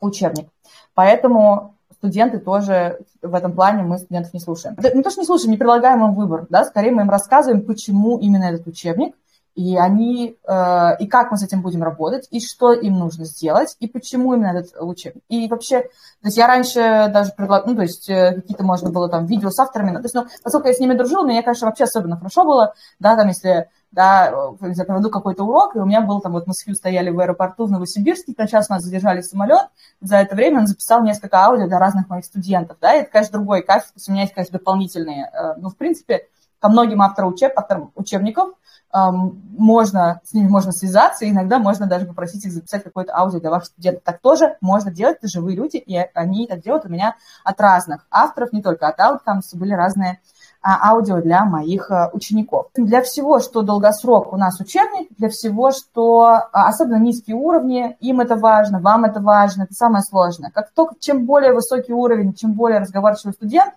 учебник. 0.00 0.48
Поэтому 0.94 1.76
студенты 1.92 2.40
тоже 2.40 2.98
в 3.22 3.32
этом 3.32 3.52
плане 3.52 3.84
мы 3.84 3.98
студентов 3.98 4.34
не 4.34 4.40
слушаем. 4.40 4.76
Не 4.76 5.04
то, 5.04 5.10
что 5.10 5.20
не 5.20 5.26
слушаем, 5.26 5.52
не 5.52 5.56
предлагаем 5.56 6.04
им 6.04 6.14
выбор, 6.14 6.46
да, 6.50 6.64
скорее 6.64 6.90
мы 6.90 7.02
им 7.02 7.10
рассказываем, 7.10 7.64
почему 7.64 8.18
именно 8.18 8.46
этот 8.46 8.66
учебник, 8.66 9.14
и 9.54 9.76
они, 9.76 10.38
э, 10.46 10.96
и 10.98 11.06
как 11.06 11.30
мы 11.30 11.36
с 11.36 11.42
этим 11.42 11.60
будем 11.60 11.82
работать, 11.82 12.26
и 12.30 12.40
что 12.40 12.72
им 12.72 12.98
нужно 12.98 13.24
сделать, 13.24 13.76
и 13.80 13.86
почему 13.86 14.32
именно 14.34 14.58
этот 14.58 14.80
учебник. 14.80 15.22
И 15.28 15.46
вообще, 15.48 15.82
то 15.82 15.88
есть 16.24 16.36
я 16.38 16.46
раньше 16.46 17.10
даже 17.12 17.32
предлагала, 17.32 17.70
ну, 17.70 17.76
то 17.76 17.82
есть 17.82 18.08
э, 18.08 18.34
какие-то 18.36 18.64
можно 18.64 18.90
было 18.90 19.08
там 19.08 19.26
видео 19.26 19.50
с 19.50 19.58
авторами, 19.58 19.94
то 19.96 20.02
есть, 20.02 20.14
ну, 20.14 20.26
поскольку 20.42 20.68
я 20.68 20.74
с 20.74 20.80
ними 20.80 20.94
дружила, 20.94 21.22
мне, 21.22 21.42
конечно, 21.42 21.66
вообще 21.66 21.84
особенно 21.84 22.16
хорошо 22.16 22.44
было, 22.44 22.74
да, 22.98 23.14
там, 23.14 23.28
если, 23.28 23.68
да, 23.90 24.32
я 24.62 24.84
проведу 24.84 25.10
какой-то 25.10 25.44
урок, 25.44 25.76
и 25.76 25.80
у 25.80 25.84
меня 25.84 26.00
был 26.00 26.20
там, 26.20 26.32
вот 26.32 26.46
мы 26.46 26.54
с 26.54 26.64
Хью 26.64 26.74
стояли 26.74 27.10
в 27.10 27.20
аэропорту 27.20 27.66
в 27.66 27.70
Новосибирске, 27.70 28.32
на 28.38 28.48
час 28.48 28.70
нас 28.70 28.82
задержали 28.82 29.20
самолет, 29.20 29.68
за 30.00 30.16
это 30.16 30.34
время 30.34 30.60
он 30.60 30.66
записал 30.66 31.02
несколько 31.02 31.38
аудио 31.44 31.66
для 31.66 31.78
разных 31.78 32.08
моих 32.08 32.24
студентов, 32.24 32.78
да, 32.80 32.94
и 32.94 33.00
это, 33.00 33.10
конечно, 33.10 33.38
другой 33.38 33.62
кайф, 33.62 33.84
у 34.08 34.12
меня 34.12 34.22
есть, 34.22 34.32
конечно, 34.32 34.58
дополнительные, 34.58 35.30
э, 35.30 35.54
ну, 35.58 35.68
в 35.68 35.76
принципе, 35.76 36.26
ко 36.62 36.68
многим 36.68 37.02
авторам, 37.02 37.30
учеб, 37.30 37.52
авторам 37.56 37.90
учебников 37.96 38.54
можно, 38.92 40.20
с 40.22 40.34
ними 40.34 40.48
можно 40.48 40.70
связаться, 40.70 41.28
иногда 41.28 41.58
можно 41.58 41.86
даже 41.86 42.04
попросить 42.04 42.44
их 42.44 42.52
записать 42.52 42.84
какое-то 42.84 43.16
аудио 43.16 43.40
для 43.40 43.48
ваших 43.48 43.68
студентов. 43.68 44.02
Так 44.04 44.20
тоже 44.20 44.58
можно 44.60 44.90
делать, 44.92 45.16
это 45.16 45.28
живые 45.28 45.56
люди, 45.56 45.78
и 45.78 45.96
они 46.12 46.46
так 46.46 46.60
делают 46.60 46.84
у 46.84 46.90
меня 46.90 47.16
от 47.42 47.58
разных 47.58 48.06
авторов, 48.10 48.52
не 48.52 48.60
только 48.60 48.86
от 48.86 49.00
Outcomes, 49.00 49.56
были 49.56 49.72
разные 49.72 50.20
а, 50.60 50.90
аудио 50.90 51.22
для 51.22 51.44
моих 51.44 51.90
а, 51.90 52.10
учеников. 52.12 52.66
Для 52.74 53.02
всего, 53.02 53.40
что 53.40 53.62
долгосрок 53.62 54.32
у 54.32 54.36
нас 54.36 54.60
учебник, 54.60 55.08
для 55.16 55.30
всего, 55.30 55.70
что 55.70 56.20
а, 56.24 56.68
особенно 56.68 56.98
низкие 56.98 57.34
уровни, 57.34 57.96
им 58.00 58.20
это 58.20 58.36
важно, 58.36 58.78
вам 58.78 59.06
это 59.06 59.20
важно, 59.20 59.62
это 59.62 59.72
самое 59.72 60.02
сложное. 60.02 60.50
Как 60.50 60.70
только 60.70 60.96
чем 61.00 61.24
более 61.24 61.54
высокий 61.54 61.94
уровень, 61.94 62.34
чем 62.34 62.52
более 62.52 62.78
разговорчивый 62.78 63.32
студент, 63.32 63.72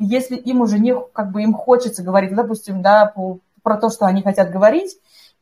если 0.00 0.36
им 0.36 0.60
уже 0.62 0.78
не, 0.78 0.94
как 1.12 1.30
бы 1.30 1.42
им 1.42 1.54
хочется 1.54 2.02
говорить, 2.02 2.34
допустим, 2.34 2.82
да, 2.82 3.06
по 3.06 3.38
про 3.62 3.76
то, 3.76 3.90
что 3.90 4.06
они 4.06 4.22
хотят 4.22 4.50
говорить, 4.50 4.96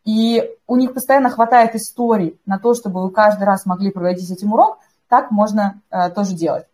и 0.04 0.50
у 0.66 0.76
них 0.76 0.94
постоянно 0.94 1.30
хватает 1.30 1.74
историй 1.74 2.38
на 2.46 2.58
то, 2.58 2.74
чтобы 2.74 3.02
вы 3.02 3.10
каждый 3.10 3.44
раз 3.44 3.66
могли 3.66 3.90
проводить 3.90 4.30
этим 4.30 4.52
урок, 4.52 4.78
так 5.08 5.30
можно 5.30 5.80
э, 5.90 6.10
тоже 6.10 6.34
делать. 6.34 6.66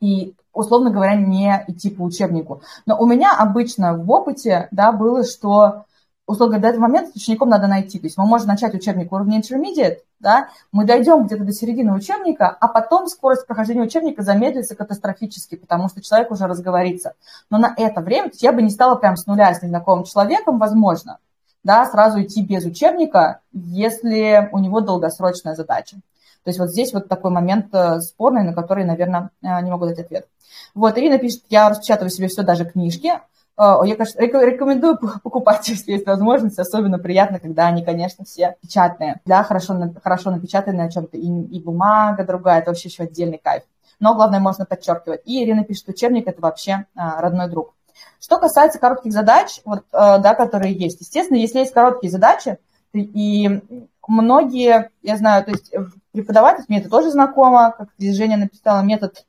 И, 0.00 0.34
условно 0.52 0.90
говоря, 0.90 1.14
не 1.14 1.64
идти 1.68 1.90
по 1.90 2.02
учебнику. 2.02 2.62
Но 2.86 2.98
у 2.98 3.06
меня 3.06 3.36
обычно 3.36 3.94
в 3.94 4.10
опыте 4.10 4.68
да, 4.70 4.92
было, 4.92 5.24
что 5.24 5.84
условно 6.26 6.58
до 6.58 6.68
этого 6.68 6.82
момента 6.82 7.12
с 7.12 7.16
учеником 7.16 7.48
надо 7.48 7.66
найти. 7.66 7.98
То 7.98 8.06
есть 8.06 8.16
мы 8.16 8.26
можем 8.26 8.48
начать 8.48 8.74
учебник 8.74 9.12
уровня 9.12 9.40
intermediate, 9.40 9.98
да, 10.18 10.48
мы 10.72 10.84
дойдем 10.84 11.26
где-то 11.26 11.44
до 11.44 11.52
середины 11.52 11.92
учебника, 11.92 12.48
а 12.48 12.68
потом 12.68 13.06
скорость 13.06 13.46
прохождения 13.46 13.82
учебника 13.82 14.22
замедлится 14.22 14.74
катастрофически, 14.74 15.56
потому 15.56 15.88
что 15.88 16.02
человек 16.02 16.30
уже 16.30 16.46
разговорится. 16.46 17.14
Но 17.50 17.58
на 17.58 17.72
это 17.76 18.00
время, 18.00 18.30
я 18.40 18.52
бы 18.52 18.62
не 18.62 18.70
стала 18.70 18.96
прям 18.96 19.16
с 19.16 19.26
нуля 19.26 19.54
с 19.54 19.62
незнакомым 19.62 20.04
человеком, 20.04 20.58
возможно, 20.58 21.18
да, 21.62 21.84
сразу 21.86 22.22
идти 22.22 22.44
без 22.44 22.64
учебника, 22.64 23.40
если 23.52 24.48
у 24.52 24.58
него 24.58 24.80
долгосрочная 24.80 25.54
задача. 25.54 25.96
То 26.44 26.50
есть 26.50 26.60
вот 26.60 26.70
здесь 26.70 26.92
вот 26.92 27.08
такой 27.08 27.32
момент 27.32 27.74
э, 27.74 28.00
спорный, 28.00 28.44
на 28.44 28.54
который, 28.54 28.84
наверное, 28.84 29.30
э, 29.42 29.62
не 29.62 29.70
могу 29.70 29.86
дать 29.86 29.98
ответ. 29.98 30.28
Вот, 30.76 30.96
Ирина 30.96 31.18
пишет, 31.18 31.42
я 31.48 31.68
распечатываю 31.68 32.10
себе 32.10 32.28
все, 32.28 32.42
даже 32.42 32.64
книжки. 32.64 33.14
А, 33.56 33.80
я, 33.84 33.96
конечно, 33.96 34.20
рекомендую 34.20 34.98
покупать, 35.22 35.66
если 35.68 35.92
есть 35.92 36.06
возможность. 36.06 36.58
Особенно 36.58 36.98
приятно, 36.98 37.40
когда 37.40 37.66
они, 37.66 37.84
конечно, 37.84 38.24
все 38.24 38.56
печатные. 38.60 39.20
Да, 39.24 39.42
хорошо, 39.42 39.74
хорошо 40.02 40.30
напечатанные 40.30 40.84
на 40.84 40.90
чем-то. 40.90 41.16
И, 41.16 41.26
и 41.26 41.62
бумага 41.62 42.24
другая, 42.24 42.60
это 42.60 42.70
вообще 42.70 42.88
еще 42.88 43.04
отдельный 43.04 43.38
кайф. 43.42 43.62
Но 43.98 44.14
главное, 44.14 44.40
можно 44.40 44.66
подчеркивать. 44.66 45.22
И 45.24 45.42
Ирина 45.42 45.64
пишет, 45.64 45.88
учебник– 45.88 46.26
это 46.26 46.40
вообще 46.42 46.84
а, 46.94 47.20
родной 47.22 47.48
друг. 47.48 47.74
Что 48.20 48.38
касается 48.38 48.78
коротких 48.78 49.12
задач, 49.12 49.60
вот, 49.64 49.84
а, 49.90 50.18
да, 50.18 50.34
которые 50.34 50.74
есть. 50.74 51.00
Естественно, 51.00 51.38
если 51.38 51.60
есть 51.60 51.72
короткие 51.72 52.10
задачи, 52.10 52.58
и 52.92 53.62
многие, 54.06 54.90
я 55.02 55.16
знаю, 55.16 55.44
то 55.44 55.50
есть 55.50 55.72
преподаватель, 56.12 56.64
мне 56.68 56.80
это 56.80 56.90
тоже 56.90 57.10
знакомо, 57.10 57.74
как 57.76 57.88
Женя 57.98 58.36
написала, 58.36 58.82
метод, 58.82 59.26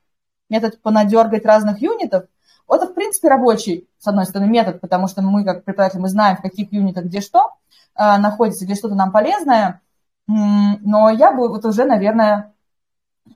метод 0.49 0.81
понадергать 0.81 1.45
разных 1.45 1.81
юнитов– 1.81 2.25
это, 2.67 2.87
в 2.87 2.93
принципе, 2.93 3.29
рабочий, 3.29 3.87
с 3.97 4.07
одной 4.07 4.25
стороны, 4.25 4.49
метод, 4.49 4.81
потому 4.81 5.07
что 5.07 5.21
мы, 5.21 5.43
как 5.43 5.63
преподаватели, 5.63 5.99
мы 5.99 6.09
знаем, 6.09 6.37
в 6.37 6.41
каких 6.41 6.71
юнитах 6.71 7.05
где 7.05 7.21
что 7.21 7.53
э, 7.95 8.17
находится, 8.17 8.65
где 8.65 8.75
что-то 8.75 8.95
нам 8.95 9.11
полезное, 9.11 9.81
но 10.27 11.09
я 11.09 11.31
бы 11.31 11.47
вот 11.47 11.63
уже, 11.65 11.85
наверное, 11.85 12.53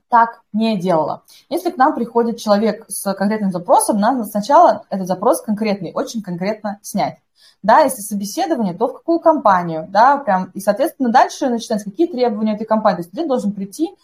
так 0.08 0.42
не 0.52 0.78
делала. 0.78 1.22
Если 1.48 1.70
к 1.70 1.76
нам 1.76 1.94
приходит 1.94 2.38
человек 2.38 2.84
с 2.88 3.14
конкретным 3.14 3.50
запросом, 3.50 3.98
надо 3.98 4.24
сначала 4.24 4.84
этот 4.90 5.06
запрос 5.06 5.40
конкретный, 5.40 5.92
очень 5.94 6.22
конкретно 6.22 6.78
снять. 6.82 7.18
Да, 7.62 7.80
если 7.80 8.02
собеседование, 8.02 8.74
то 8.74 8.88
в 8.88 8.94
какую 8.94 9.20
компанию, 9.20 9.86
да, 9.88 10.16
прям, 10.18 10.50
и, 10.52 10.60
соответственно, 10.60 11.10
дальше 11.10 11.48
начинается, 11.48 11.90
какие 11.90 12.08
требования 12.08 12.54
этой 12.54 12.66
компании. 12.66 12.96
То 12.96 13.00
есть 13.00 13.08
студент 13.10 13.28
должен 13.28 13.52
прийти 13.52 13.94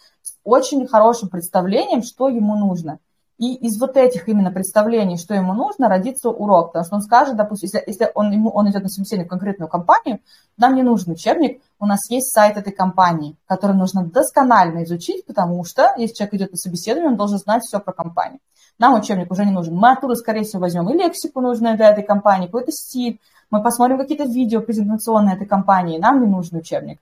очень 0.43 0.87
хорошим 0.87 1.29
представлением, 1.29 2.01
что 2.01 2.29
ему 2.29 2.55
нужно. 2.55 2.99
И 3.39 3.55
из 3.55 3.79
вот 3.79 3.95
этих 3.95 4.27
именно 4.27 4.51
представлений, 4.51 5.17
что 5.17 5.33
ему 5.33 5.53
нужно, 5.53 5.87
родится 5.87 6.29
урок. 6.29 6.73
Потому 6.73 6.85
что 6.85 6.95
он 6.95 7.01
скажет, 7.01 7.37
допустим, 7.37 7.69
если, 7.71 7.83
если 7.87 8.11
он, 8.13 8.31
ему, 8.31 8.49
он 8.49 8.69
идет 8.69 8.83
на 8.83 8.89
собеседование 8.89 9.27
в 9.27 9.29
конкретную 9.29 9.69
компанию, 9.69 10.19
нам 10.57 10.75
не 10.75 10.83
нужен 10.83 11.13
учебник, 11.13 11.61
у 11.79 11.85
нас 11.85 11.99
есть 12.09 12.33
сайт 12.33 12.57
этой 12.57 12.73
компании, 12.73 13.37
который 13.47 13.77
нужно 13.77 14.03
досконально 14.05 14.83
изучить, 14.83 15.25
потому 15.25 15.63
что 15.63 15.93
если 15.97 16.15
человек 16.15 16.33
идет 16.33 16.51
на 16.51 16.57
собеседование, 16.57 17.11
он 17.11 17.17
должен 17.17 17.37
знать 17.37 17.63
все 17.63 17.79
про 17.79 17.93
компанию. 17.93 18.39
Нам 18.77 18.93
учебник 18.93 19.31
уже 19.31 19.45
не 19.45 19.51
нужен. 19.51 19.73
Мы 19.73 19.93
оттуда, 19.93 20.15
скорее 20.15 20.43
всего, 20.43 20.59
возьмем 20.59 20.89
и 20.89 20.93
лексику 20.93 21.39
нужную 21.39 21.77
для 21.77 21.91
этой 21.91 22.03
компании, 22.03 22.47
какой-то 22.47 22.73
стиль, 22.73 23.21
мы 23.51 23.63
посмотрим 23.63 23.97
какие-то 23.97 24.25
видео 24.25 24.61
презентационные 24.61 25.35
этой 25.35 25.47
компании, 25.47 25.97
нам 25.97 26.21
не 26.21 26.27
нужен 26.27 26.57
учебник. 26.57 26.99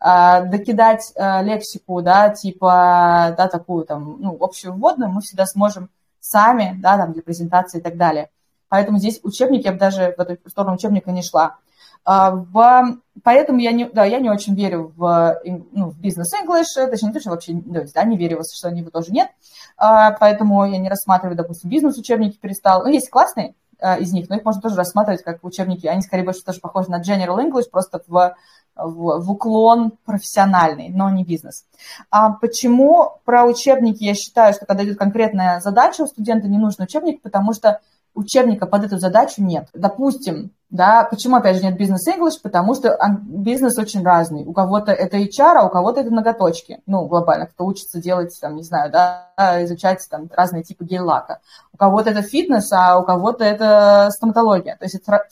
А, 0.00 0.42
докидать 0.42 1.12
а, 1.16 1.42
лексику, 1.42 2.02
да, 2.02 2.30
типа, 2.30 3.34
да, 3.36 3.48
такую 3.48 3.84
там, 3.84 4.16
ну, 4.20 4.36
общую 4.40 4.74
вводную, 4.74 5.10
мы 5.10 5.20
всегда 5.22 5.44
сможем 5.44 5.90
сами, 6.20 6.76
да, 6.80 6.96
там, 6.96 7.12
для 7.12 7.22
презентации 7.22 7.78
и 7.78 7.82
так 7.82 7.96
далее. 7.96 8.30
Поэтому 8.68 8.98
здесь 8.98 9.18
учебники, 9.24 9.66
я 9.66 9.72
бы 9.72 9.78
даже 9.78 10.14
в 10.16 10.20
эту 10.20 10.48
сторону 10.48 10.76
учебника 10.76 11.10
не 11.10 11.22
шла. 11.22 11.56
А, 12.04 12.30
в, 12.30 12.98
поэтому 13.24 13.58
я 13.58 13.72
не, 13.72 13.86
да, 13.86 14.04
я 14.04 14.20
не 14.20 14.30
очень 14.30 14.54
верю 14.54 14.92
в, 14.96 15.40
ну, 15.72 15.90
в 15.90 15.98
бизнес 15.98 16.28
English, 16.40 16.88
точнее, 16.88 17.08
не 17.08 17.14
то, 17.14 17.20
что 17.20 17.30
вообще 17.30 17.54
да, 17.54 18.04
не 18.04 18.16
верю, 18.16 18.40
что 18.54 18.68
его 18.68 18.90
тоже 18.90 19.10
нет, 19.10 19.30
поэтому 19.76 20.64
я 20.64 20.78
не 20.78 20.88
рассматриваю, 20.88 21.36
допустим, 21.36 21.70
бизнес-учебники 21.70 22.38
перестал. 22.38 22.84
Ну, 22.84 22.90
есть 22.90 23.10
классные 23.10 23.54
из 23.80 24.12
них, 24.12 24.28
но 24.28 24.36
их 24.36 24.44
можно 24.44 24.60
тоже 24.60 24.76
рассматривать 24.76 25.22
как 25.22 25.44
учебники. 25.44 25.86
Они 25.86 26.02
скорее 26.02 26.24
больше 26.24 26.42
тоже 26.42 26.60
похожи 26.60 26.90
на 26.90 27.00
General 27.00 27.38
English, 27.38 27.70
просто 27.70 28.02
в 28.06 28.34
в, 28.78 29.20
в 29.20 29.30
уклон 29.30 29.92
профессиональный, 30.04 30.88
но 30.88 31.10
не 31.10 31.24
бизнес. 31.24 31.66
А 32.10 32.30
почему 32.30 33.20
про 33.24 33.44
учебники 33.44 34.04
я 34.04 34.14
считаю, 34.14 34.54
что 34.54 34.66
когда 34.66 34.84
идет 34.84 34.98
конкретная 34.98 35.60
задача 35.60 36.02
у 36.02 36.06
студента, 36.06 36.48
не 36.48 36.58
нужен 36.58 36.84
учебник, 36.84 37.20
потому 37.22 37.52
что 37.52 37.80
учебника 38.18 38.66
под 38.66 38.84
эту 38.84 38.98
задачу 38.98 39.42
нет. 39.42 39.68
Допустим, 39.72 40.50
да, 40.70 41.04
почему, 41.04 41.36
опять 41.36 41.56
же, 41.56 41.62
нет 41.62 41.78
бизнес 41.78 42.06
English? 42.06 42.42
Потому 42.42 42.74
что 42.74 42.98
бизнес 43.22 43.78
очень 43.78 44.04
разный. 44.04 44.44
У 44.44 44.52
кого-то 44.52 44.92
это 44.92 45.16
HR, 45.16 45.54
а 45.56 45.66
у 45.66 45.70
кого-то 45.70 46.00
это 46.00 46.10
ноготочки. 46.10 46.82
Ну, 46.86 47.06
глобально, 47.06 47.46
кто 47.46 47.64
учится 47.64 48.00
делать, 48.00 48.36
там, 48.40 48.56
не 48.56 48.62
знаю, 48.62 48.90
да, 48.90 49.28
изучать 49.64 50.06
там 50.10 50.28
разные 50.34 50.62
типы 50.62 50.84
гель-лака. 50.84 51.40
У 51.72 51.76
кого-то 51.76 52.10
это 52.10 52.22
фитнес, 52.22 52.70
а 52.72 52.98
у 52.98 53.04
кого-то 53.04 53.44
это 53.44 54.10
стоматология. 54.10 54.76
То 54.76 54.84
есть 54.84 54.96
это 54.96 55.24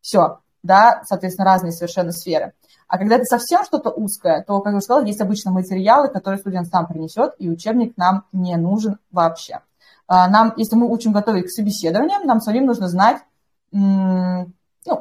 все, 0.00 0.38
да, 0.62 1.02
соответственно, 1.06 1.46
разные 1.46 1.72
совершенно 1.72 2.12
сферы. 2.12 2.52
А 2.86 2.98
когда 2.98 3.16
это 3.16 3.24
совсем 3.24 3.64
что-то 3.64 3.90
узкое, 3.90 4.44
то, 4.46 4.60
как 4.60 4.72
я 4.72 4.76
уже 4.76 4.84
сказала, 4.84 5.04
есть 5.04 5.20
обычно 5.20 5.52
материалы, 5.52 6.08
которые 6.08 6.38
студент 6.38 6.66
сам 6.68 6.86
принесет, 6.86 7.34
и 7.38 7.48
учебник 7.48 7.96
нам 7.96 8.24
не 8.32 8.56
нужен 8.56 8.98
вообще. 9.12 9.60
А, 10.12 10.28
нам, 10.28 10.52
если 10.56 10.74
мы 10.74 10.90
учим 10.90 11.12
готовить 11.12 11.46
к 11.46 11.50
собеседованиям, 11.50 12.26
нам 12.26 12.40
самим 12.40 12.66
нужно 12.66 12.88
знать, 12.88 13.18
ну, 13.70 14.48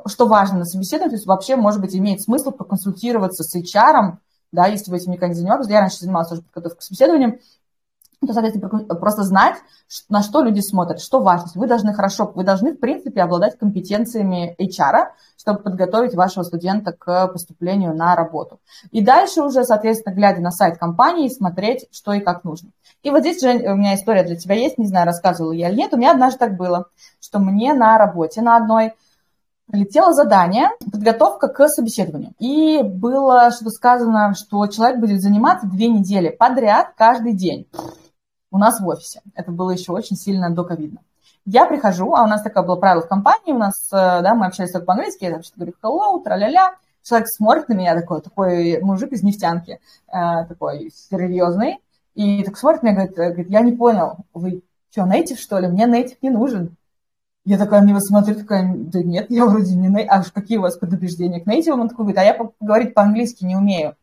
что 0.05 0.27
важно 0.27 0.59
на 0.59 0.65
собеседовании, 0.65 1.09
то 1.09 1.15
есть 1.15 1.25
вообще, 1.25 1.55
может 1.55 1.81
быть, 1.81 1.95
имеет 1.95 2.21
смысл 2.21 2.51
проконсультироваться 2.51 3.43
с 3.43 3.57
HR, 3.57 4.17
да, 4.51 4.67
если 4.67 4.91
вы 4.91 4.97
этим 4.97 5.11
никогда 5.11 5.29
не 5.29 5.33
занимались. 5.33 5.67
Я 5.67 5.79
раньше 5.79 5.97
занималась 5.97 6.31
уже 6.31 6.43
подготовкой 6.43 6.77
к 6.77 6.83
собеседованиям, 6.83 7.39
то, 8.25 8.33
соответственно, 8.33 8.95
просто 8.95 9.23
знать, 9.23 9.55
на 10.09 10.21
что 10.21 10.41
люди 10.41 10.59
смотрят, 10.59 10.99
что 11.01 11.21
важно. 11.21 11.47
Вы 11.55 11.67
должны 11.67 11.93
хорошо, 11.93 12.31
вы 12.35 12.43
должны, 12.43 12.73
в 12.73 12.79
принципе, 12.79 13.21
обладать 13.21 13.57
компетенциями 13.57 14.55
HR, 14.59 15.07
чтобы 15.37 15.59
подготовить 15.59 16.15
вашего 16.15 16.43
студента 16.43 16.91
к 16.91 17.27
поступлению 17.27 17.95
на 17.95 18.15
работу. 18.15 18.59
И 18.91 19.01
дальше 19.01 19.41
уже, 19.41 19.63
соответственно, 19.63 20.13
глядя 20.13 20.41
на 20.41 20.51
сайт 20.51 20.77
компании, 20.77 21.29
смотреть, 21.29 21.87
что 21.91 22.11
и 22.11 22.19
как 22.19 22.43
нужно. 22.43 22.71
И 23.03 23.09
вот 23.09 23.21
здесь, 23.21 23.41
Жень, 23.41 23.65
у 23.65 23.75
меня 23.75 23.95
история 23.95 24.23
для 24.23 24.35
тебя 24.35 24.55
есть, 24.55 24.77
не 24.77 24.87
знаю, 24.87 25.05
рассказывала 25.05 25.53
я 25.53 25.69
или 25.69 25.77
нет. 25.77 25.93
У 25.93 25.97
меня 25.97 26.11
однажды 26.11 26.39
так 26.39 26.57
было, 26.57 26.87
что 27.21 27.39
мне 27.39 27.73
на 27.73 27.97
работе 27.97 28.41
на 28.41 28.57
одной 28.57 28.93
прилетело 29.71 30.11
задание 30.13 30.69
подготовка 30.91 31.47
к 31.47 31.69
собеседованию. 31.69 32.33
И 32.39 32.81
было 32.83 33.51
что-то 33.51 33.69
сказано, 33.69 34.33
что 34.35 34.67
человек 34.67 34.99
будет 34.99 35.21
заниматься 35.21 35.67
две 35.67 35.87
недели 35.87 36.29
подряд 36.29 36.93
каждый 36.97 37.33
день 37.33 37.67
у 38.51 38.57
нас 38.57 38.79
в 38.79 38.87
офисе. 38.87 39.21
Это 39.35 39.51
было 39.51 39.71
еще 39.71 39.91
очень 39.91 40.15
сильно 40.15 40.49
до 40.49 40.63
ковида. 40.63 40.99
Я 41.45 41.65
прихожу, 41.65 42.13
а 42.13 42.23
у 42.23 42.27
нас 42.27 42.41
такое 42.41 42.63
было 42.63 42.75
правило 42.75 43.01
в 43.01 43.07
компании, 43.07 43.53
у 43.53 43.57
нас, 43.57 43.73
э, 43.91 44.21
да, 44.21 44.35
мы 44.35 44.45
общались 44.45 44.71
только 44.71 44.85
по-английски, 44.85 45.25
я 45.25 45.31
там 45.31 45.43
что-то 45.43 45.59
говорю 45.59 45.75
hello, 45.81 46.23
тра-ля-ля. 46.23 46.75
Человек 47.01 47.27
смотрит 47.29 47.69
на 47.69 47.73
меня 47.73 47.95
такой, 47.95 48.21
такой 48.21 48.81
мужик 48.81 49.11
из 49.13 49.23
нефтянки, 49.23 49.79
э, 50.07 50.45
такой 50.47 50.91
серьезный, 50.93 51.79
и 52.13 52.43
так 52.43 52.57
смотрит 52.57 52.83
на 52.83 52.87
меня, 52.87 52.95
говорит, 52.95 53.17
э, 53.17 53.29
говорит, 53.29 53.49
я 53.49 53.61
не 53.61 53.71
понял, 53.71 54.17
вы 54.33 54.61
что, 54.91 55.05
нейтив, 55.05 55.39
что 55.39 55.59
ли? 55.59 55.67
Мне 55.67 55.85
нейтив 55.85 56.17
не 56.21 56.29
нужен. 56.29 56.75
Я 57.45 57.57
такая 57.57 57.81
на 57.81 57.85
него 57.85 57.99
смотрю, 57.99 58.35
такая, 58.35 58.71
да 58.75 59.01
нет, 59.01 59.27
я 59.29 59.45
вроде 59.45 59.75
не 59.75 59.87
нейтив. 59.87 60.11
А 60.11 60.23
какие 60.31 60.57
у 60.57 60.61
вас 60.61 60.77
предубеждения 60.77 61.39
к 61.39 61.47
нейтивам? 61.47 61.81
Он 61.81 61.89
такой 61.89 62.05
говорит, 62.05 62.19
а 62.19 62.23
я 62.23 62.51
говорить 62.59 62.93
по-английски 62.93 63.45
не 63.45 63.55
умею. 63.55 63.95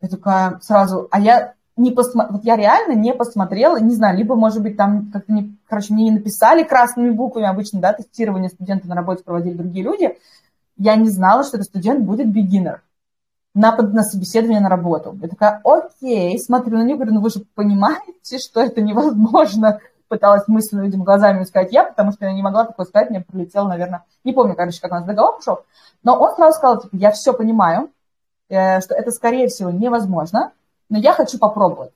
Я 0.00 0.08
такая 0.08 0.58
сразу, 0.60 1.08
а 1.10 1.20
я 1.20 1.54
не 1.78 1.90
посмотрела, 1.90 2.36
вот 2.36 2.44
я 2.44 2.56
реально 2.56 2.92
не 2.92 3.14
посмотрела, 3.14 3.80
не 3.80 3.94
знаю, 3.94 4.18
либо, 4.18 4.34
может 4.34 4.62
быть, 4.62 4.76
там 4.76 5.10
как-то, 5.12 5.32
не, 5.32 5.56
короче, 5.68 5.94
мне 5.94 6.04
не 6.04 6.10
написали 6.12 6.62
красными 6.62 7.10
буквами, 7.10 7.46
обычно, 7.46 7.80
да, 7.80 7.92
тестирование 7.92 8.50
студента 8.50 8.88
на 8.88 8.94
работе 8.94 9.24
проводили 9.24 9.54
другие 9.54 9.84
люди, 9.84 10.18
я 10.76 10.96
не 10.96 11.08
знала, 11.08 11.44
что 11.44 11.56
этот 11.56 11.68
студент 11.68 12.04
будет 12.04 12.26
beginner 12.26 12.80
на, 13.54 13.76
на 13.76 14.02
собеседование 14.02 14.60
на 14.60 14.68
работу. 14.68 15.18
Я 15.20 15.28
такая, 15.28 15.60
окей, 15.64 16.38
смотрю 16.38 16.78
на 16.78 16.84
нее, 16.84 16.96
говорю, 16.96 17.14
ну 17.14 17.20
вы 17.20 17.30
же 17.30 17.40
понимаете, 17.54 18.38
что 18.38 18.60
это 18.60 18.80
невозможно, 18.80 19.80
пыталась 20.08 20.46
мысленно, 20.48 20.82
видимо, 20.82 21.04
глазами 21.04 21.44
сказать 21.44 21.72
я, 21.72 21.84
потому 21.84 22.12
что 22.12 22.24
я 22.24 22.32
не 22.32 22.42
могла 22.42 22.64
такое 22.64 22.86
сказать, 22.86 23.10
мне 23.10 23.20
прилетело, 23.20 23.68
наверное, 23.68 24.04
не 24.24 24.32
помню, 24.32 24.54
короче, 24.54 24.80
как 24.80 24.92
у 24.92 24.94
нас 24.94 25.04
договор 25.04 25.36
пошел, 25.36 25.60
но 26.02 26.18
он 26.18 26.34
сразу 26.34 26.56
сказал, 26.56 26.80
типа, 26.80 26.96
я 26.96 27.10
все 27.10 27.32
понимаю, 27.32 27.90
э, 28.48 28.80
что 28.80 28.94
это, 28.94 29.10
скорее 29.10 29.48
всего, 29.48 29.70
невозможно, 29.70 30.52
но 30.88 30.98
я 30.98 31.12
хочу 31.12 31.38
попробовать. 31.38 31.92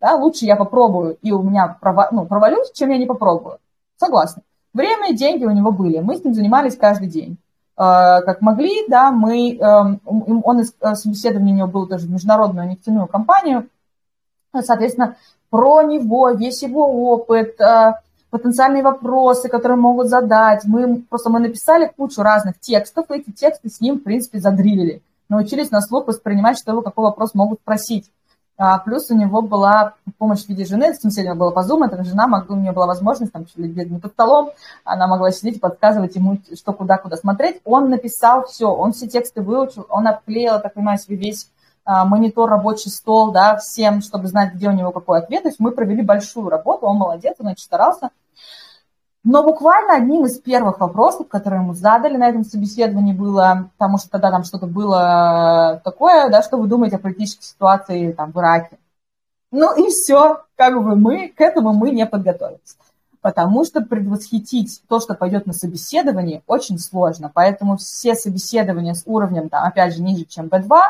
Да, 0.00 0.14
лучше 0.14 0.46
я 0.46 0.56
попробую, 0.56 1.18
и 1.20 1.30
у 1.30 1.42
меня 1.42 1.76
прово, 1.80 2.08
ну, 2.10 2.24
провалюсь, 2.24 2.72
чем 2.72 2.90
я 2.90 2.98
не 2.98 3.06
попробую. 3.06 3.58
Согласна. 3.98 4.42
Время 4.72 5.10
и 5.10 5.16
деньги 5.16 5.44
у 5.44 5.50
него 5.50 5.72
были. 5.72 5.98
Мы 5.98 6.16
с 6.16 6.24
ним 6.24 6.32
занимались 6.32 6.76
каждый 6.76 7.08
день. 7.08 7.36
Э, 7.76 8.22
как 8.24 8.40
могли, 8.40 8.88
да, 8.88 9.10
мы, 9.10 9.56
э, 9.56 9.98
он 10.06 10.60
из 10.60 10.74
э, 10.80 10.94
собеседования 10.94 11.52
у 11.52 11.56
него 11.56 11.68
был 11.68 11.86
тоже 11.86 12.06
в 12.06 12.10
международную 12.10 12.68
нефтяную 12.68 13.08
компанию. 13.08 13.68
Соответственно, 14.58 15.16
про 15.50 15.82
него, 15.82 16.30
весь 16.30 16.62
его 16.62 17.12
опыт, 17.12 17.60
э, 17.60 17.92
потенциальные 18.30 18.82
вопросы, 18.82 19.48
которые 19.48 19.76
могут 19.76 20.08
задать. 20.08 20.64
Мы 20.64 21.02
просто 21.02 21.28
мы 21.28 21.40
написали 21.40 21.92
кучу 21.94 22.22
разных 22.22 22.58
текстов, 22.58 23.10
и 23.10 23.18
эти 23.18 23.32
тексты 23.32 23.68
с 23.68 23.80
ним, 23.80 23.96
в 23.98 24.02
принципе, 24.02 24.38
задрилили. 24.38 25.02
Научились 25.28 25.70
на 25.70 25.80
слух 25.80 26.06
воспринимать, 26.06 26.58
что 26.58 26.72
его 26.72 26.82
какой 26.82 27.04
вопрос 27.04 27.34
могут 27.34 27.60
спросить. 27.60 28.10
А, 28.62 28.78
плюс 28.78 29.10
у 29.10 29.16
него 29.16 29.40
была 29.40 29.94
помощь 30.18 30.44
в 30.44 30.48
виде 30.50 30.66
жены, 30.66 30.92
с 30.92 31.02
ним 31.02 31.10
сегодня 31.10 31.34
было 31.34 31.50
по 31.50 31.60
Zoom, 31.60 31.82
эта 31.82 32.04
жена, 32.04 32.26
могла, 32.26 32.54
у 32.54 32.60
нее 32.60 32.72
была 32.72 32.84
возможность, 32.84 33.32
там, 33.32 33.46
не 33.56 33.98
под 33.98 34.12
столом, 34.12 34.50
она 34.84 35.06
могла 35.06 35.30
сидеть 35.30 35.56
и 35.56 35.60
подсказывать 35.60 36.14
ему, 36.14 36.36
что 36.54 36.74
куда, 36.74 36.98
куда 36.98 37.16
смотреть. 37.16 37.62
Он 37.64 37.88
написал 37.88 38.44
все, 38.44 38.66
он 38.66 38.92
все 38.92 39.08
тексты 39.08 39.40
выучил, 39.40 39.86
он 39.88 40.06
обклеил, 40.06 40.60
так 40.60 40.74
понимаю, 40.74 40.98
себе 40.98 41.16
весь 41.16 41.48
а, 41.86 42.04
монитор, 42.04 42.50
рабочий 42.50 42.90
стол, 42.90 43.32
да, 43.32 43.56
всем, 43.56 44.02
чтобы 44.02 44.26
знать, 44.26 44.52
где 44.52 44.68
у 44.68 44.72
него 44.72 44.92
какой 44.92 45.20
ответ. 45.20 45.44
То 45.44 45.48
есть 45.48 45.58
мы 45.58 45.70
провели 45.70 46.02
большую 46.02 46.50
работу, 46.50 46.84
он 46.84 46.98
молодец, 46.98 47.36
он 47.38 47.46
очень 47.46 47.64
старался. 47.64 48.10
Но 49.22 49.42
буквально 49.42 49.96
одним 49.96 50.24
из 50.24 50.38
первых 50.38 50.80
вопросов, 50.80 51.28
которые 51.28 51.60
ему 51.60 51.74
задали 51.74 52.16
на 52.16 52.28
этом 52.28 52.42
собеседовании, 52.42 53.12
было, 53.12 53.70
потому 53.76 53.98
что 53.98 54.08
тогда 54.08 54.30
там 54.30 54.44
что-то 54.44 54.66
было 54.66 55.80
такое, 55.84 56.30
да, 56.30 56.42
что 56.42 56.56
вы 56.56 56.68
думаете 56.68 56.96
о 56.96 57.00
политической 57.00 57.44
ситуации 57.44 58.12
там, 58.12 58.32
в 58.32 58.38
Ираке. 58.38 58.78
Ну 59.50 59.76
и 59.76 59.90
все, 59.90 60.44
как 60.56 60.74
бы 60.74 60.96
мы, 60.96 61.28
к 61.28 61.40
этому 61.40 61.74
мы 61.74 61.90
не 61.90 62.06
подготовились. 62.06 62.76
Потому 63.20 63.66
что 63.66 63.82
предвосхитить 63.82 64.80
то, 64.88 65.00
что 65.00 65.14
пойдет 65.14 65.44
на 65.46 65.52
собеседование, 65.52 66.42
очень 66.46 66.78
сложно. 66.78 67.30
Поэтому 67.32 67.76
все 67.76 68.14
собеседования 68.14 68.94
с 68.94 69.02
уровнем, 69.04 69.50
там, 69.50 69.64
опять 69.64 69.94
же, 69.94 70.02
ниже, 70.02 70.24
чем 70.24 70.46
B2, 70.46 70.80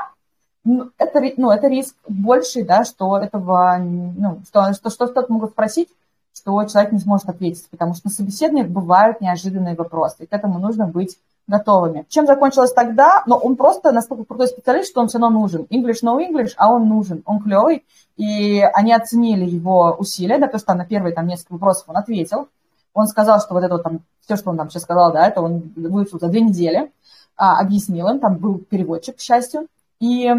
ну, 0.62 0.90
это, 0.98 1.20
ну, 1.36 1.50
это 1.50 1.66
риск 1.66 1.96
больший, 2.06 2.62
да, 2.62 2.84
что 2.84 3.18
этого, 3.18 3.78
ну, 3.80 4.40
что, 4.46 4.72
что, 4.74 4.90
что 4.90 5.06
что-то 5.06 5.32
могут 5.32 5.50
спросить, 5.50 5.88
что 6.34 6.64
человек 6.64 6.92
не 6.92 6.98
сможет 6.98 7.28
ответить, 7.28 7.68
потому 7.70 7.94
что 7.94 8.08
на 8.08 8.10
собеседованиях 8.12 8.68
бывают 8.68 9.20
неожиданные 9.20 9.74
вопросы, 9.74 10.24
и 10.24 10.26
к 10.26 10.32
этому 10.32 10.58
нужно 10.58 10.86
быть 10.86 11.18
готовыми. 11.46 12.06
Чем 12.08 12.26
закончилось 12.26 12.72
тогда? 12.72 13.22
Но 13.26 13.36
он 13.36 13.56
просто 13.56 13.92
настолько 13.92 14.24
крутой 14.24 14.48
специалист, 14.48 14.90
что 14.90 15.00
он 15.00 15.08
все 15.08 15.18
равно 15.18 15.40
нужен. 15.40 15.66
English, 15.70 16.02
no 16.04 16.18
English, 16.18 16.52
а 16.56 16.72
он 16.72 16.88
нужен, 16.88 17.22
он 17.26 17.40
клевый. 17.40 17.84
И 18.16 18.60
они 18.60 18.92
оценили 18.92 19.44
его 19.44 19.96
усилия, 19.98 20.38
да, 20.38 20.46
то 20.46 20.56
есть 20.56 20.66
там 20.66 20.78
на 20.78 20.86
первые 20.86 21.14
там 21.14 21.26
несколько 21.26 21.54
вопросов 21.54 21.88
он 21.88 21.96
ответил. 21.96 22.48
Он 22.94 23.06
сказал, 23.06 23.40
что 23.40 23.54
вот 23.54 23.64
это 23.64 23.74
вот 23.74 23.82
там, 23.82 24.00
все, 24.24 24.36
что 24.36 24.50
он 24.50 24.56
там 24.56 24.70
сейчас 24.70 24.82
сказал, 24.82 25.12
да, 25.12 25.26
это 25.26 25.42
он 25.42 25.72
выучил 25.76 26.18
за 26.18 26.28
две 26.28 26.40
недели, 26.40 26.92
а, 27.36 27.60
объяснил 27.60 28.08
им, 28.08 28.20
там 28.20 28.36
был 28.36 28.58
переводчик, 28.58 29.16
к 29.16 29.20
счастью. 29.20 29.66
И 30.00 30.32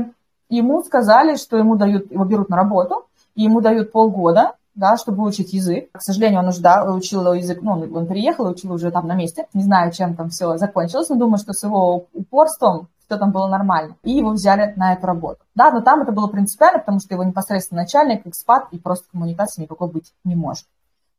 ему 0.49 0.83
сказали, 0.83 1.35
что 1.35 1.57
ему 1.57 1.75
дают, 1.75 2.11
его 2.11 2.25
берут 2.25 2.49
на 2.49 2.57
работу, 2.57 3.05
и 3.35 3.43
ему 3.43 3.61
дают 3.61 3.91
полгода, 3.91 4.53
да, 4.75 4.97
чтобы 4.97 5.23
учить 5.23 5.53
язык. 5.53 5.91
К 5.91 6.01
сожалению, 6.01 6.39
он 6.39 6.47
уже, 6.47 6.61
да, 6.61 6.83
учил 6.85 7.33
язык, 7.33 7.59
ну, 7.61 7.73
он 7.73 8.07
переехал 8.07 8.47
и 8.47 8.51
учил 8.51 8.71
уже 8.73 8.91
там 8.91 9.07
на 9.07 9.15
месте. 9.15 9.47
Не 9.53 9.63
знаю, 9.63 9.91
чем 9.91 10.15
там 10.15 10.29
все 10.29 10.57
закончилось, 10.57 11.09
но 11.09 11.15
думаю, 11.15 11.37
что 11.37 11.53
с 11.53 11.63
его 11.63 12.07
упорством 12.13 12.87
все 13.05 13.17
там 13.17 13.31
было 13.31 13.47
нормально. 13.47 13.95
И 14.03 14.11
его 14.11 14.31
взяли 14.31 14.73
на 14.77 14.93
эту 14.93 15.05
работу. 15.07 15.41
Да, 15.53 15.71
но 15.71 15.81
там 15.81 16.01
это 16.01 16.11
было 16.11 16.27
принципиально, 16.27 16.79
потому 16.79 16.99
что 16.99 17.13
его 17.13 17.23
непосредственно 17.23 17.81
начальник, 17.81 18.25
экспат, 18.25 18.67
и 18.71 18.79
просто 18.79 19.09
коммуникации 19.11 19.63
никакой 19.63 19.89
быть 19.89 20.13
не 20.23 20.35
может. 20.35 20.65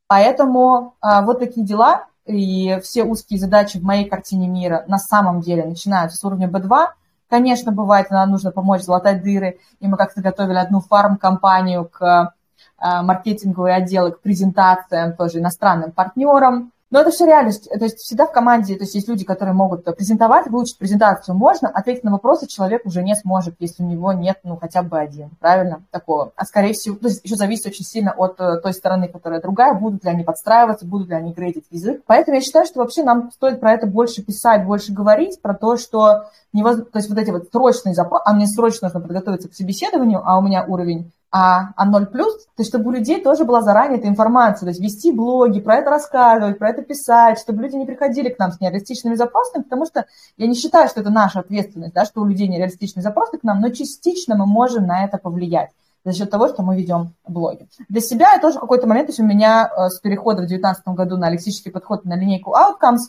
Поэтому 0.07 0.95
а, 1.01 1.23
вот 1.23 1.39
такие 1.39 1.67
дела, 1.67 2.07
и 2.27 2.79
все 2.83 3.05
узкие 3.05 3.39
задачи 3.39 3.79
в 3.79 3.83
моей 3.83 4.09
картине 4.09 4.49
мира 4.49 4.85
на 4.87 4.99
самом 4.99 5.41
деле 5.41 5.65
начинаются 5.65 6.17
с 6.17 6.25
уровня 6.25 6.49
B2. 6.49 6.89
Конечно, 7.29 7.73
бывает, 7.73 8.11
нам 8.11 8.31
нужно 8.31 8.53
помочь 8.53 8.83
залатать 8.83 9.23
дыры, 9.23 9.59
и 9.81 9.87
мы 9.87 9.97
как-то 9.97 10.21
готовили 10.21 10.59
одну 10.59 10.81
фарм-компанию 10.81 11.89
к 11.89 12.35
маркетинговые 12.83 13.77
отделы, 13.77 14.13
к 14.13 14.21
презентациям 14.21 15.15
тоже 15.17 15.39
иностранным 15.39 15.93
партнерам. 15.93 16.73
Но 16.93 17.01
это 17.01 17.11
все 17.11 17.25
реальность. 17.25 17.71
То 17.71 17.85
есть 17.85 18.01
всегда 18.01 18.27
в 18.27 18.33
команде, 18.33 18.75
то 18.75 18.83
есть 18.83 18.95
есть 18.95 19.09
люди, 19.09 19.25
которые 19.25 19.55
могут 19.55 19.83
презентовать, 19.97 20.49
выучить 20.49 20.77
презентацию 20.77 21.35
можно, 21.35 21.71
ответить 21.71 22.05
на 22.05 22.13
вопросы 22.13 22.47
человек 22.47 22.85
уже 22.85 23.03
не 23.03 23.17
сможет, 23.17 23.55
если 23.61 23.83
у 23.83 23.87
него 23.87 24.13
нет, 24.13 24.41
ну, 24.45 24.59
хотя 24.59 24.83
бы 24.83 24.99
один, 24.99 25.31
правильно, 25.41 25.83
такого. 25.91 26.33
А 26.37 26.45
скорее 26.45 26.75
всего, 26.75 26.97
то 26.97 27.09
есть 27.09 27.25
еще 27.25 27.37
зависит 27.37 27.65
очень 27.65 27.87
сильно 27.87 28.13
от 28.13 28.39
э, 28.39 28.61
той 28.61 28.75
стороны, 28.75 29.09
которая 29.09 29.41
другая, 29.41 29.73
будут 29.73 30.05
ли 30.05 30.11
они 30.11 30.23
подстраиваться, 30.23 30.85
будут 30.85 31.09
ли 31.09 31.15
они 31.15 31.33
грейдить 31.33 31.65
язык. 31.71 32.03
Поэтому 32.07 32.35
я 32.35 32.43
считаю, 32.43 32.67
что 32.67 32.81
вообще 32.81 33.05
нам 33.05 33.31
стоит 33.33 33.59
про 33.59 33.73
это 33.73 33.87
больше 33.87 34.23
писать, 34.23 34.67
больше 34.67 34.93
говорить, 34.93 35.41
про 35.41 35.55
то, 35.55 35.79
что 35.79 36.27
невозможно, 36.53 36.91
то 36.93 36.99
есть 36.99 37.09
вот 37.09 37.17
эти 37.17 37.31
вот 37.31 37.49
срочные 37.51 37.95
запросы, 37.95 38.23
а 38.27 38.35
мне 38.35 38.47
срочно 38.47 38.89
нужно 38.89 39.01
подготовиться 39.01 39.49
к 39.49 39.55
собеседованию, 39.55 40.21
а 40.23 40.37
у 40.37 40.43
меня 40.43 40.63
уровень 40.69 41.11
а, 41.35 41.73
а 41.77 41.87
0 41.87 42.07
плюс, 42.07 42.45
то 42.45 42.61
есть 42.61 42.69
чтобы 42.69 42.91
у 42.91 42.93
людей 42.93 43.23
тоже 43.23 43.45
была 43.45 43.63
заранее 43.63 43.99
эта 43.99 44.07
информация, 44.07 44.67
то 44.67 44.69
есть 44.69 44.83
вести 44.83 45.11
блоги, 45.11 45.61
про 45.61 45.77
это 45.77 45.89
рассказывать, 45.89 46.59
про 46.59 46.69
это 46.69 46.83
писать, 46.83 47.39
чтобы 47.39 47.63
люди 47.63 47.75
не 47.75 47.87
приходили 47.87 48.29
к 48.29 48.39
нам 48.39 48.53
с 48.53 48.61
нереалистичными 48.61 49.15
запросами, 49.15 49.63
потому 49.63 49.87
что 49.87 50.05
я 50.37 50.47
не 50.47 50.55
считаю, 50.55 50.91
что 50.91 51.01
это 51.01 51.09
наша 51.09 51.41
ответственность, 51.41 51.95
да, 51.95 52.05
что 52.05 52.21
у 52.21 52.27
людей 52.27 52.49
нереалистичные 52.49 53.03
запросы 53.03 53.39
к 53.39 53.45
нам, 53.45 53.63
но 53.63 53.71
частично 53.71 54.37
мы 54.37 54.45
можем 54.45 54.87
на 54.87 55.05
это 55.05 55.17
повлиять 55.17 55.71
за 56.05 56.13
счет 56.13 56.31
того, 56.31 56.49
что 56.49 56.63
мы 56.63 56.77
ведем 56.77 57.15
блоги. 57.27 57.67
Для 57.89 58.03
себя 58.03 58.35
я 58.35 58.39
тоже 58.39 58.59
в 58.59 58.61
какой-то 58.61 58.87
момент, 58.87 59.07
то 59.07 59.13
есть 59.13 59.21
у 59.21 59.25
меня 59.25 59.71
э, 59.75 59.89
с 59.89 60.01
перехода 60.01 60.43
в 60.43 60.47
2019 60.47 60.87
году 60.89 61.17
на 61.17 61.31
лексический 61.31 61.73
подход 61.73 62.05
на 62.05 62.15
линейку 62.15 62.53
Outcomes 62.53 63.09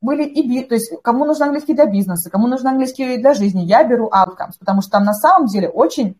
были 0.00 0.24
и, 0.24 0.64
то 0.64 0.74
есть 0.74 0.92
кому 1.02 1.24
нужен 1.24 1.44
английский 1.44 1.74
для 1.74 1.86
бизнеса, 1.86 2.28
кому 2.28 2.48
нужен 2.48 2.66
английский 2.66 3.18
для 3.18 3.34
жизни, 3.34 3.62
я 3.62 3.84
беру 3.84 4.08
Outcomes, 4.08 4.54
потому 4.58 4.82
что 4.82 4.90
там 4.92 5.04
на 5.04 5.14
самом 5.14 5.46
деле 5.46 5.68
очень 5.68 6.16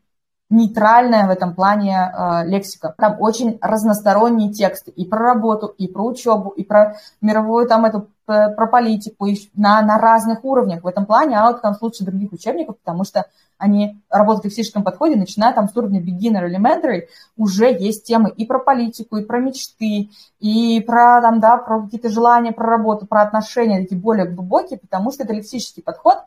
нейтральная 0.48 1.26
в 1.26 1.30
этом 1.30 1.54
плане 1.54 1.96
э, 1.96 2.46
лексика. 2.46 2.94
Там 2.96 3.16
очень 3.20 3.58
разносторонние 3.60 4.52
тексты 4.52 4.90
и 4.90 5.04
про 5.04 5.18
работу, 5.18 5.66
и 5.66 5.88
про 5.88 6.04
учебу, 6.04 6.50
и 6.50 6.62
про 6.62 6.96
мировую 7.20 7.66
там 7.66 7.84
эту 7.84 8.08
про 8.26 8.66
политику 8.66 9.26
и 9.26 9.36
на, 9.54 9.80
на 9.82 9.98
разных 9.98 10.44
уровнях. 10.44 10.82
В 10.82 10.86
этом 10.88 11.06
плане 11.06 11.36
Outcomes 11.36 11.76
лучше 11.80 12.04
других 12.04 12.32
учебников, 12.32 12.76
потому 12.78 13.04
что 13.04 13.26
они 13.56 14.02
работают 14.10 14.42
в 14.42 14.46
лексическом 14.46 14.82
подходе, 14.82 15.16
начиная 15.16 15.52
там 15.52 15.68
с 15.68 15.76
уровня 15.76 16.00
beginner 16.00 16.44
elementary, 16.44 17.06
уже 17.36 17.66
есть 17.72 18.04
темы 18.04 18.30
и 18.30 18.44
про 18.44 18.58
политику, 18.58 19.16
и 19.16 19.24
про 19.24 19.38
мечты, 19.38 20.10
и 20.40 20.80
про, 20.80 21.22
там, 21.22 21.38
да, 21.38 21.56
про 21.56 21.82
какие-то 21.82 22.10
желания, 22.10 22.52
про 22.52 22.66
работу, 22.66 23.06
про 23.06 23.22
отношения, 23.22 23.80
такие 23.80 24.00
более 24.00 24.26
глубокие, 24.26 24.78
потому 24.78 25.12
что 25.12 25.22
это 25.22 25.32
лексический 25.32 25.82
подход, 25.82 26.18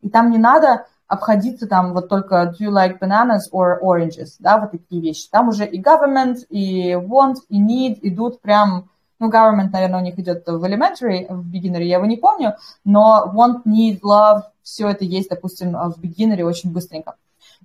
и 0.00 0.08
там 0.08 0.30
не 0.30 0.38
надо 0.38 0.86
обходиться 1.08 1.66
там 1.66 1.94
вот 1.94 2.08
только 2.08 2.54
do 2.54 2.66
you 2.66 2.70
like 2.70 2.98
bananas 3.00 3.50
or 3.50 3.78
oranges, 3.82 4.36
да, 4.38 4.58
вот 4.58 4.70
такие 4.70 5.00
вещи. 5.00 5.28
Там 5.30 5.48
уже 5.48 5.66
и 5.66 5.82
government, 5.82 6.46
и 6.50 6.92
want, 6.92 7.36
и 7.48 7.60
need 7.60 7.98
идут 8.02 8.40
прям, 8.40 8.90
ну, 9.18 9.30
government, 9.30 9.70
наверное, 9.72 10.00
у 10.00 10.04
них 10.04 10.18
идет 10.18 10.46
в 10.46 10.62
elementary, 10.62 11.26
в 11.28 11.50
beginner, 11.50 11.82
я 11.82 11.96
его 11.96 12.06
не 12.06 12.18
помню, 12.18 12.56
но 12.84 13.32
want, 13.34 13.62
need, 13.64 14.00
love, 14.04 14.42
все 14.62 14.88
это 14.88 15.04
есть, 15.04 15.30
допустим, 15.30 15.72
в 15.72 15.98
beginner 16.00 16.42
очень 16.42 16.72
быстренько. 16.72 17.14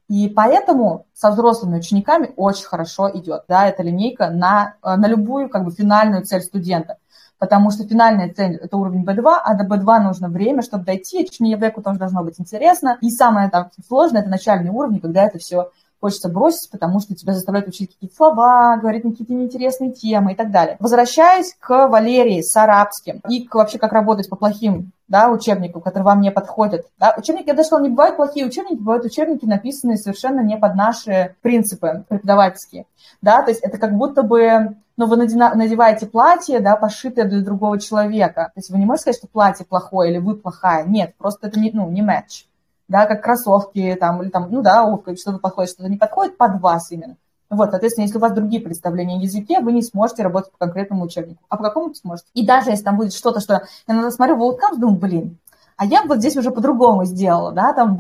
И 0.08 0.30
поэтому 0.30 1.06
со 1.14 1.32
взрослыми 1.32 1.78
учениками 1.78 2.34
очень 2.36 2.66
хорошо 2.66 3.10
идет, 3.14 3.44
да, 3.48 3.68
эта 3.68 3.84
линейка 3.84 4.30
на, 4.30 4.76
на 4.82 5.08
любую 5.08 5.50
как 5.50 5.66
бы 5.66 5.72
финальную 5.72 6.24
цель 6.24 6.42
студента 6.42 6.98
потому 7.40 7.72
что 7.72 7.84
финальная 7.84 8.34
цель– 8.34 8.56
это 8.62 8.78
уровень 8.78 9.04
B2, 9.04 9.24
а 9.44 9.54
до 9.56 9.66
B2 9.66 10.00
нужно 10.04 10.30
время, 10.30 10.62
чтобы 10.62 10.86
дойти, 10.86 11.30
человеку 11.30 11.82
тоже 11.82 12.00
должно 12.00 12.24
быть 12.24 12.40
интересно. 12.40 12.98
И 13.02 13.10
самое 13.10 13.50
там, 13.50 13.70
сложное– 13.88 14.22
это 14.24 14.30
начальный 14.30 14.70
уровень, 14.70 15.00
когда 15.00 15.24
это 15.24 15.38
все 15.40 15.70
хочется 16.04 16.28
бросить, 16.28 16.70
потому 16.70 17.00
что 17.00 17.16
тебя 17.16 17.32
заставляют 17.32 17.70
учить 17.70 17.94
какие-то 17.94 18.14
слова, 18.14 18.76
говорить 18.76 19.06
на 19.06 19.12
какие-то 19.12 19.34
неинтересные 19.34 19.94
темы 19.94 20.34
и 20.34 20.36
так 20.36 20.52
далее. 20.52 20.76
Возвращаясь 20.82 21.56
к 21.58 21.88
Валерии 21.88 22.42
с 22.42 22.54
арабским 22.58 23.22
и 23.30 23.46
к 23.46 23.56
вообще 23.56 23.80
как 23.80 23.94
работать 23.94 24.30
по 24.30 24.36
плохим 24.36 24.92
да, 25.08 25.30
учебникам, 25.30 25.82
которые 25.82 26.04
вам 26.04 26.20
не 26.20 26.30
подходят. 26.30 26.88
Да. 27.00 27.16
Учебники, 27.18 27.48
я 27.48 27.54
даже 27.54 27.68
сказала, 27.68 27.86
не 27.86 27.90
бывают 27.90 28.18
плохие 28.18 28.46
учебники, 28.46 28.82
бывают 28.82 29.06
учебники, 29.06 29.46
написанные 29.46 29.96
совершенно 29.96 30.42
не 30.42 30.58
под 30.58 30.76
наши 30.76 31.38
принципы 31.42 32.04
преподавательские. 32.10 32.86
Да, 33.22 33.42
то 33.42 33.52
есть 33.52 33.62
это 33.62 33.78
как 33.78 33.96
будто 33.96 34.24
бы 34.24 34.76
но 34.98 35.08
вы 35.08 35.16
надеваете 35.16 36.06
платье, 36.06 36.60
да, 36.60 36.76
пошитое 36.76 37.26
для 37.26 37.42
другого 37.42 37.80
человека. 37.80 38.52
То 38.54 38.60
есть 38.60 38.70
вы 38.70 38.78
не 38.78 38.86
можете 38.86 39.04
сказать, 39.04 39.18
что 39.20 39.28
платье 39.28 39.66
плохое 39.66 40.12
или 40.12 40.20
вы 40.20 40.36
плохая. 40.36 40.84
Нет, 40.84 41.16
просто 41.18 41.48
это 41.48 41.60
не, 41.60 41.72
ну, 41.72 41.90
не 41.90 42.02
матч. 42.02 42.46
Да, 42.88 43.06
как 43.06 43.24
кроссовки 43.24 43.96
там, 44.00 44.22
или 44.22 44.30
там, 44.30 44.50
ну 44.52 44.62
да, 44.62 44.86
что-то 45.16 45.40
подходит, 45.40 45.72
что-то 45.72 45.90
не 45.90 45.98
подходит 45.98 46.38
под 46.38 46.60
вас 46.62 46.92
именно. 46.92 47.18
Вот, 47.50 47.70
соответственно, 47.70 48.06
если 48.06 48.18
у 48.18 48.22
вас 48.22 48.34
другие 48.34 48.62
представления 48.62 49.18
о 49.18 49.22
языке, 49.22 49.60
вы 49.60 49.74
не 49.74 49.84
сможете 49.84 50.24
работать 50.24 50.52
по 50.52 50.58
конкретному 50.58 51.06
учебнику. 51.06 51.44
А 51.50 51.58
по 51.58 51.64
какому 51.64 51.94
сможете? 51.94 52.28
И 52.34 52.46
даже 52.46 52.72
если 52.72 52.84
там 52.84 52.98
будет 52.98 53.14
что-то, 53.14 53.40
что 53.40 53.54
я 53.88 53.94
иногда 53.94 54.12
смотрю 54.12 54.38
в 54.38 54.42
Outcomes, 54.42 54.80
думаю, 54.80 55.00
блин, 55.00 55.38
а 55.78 55.86
я 55.86 56.02
бы 56.02 56.10
вот 56.10 56.18
здесь 56.20 56.36
уже 56.36 56.52
по-другому 56.52 57.06
сделала, 57.06 57.52
да, 57.52 57.74
там 57.74 58.00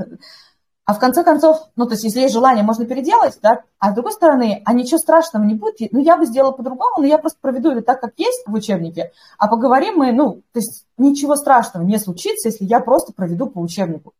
а 0.85 0.93
в 0.93 0.99
конце 0.99 1.23
концов, 1.23 1.69
ну, 1.77 1.85
то 1.85 1.93
есть, 1.93 2.03
если 2.03 2.19
есть 2.21 2.33
желание, 2.33 2.63
можно 2.63 2.85
переделать, 2.85 3.39
да, 3.41 3.61
а 3.79 3.91
с 3.91 3.93
другой 3.95 4.11
стороны, 4.11 4.61
а 4.65 4.73
ничего 4.73 4.97
страшного 4.97 5.43
не 5.45 5.53
будет, 5.53 5.93
ну, 5.93 5.99
я 5.99 6.17
бы 6.17 6.25
сделала 6.25 6.51
по-другому, 6.51 6.97
но 6.97 7.05
я 7.05 7.17
просто 7.17 7.39
проведу 7.41 7.71
это 7.71 7.81
так, 7.83 8.01
как 8.01 8.13
есть 8.17 8.43
в 8.45 8.53
учебнике, 8.53 9.13
а 9.37 9.47
поговорим 9.47 9.95
мы, 9.95 10.11
ну, 10.11 10.41
то 10.51 10.59
есть, 10.59 10.85
ничего 10.97 11.37
страшного 11.37 11.85
не 11.85 11.97
случится, 11.99 12.49
если 12.49 12.65
я 12.65 12.81
просто 12.81 13.13
проведу 13.13 13.47
по 13.47 13.59
учебнику. 13.59 14.13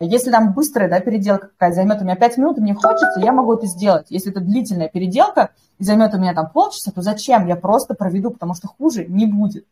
Если 0.00 0.30
там 0.30 0.52
быстрая, 0.52 0.88
да, 0.88 1.00
переделка 1.00 1.48
какая 1.48 1.72
займет 1.72 2.00
у 2.00 2.04
меня 2.04 2.16
5 2.16 2.38
минут, 2.38 2.58
и 2.58 2.60
мне 2.60 2.74
хочется, 2.74 3.20
я 3.20 3.32
могу 3.32 3.54
это 3.54 3.66
сделать. 3.66 4.06
Если 4.10 4.30
это 4.30 4.40
длительная 4.40 4.88
переделка, 4.88 5.50
и 5.78 5.84
займет 5.84 6.14
у 6.14 6.18
меня 6.18 6.34
там 6.34 6.50
полчаса, 6.50 6.92
то 6.92 7.02
зачем? 7.02 7.46
Я 7.46 7.56
просто 7.56 7.94
проведу, 7.94 8.30
потому 8.30 8.54
что 8.54 8.68
хуже 8.68 9.04
не 9.06 9.26
будет 9.26 9.66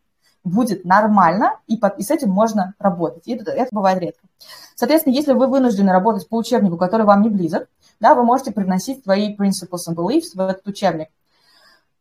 будет 0.45 0.85
нормально, 0.85 1.53
и, 1.67 1.77
под, 1.77 1.99
и 1.99 2.03
с 2.03 2.11
этим 2.11 2.31
можно 2.31 2.75
работать. 2.79 3.27
И 3.27 3.35
это, 3.35 3.51
это 3.51 3.69
бывает 3.73 4.01
редко. 4.01 4.27
Соответственно, 4.75 5.15
если 5.15 5.35
вы 5.35 5.47
вынуждены 5.47 5.93
работать 5.93 6.29
по 6.29 6.37
учебнику, 6.37 6.77
который 6.77 7.07
вам 7.07 7.23
не 7.23 7.31
близок, 7.31 7.69
да, 8.01 8.15
вы 8.15 8.25
можете 8.25 8.53
привносить 8.53 9.03
свои 9.05 9.37
principles 9.37 9.89
and 9.89 9.95
beliefs 9.95 10.35
в 10.35 10.41
этот 10.41 10.67
учебник. 10.67 11.09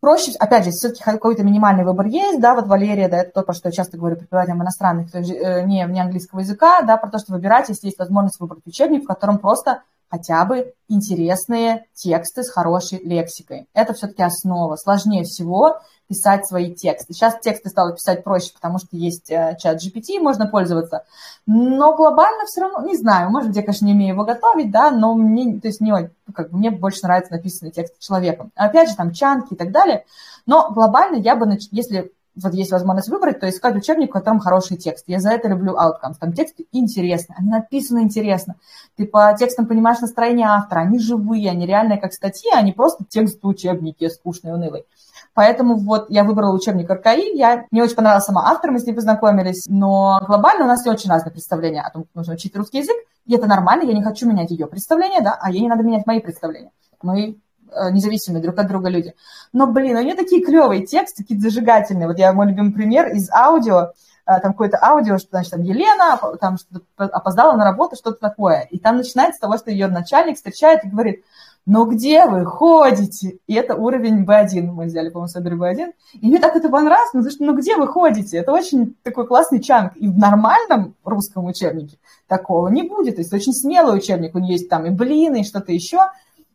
Проще, 0.02 0.32
опять 0.40 0.66
же, 0.66 0.72
все-таки 0.72 1.04
какой-то 1.04 1.44
минимальный 1.44 1.86
выбор 1.86 2.08
есть, 2.08 2.42
да, 2.42 2.56
вот 2.56 2.66
Валерия, 2.66 3.08
да, 3.08 3.18
это 3.18 3.32
то, 3.32 3.44
про 3.44 3.54
что 3.54 3.70
я 3.70 3.72
часто 3.72 3.98
говорю 3.98 4.16
преподавателям 4.18 4.64
иностранных, 4.64 5.14
э, 5.14 5.64
не, 5.64 5.86
не 5.88 6.02
английского 6.02 6.40
языка, 6.40 6.82
да, 6.82 6.98
про 6.98 7.12
то, 7.12 7.20
что 7.20 7.34
выбирать, 7.34 7.70
если 7.70 7.86
есть 7.86 8.00
возможность 8.00 8.40
выбрать 8.40 8.66
учебник, 8.66 9.04
в 9.04 9.08
котором 9.08 9.38
просто 9.38 9.84
хотя 10.10 10.44
бы 10.46 10.74
интересные 10.88 11.86
тексты 11.94 12.42
с 12.42 12.52
хорошей 12.52 13.00
лексикой. 13.04 13.68
Это 13.76 13.94
все-таки 13.94 14.24
основа. 14.24 14.76
Сложнее 14.76 15.24
всего 15.24 15.78
писать 16.12 16.46
свои 16.46 16.74
тексты. 16.76 17.14
Сейчас 17.14 17.40
тексты 17.40 17.70
стало 17.70 17.94
писать 17.94 18.22
проще, 18.22 18.52
потому 18.54 18.80
что 18.80 18.98
есть 18.98 19.32
э, 19.32 19.56
чат 19.58 19.78
GPT, 19.78 20.20
можно 20.20 20.46
пользоваться. 20.46 21.06
Но 21.46 21.96
глобально 21.96 22.44
все 22.48 22.64
равно, 22.64 22.86
не 22.86 22.98
знаю, 22.98 23.30
может, 23.30 23.56
я, 23.56 23.62
конечно, 23.62 23.86
не 23.86 23.94
умею 23.94 24.16
его 24.16 24.26
готовить, 24.26 24.72
да, 24.72 24.92
но 24.92 25.16
мне, 25.16 25.58
то 25.62 25.70
есть 25.70 25.80
не, 25.80 26.12
как, 26.34 26.52
мне 26.52 26.70
больше 26.70 27.00
нравится 27.04 27.32
написанный 27.32 27.72
текст 27.72 27.98
человеком. 28.00 28.52
Опять 28.56 28.90
же, 28.90 28.98
там 28.98 29.14
чанки 29.14 29.54
и 29.54 29.56
так 29.56 29.72
далее. 29.72 30.04
Но 30.46 30.70
глобально 30.74 31.16
я 31.16 31.38
бы, 31.38 31.58
если 31.72 32.12
вот 32.36 32.54
есть 32.54 32.72
возможность 32.72 33.08
выбрать, 33.08 33.40
то 33.40 33.50
искать 33.50 33.78
учебник, 33.78 34.10
в 34.10 34.14
котором 34.14 34.40
хороший 34.40 34.76
текст. 34.76 35.06
Я 35.08 35.22
за 35.22 35.32
это 35.32 35.48
люблю 35.48 35.76
Outcomes. 35.76 36.16
Там 36.20 36.34
тексты 36.34 36.66
интересны, 36.74 37.36
они 37.38 37.50
написаны 37.50 38.00
интересно. 38.00 38.56
Ты 38.98 39.06
по 39.06 39.34
текстам 39.40 39.66
понимаешь 39.66 40.02
настроение 40.02 40.48
автора, 40.48 40.82
они 40.82 41.00
живые, 41.00 41.52
они 41.52 41.66
реальные 41.66 42.00
как 42.00 42.12
статьи, 42.12 42.52
а 42.54 42.62
не 42.62 42.74
просто 42.74 43.06
текст 43.08 43.40
учебники 43.44 44.10
скучный, 44.10 44.54
унылый. 44.54 44.86
Поэтому 45.34 45.78
вот 45.78 46.10
я 46.10 46.24
выбрала 46.24 46.54
учебник 46.54 46.90
РКИ, 46.90 47.38
я, 47.38 47.66
мне 47.72 47.84
очень 47.84 47.96
понравился 47.96 48.28
сама 48.28 48.50
автор, 48.52 48.72
мы 48.72 48.80
с 48.80 48.86
ней 48.86 48.94
познакомились, 48.94 49.66
но 49.68 50.20
глобально 50.28 50.66
у 50.66 50.68
нас 50.68 50.86
очень 50.86 51.10
разные 51.10 51.32
представления 51.32 51.82
о 51.82 51.90
том, 51.90 52.04
как 52.04 52.16
нужно 52.16 52.34
учить 52.34 52.56
русский 52.56 52.80
язык, 52.80 52.98
и 53.26 53.36
это 53.36 53.48
нормально, 53.48 53.84
я 53.84 53.94
не 53.94 54.04
хочу 54.04 54.28
менять 54.28 54.52
ее 54.52 54.68
представления, 54.68 55.22
да, 55.22 55.38
а 55.40 55.50
ей 55.52 55.62
не 55.62 55.70
надо 55.70 55.84
менять 55.84 56.06
мои 56.06 56.20
представления. 56.20 56.72
Мы 57.02 57.38
Э, 57.74 57.90
независимые 57.90 58.42
друг 58.44 58.60
от 58.60 58.68
друга 58.68 58.90
люди. 58.90 59.14
Но, 59.54 59.66
блин, 59.68 59.96
у 59.96 60.02
нее 60.02 60.16
такие 60.16 60.44
клевые 60.44 60.86
тексты, 60.86 61.24
такие 61.24 61.40
зажигательные. 61.40 62.08
Вот 62.08 62.18
я 62.18 62.34
мой 62.34 62.48
любимый 62.48 62.74
пример 62.74 63.08
из 63.08 63.32
аудио. 63.32 63.94
там 64.26 64.52
какое-то 64.52 64.78
аудио, 64.82 65.18
что, 65.18 65.30
значит, 65.32 65.52
там 65.52 65.62
Елена 65.62 66.20
там 66.40 66.58
опоздала 66.98 67.56
на 67.56 67.64
работу, 67.64 67.96
что-то 67.96 68.20
такое. 68.20 68.68
И 68.72 68.78
там 68.78 68.98
начинается 68.98 69.38
с 69.38 69.40
того, 69.40 69.58
что 69.58 69.72
ее 69.72 69.88
начальник 69.88 70.36
встречает 70.36 70.84
и 70.84 70.90
говорит, 70.90 71.24
ну 71.66 71.86
где 71.86 72.26
вы 72.26 72.46
ходите? 72.46 73.38
И 73.46 73.54
это 73.54 73.76
уровень 73.76 74.26
B1, 74.26 74.64
мы 74.64 74.86
взяли, 74.86 75.10
по-моему, 75.10 75.28
Садри 75.28 75.56
B1. 75.56 75.94
И 76.20 76.28
мне 76.28 76.40
так 76.40 76.56
это 76.56 76.70
понравилось, 76.70 77.12
потому 77.12 77.30
что, 77.30 77.44
ну 77.44 77.56
где 77.56 77.78
вы 77.78 77.88
ходите? 77.88 78.38
Это 78.38 78.52
очень 78.52 78.96
такой 79.04 79.28
классный 79.28 79.62
чанк. 79.62 79.96
И 79.96 80.08
в 80.08 80.18
нормальном 80.18 80.96
русском 81.04 81.46
учебнике 81.46 81.98
такого 82.28 82.68
не 82.70 82.84
будет. 82.84 83.16
То 83.16 83.22
есть 83.22 83.34
очень 83.34 83.54
смелый 83.54 83.96
учебник, 83.96 84.34
у 84.34 84.40
нее 84.40 84.54
есть 84.54 84.70
там 84.70 84.86
и 84.86 84.90
блины, 84.90 85.42
и 85.42 85.46
что-то 85.46 85.72
еще. 85.72 86.00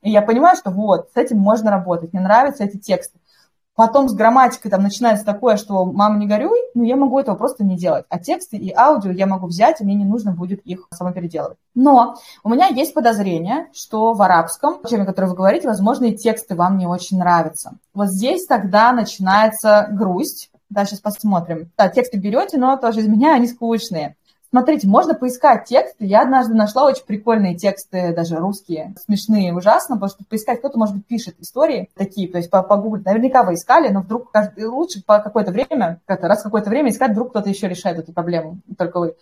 И 0.02 0.10
я 0.10 0.22
понимаю, 0.22 0.56
что 0.56 0.70
вот, 0.70 1.10
с 1.14 1.16
этим 1.16 1.38
можно 1.38 1.70
работать. 1.70 2.12
Мне 2.12 2.22
нравятся 2.22 2.64
эти 2.64 2.76
тексты. 2.76 3.18
Потом 3.76 4.08
с 4.08 4.14
грамматикой 4.14 4.70
там 4.70 4.82
начинается 4.82 5.24
такое, 5.24 5.58
что 5.58 5.84
«мама, 5.84 6.18
не 6.18 6.26
горюй», 6.26 6.58
ну, 6.74 6.82
я 6.82 6.96
могу 6.96 7.20
этого 7.20 7.36
просто 7.36 7.62
не 7.62 7.76
делать. 7.76 8.06
А 8.08 8.18
тексты 8.18 8.56
и 8.56 8.72
аудио 8.72 9.10
я 9.10 9.26
могу 9.26 9.46
взять, 9.46 9.80
и 9.80 9.84
мне 9.84 9.94
не 9.94 10.06
нужно 10.06 10.32
будет 10.32 10.60
их 10.60 10.88
самопеределывать. 10.90 11.58
Но 11.74 12.16
у 12.42 12.48
меня 12.48 12.68
есть 12.68 12.94
подозрение, 12.94 13.66
что 13.74 14.14
в 14.14 14.22
арабском, 14.22 14.80
о 14.82 14.88
чем 14.88 15.04
который 15.04 15.26
вы 15.26 15.36
говорите, 15.36 15.68
возможно, 15.68 16.06
и 16.06 16.16
тексты 16.16 16.54
вам 16.54 16.78
не 16.78 16.86
очень 16.86 17.18
нравятся. 17.18 17.72
Вот 17.92 18.08
здесь 18.08 18.46
тогда 18.46 18.92
начинается 18.92 19.88
грусть. 19.92 20.50
Да, 20.70 20.86
сейчас 20.86 21.00
посмотрим. 21.00 21.70
Да, 21.76 21.88
тексты 21.88 22.18
берете, 22.18 22.56
но 22.56 22.76
тоже 22.78 23.00
из 23.00 23.08
меня 23.08 23.34
они 23.34 23.46
скучные. 23.46 24.16
Смотрите, 24.56 24.88
можно 24.88 25.12
поискать 25.12 25.66
тексты. 25.66 26.06
Я 26.06 26.22
однажды 26.22 26.54
нашла 26.54 26.86
очень 26.86 27.04
прикольные 27.04 27.56
тексты, 27.56 28.14
даже 28.16 28.36
русские, 28.36 28.94
смешные, 29.04 29.52
ужасно, 29.52 29.96
потому 29.96 30.08
что 30.08 30.24
поискать 30.24 30.60
кто-то, 30.60 30.78
может 30.78 30.94
быть, 30.94 31.04
пишет 31.04 31.38
истории 31.40 31.90
такие, 31.94 32.26
то 32.26 32.38
есть 32.38 32.48
по 32.48 32.62
погуглить. 32.62 33.04
Наверняка 33.04 33.42
вы 33.42 33.52
искали, 33.52 33.90
но 33.90 34.00
вдруг 34.00 34.32
лучше 34.56 35.02
по 35.04 35.18
какое-то 35.18 35.50
время, 35.50 36.00
раз 36.06 36.42
какое-то 36.42 36.70
время 36.70 36.88
искать, 36.88 37.10
вдруг 37.10 37.32
кто-то 37.32 37.50
еще 37.50 37.68
решает 37.68 37.98
эту 37.98 38.14
проблему, 38.14 38.60
только 38.78 38.98
вы. 38.98 39.16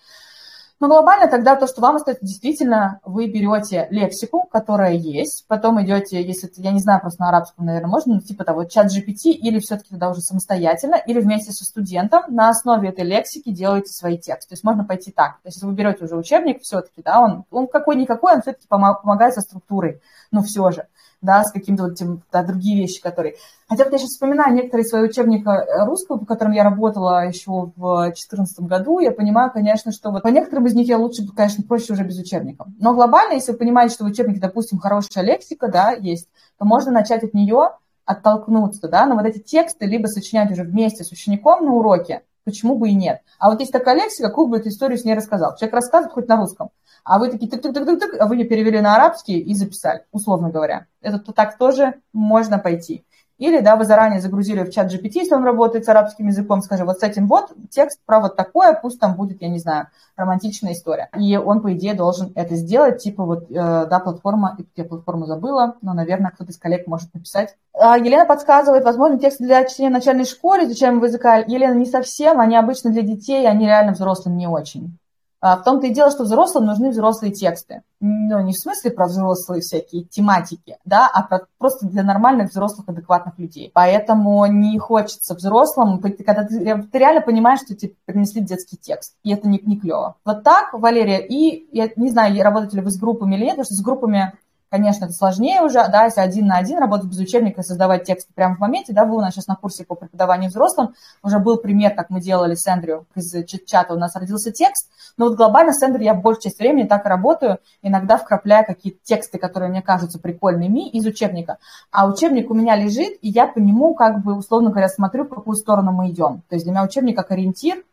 Но 0.80 0.88
глобально 0.88 1.28
тогда 1.28 1.54
то, 1.54 1.66
что 1.66 1.80
вам 1.80 1.96
остается, 1.96 2.24
действительно, 2.24 3.00
вы 3.04 3.26
берете 3.28 3.86
лексику, 3.90 4.48
которая 4.50 4.94
есть, 4.94 5.44
потом 5.46 5.82
идете, 5.82 6.20
если, 6.22 6.50
я 6.56 6.72
не 6.72 6.80
знаю, 6.80 7.00
просто 7.00 7.22
на 7.22 7.28
арабском, 7.28 7.64
наверное, 7.66 7.88
можно, 7.88 8.14
ну, 8.14 8.20
типа 8.20 8.44
того, 8.44 8.64
чат 8.64 8.86
GPT, 8.86 9.30
или 9.30 9.60
все-таки 9.60 9.90
тогда 9.90 10.10
уже 10.10 10.20
самостоятельно, 10.20 10.96
или 10.96 11.20
вместе 11.20 11.52
со 11.52 11.64
студентом 11.64 12.22
на 12.28 12.48
основе 12.48 12.88
этой 12.88 13.04
лексики 13.04 13.50
делаете 13.50 13.92
свои 13.92 14.18
тексты. 14.18 14.50
То 14.50 14.52
есть 14.54 14.64
можно 14.64 14.84
пойти 14.84 15.12
так. 15.12 15.40
То 15.42 15.48
есть 15.48 15.62
вы 15.62 15.72
берете 15.72 16.04
уже 16.04 16.16
учебник, 16.16 16.62
все-таки, 16.62 17.02
да, 17.02 17.20
он, 17.20 17.44
он 17.50 17.68
какой-никакой, 17.68 18.34
он 18.34 18.42
все-таки 18.42 18.66
помогает 18.68 19.34
со 19.34 19.40
структурой, 19.40 20.00
но 20.32 20.42
все 20.42 20.70
же 20.70 20.86
да, 21.24 21.42
с 21.42 21.50
какими-то 21.50 21.84
вот 21.84 21.96
тем, 21.96 22.22
да, 22.30 22.42
другие 22.42 22.76
вещи, 22.80 23.00
которые... 23.00 23.34
Хотя 23.68 23.84
вот 23.84 23.92
я 23.92 23.98
сейчас 23.98 24.10
вспоминаю 24.10 24.54
некоторые 24.54 24.86
свои 24.86 25.02
учебники 25.02 25.46
э, 25.48 25.84
русского, 25.86 26.18
по 26.18 26.26
которым 26.26 26.52
я 26.52 26.62
работала 26.64 27.26
еще 27.26 27.72
в 27.74 28.04
2014 28.04 28.60
году, 28.60 28.98
я 28.98 29.10
понимаю, 29.10 29.50
конечно, 29.50 29.90
что 29.90 30.10
вот 30.10 30.22
по 30.22 30.28
некоторым 30.28 30.66
из 30.66 30.74
них 30.74 30.86
я 30.86 30.98
лучше, 30.98 31.26
конечно, 31.34 31.64
проще 31.64 31.94
уже 31.94 32.04
без 32.04 32.18
учебника. 32.18 32.66
Но 32.78 32.94
глобально, 32.94 33.34
если 33.34 33.52
вы 33.52 33.58
понимаете, 33.58 33.94
что 33.94 34.04
в 34.04 34.08
учебнике, 34.08 34.40
допустим, 34.40 34.78
хорошая 34.78 35.24
лексика, 35.24 35.68
да, 35.68 35.92
есть, 35.92 36.28
то 36.58 36.64
можно 36.64 36.92
начать 36.92 37.24
от 37.24 37.34
нее 37.34 37.70
оттолкнуться, 38.04 38.88
да, 38.88 39.06
но 39.06 39.14
вот 39.14 39.24
эти 39.24 39.38
тексты 39.38 39.86
либо 39.86 40.06
сочинять 40.06 40.52
уже 40.52 40.62
вместе 40.62 41.04
с 41.04 41.10
учеником 41.10 41.64
на 41.64 41.72
уроке, 41.72 42.22
почему 42.44 42.76
бы 42.76 42.90
и 42.90 42.94
нет. 42.94 43.22
А 43.38 43.50
вот 43.50 43.60
есть 43.60 43.72
такая 43.72 43.96
лексика, 43.96 44.28
какую 44.28 44.48
бы 44.48 44.58
эту 44.58 44.68
историю 44.68 44.98
с 44.98 45.04
ней 45.04 45.14
рассказал. 45.14 45.56
Человек 45.56 45.74
рассказывает 45.74 46.12
хоть 46.14 46.28
на 46.28 46.36
русском, 46.36 46.70
а 47.04 47.18
вы 47.18 47.30
такие 47.30 47.50
тык-тык-тык-тык, 47.50 48.16
а 48.18 48.26
вы 48.26 48.36
ее 48.36 48.44
перевели 48.44 48.80
на 48.80 48.94
арабский 48.96 49.38
и 49.38 49.54
записали, 49.54 50.04
условно 50.12 50.50
говоря. 50.50 50.86
Это 51.00 51.18
так 51.32 51.58
тоже 51.58 51.94
можно 52.12 52.58
пойти. 52.58 53.04
Или, 53.44 53.60
да, 53.60 53.76
вы 53.76 53.84
заранее 53.84 54.22
загрузили 54.22 54.62
в 54.62 54.70
чат 54.70 54.90
GPT, 54.90 55.10
если 55.16 55.34
он 55.34 55.44
работает 55.44 55.84
с 55.84 55.88
арабским 55.90 56.28
языком, 56.28 56.62
скажи, 56.62 56.86
вот 56.86 57.00
с 57.00 57.02
этим 57.02 57.26
вот 57.26 57.52
текст 57.68 58.00
про 58.06 58.20
вот 58.20 58.36
такое, 58.36 58.72
пусть 58.72 58.98
там 58.98 59.16
будет, 59.16 59.42
я 59.42 59.50
не 59.50 59.58
знаю, 59.58 59.88
романтичная 60.16 60.72
история. 60.72 61.10
И 61.14 61.36
он, 61.36 61.60
по 61.60 61.74
идее, 61.74 61.92
должен 61.92 62.32
это 62.36 62.54
сделать, 62.54 63.02
типа 63.02 63.22
вот, 63.22 63.50
э, 63.50 63.52
да, 63.52 64.00
платформа, 64.02 64.56
я 64.76 64.84
платформу 64.84 65.26
забыла, 65.26 65.76
но, 65.82 65.92
наверное, 65.92 66.30
кто-то 66.30 66.52
из 66.52 66.56
коллег 66.56 66.86
может 66.86 67.12
написать. 67.12 67.54
А 67.74 67.98
Елена 67.98 68.24
подсказывает, 68.24 68.82
возможно, 68.82 69.18
текст 69.18 69.40
для 69.40 69.62
чтения 69.66 69.90
в 69.90 69.92
начальной 69.92 70.24
школе, 70.24 70.64
изучаемого 70.64 71.04
языка. 71.04 71.36
Елена, 71.36 71.74
не 71.74 71.84
совсем, 71.84 72.40
они 72.40 72.56
обычно 72.56 72.92
для 72.92 73.02
детей, 73.02 73.46
они 73.46 73.66
реально 73.66 73.92
взрослым 73.92 74.38
не 74.38 74.46
очень. 74.46 74.96
А, 75.44 75.58
в 75.58 75.62
том-то 75.62 75.88
и 75.88 75.90
дело, 75.90 76.10
что 76.10 76.24
взрослым 76.24 76.64
нужны 76.64 76.88
взрослые 76.88 77.30
тексты. 77.30 77.82
Ну, 78.00 78.40
не 78.40 78.52
в 78.54 78.58
смысле 78.58 78.90
про 78.92 79.08
взрослые 79.08 79.60
всякие 79.60 80.04
тематики, 80.04 80.78
да, 80.86 81.06
а 81.12 81.22
про, 81.22 81.42
просто 81.58 81.86
для 81.86 82.02
нормальных 82.02 82.48
взрослых 82.48 82.88
адекватных 82.88 83.38
людей. 83.38 83.70
Поэтому 83.74 84.46
не 84.46 84.78
хочется 84.78 85.34
взрослым, 85.34 86.00
когда 86.00 86.44
ты, 86.44 86.82
ты 86.90 86.98
реально 86.98 87.20
понимаешь, 87.20 87.60
что 87.60 87.74
тебе 87.74 87.92
принесли 88.06 88.40
детский 88.40 88.78
текст, 88.78 89.16
и 89.22 89.34
это 89.34 89.46
не, 89.46 89.60
не 89.62 89.78
клево. 89.78 90.16
Вот 90.24 90.44
так, 90.44 90.72
Валерия, 90.72 91.20
и 91.20 91.68
я 91.76 91.90
не 91.94 92.08
знаю, 92.08 92.42
работаете 92.42 92.78
ли 92.78 92.82
вы 92.82 92.90
с 92.90 92.98
группами 92.98 93.34
или 93.34 93.42
нет, 93.42 93.56
потому 93.56 93.66
что 93.66 93.74
с 93.74 93.82
группами 93.82 94.32
Конечно, 94.74 95.04
это 95.04 95.14
сложнее 95.14 95.60
уже, 95.60 95.74
да, 95.88 96.06
если 96.06 96.20
один 96.20 96.48
на 96.48 96.56
один 96.56 96.80
работать 96.80 97.08
без 97.08 97.20
учебника, 97.20 97.62
создавать 97.62 98.02
тексты 98.02 98.32
прямо 98.34 98.56
в 98.56 98.58
моменте, 98.58 98.92
да, 98.92 99.04
вы 99.04 99.14
у 99.14 99.20
нас 99.20 99.32
сейчас 99.32 99.46
на 99.46 99.54
курсе 99.54 99.84
по 99.84 99.94
преподаванию 99.94 100.50
взрослым, 100.50 100.96
уже 101.22 101.38
был 101.38 101.58
пример, 101.58 101.94
как 101.94 102.10
мы 102.10 102.20
делали 102.20 102.56
с 102.56 102.66
Эндрю 102.66 103.06
из 103.14 103.32
чата, 103.66 103.94
у 103.94 103.96
нас 103.96 104.16
родился 104.16 104.50
текст, 104.50 104.90
но 105.16 105.26
вот 105.26 105.36
глобально 105.36 105.72
с 105.72 105.80
Эндрю 105.80 106.02
я 106.02 106.14
большую 106.14 106.42
часть 106.42 106.58
времени 106.58 106.88
так 106.88 107.06
и 107.06 107.08
работаю, 107.08 107.60
иногда 107.82 108.16
вкрапляя 108.16 108.64
какие-то 108.64 108.98
тексты, 109.04 109.38
которые 109.38 109.70
мне 109.70 109.80
кажутся 109.80 110.18
прикольными 110.18 110.88
из 110.88 111.06
учебника, 111.06 111.58
а 111.92 112.08
учебник 112.08 112.50
у 112.50 112.54
меня 112.54 112.74
лежит, 112.74 113.16
и 113.22 113.28
я 113.28 113.46
по 113.46 113.60
нему, 113.60 113.94
как 113.94 114.24
бы, 114.24 114.36
условно 114.36 114.70
говоря, 114.70 114.88
смотрю, 114.88 115.22
в 115.22 115.28
какую 115.28 115.54
сторону 115.54 115.92
мы 115.92 116.10
идем. 116.10 116.42
То 116.48 116.56
есть 116.56 116.64
для 116.64 116.72
меня 116.72 116.82
учебник 116.82 117.16
как 117.16 117.30
ориентир, 117.30 117.84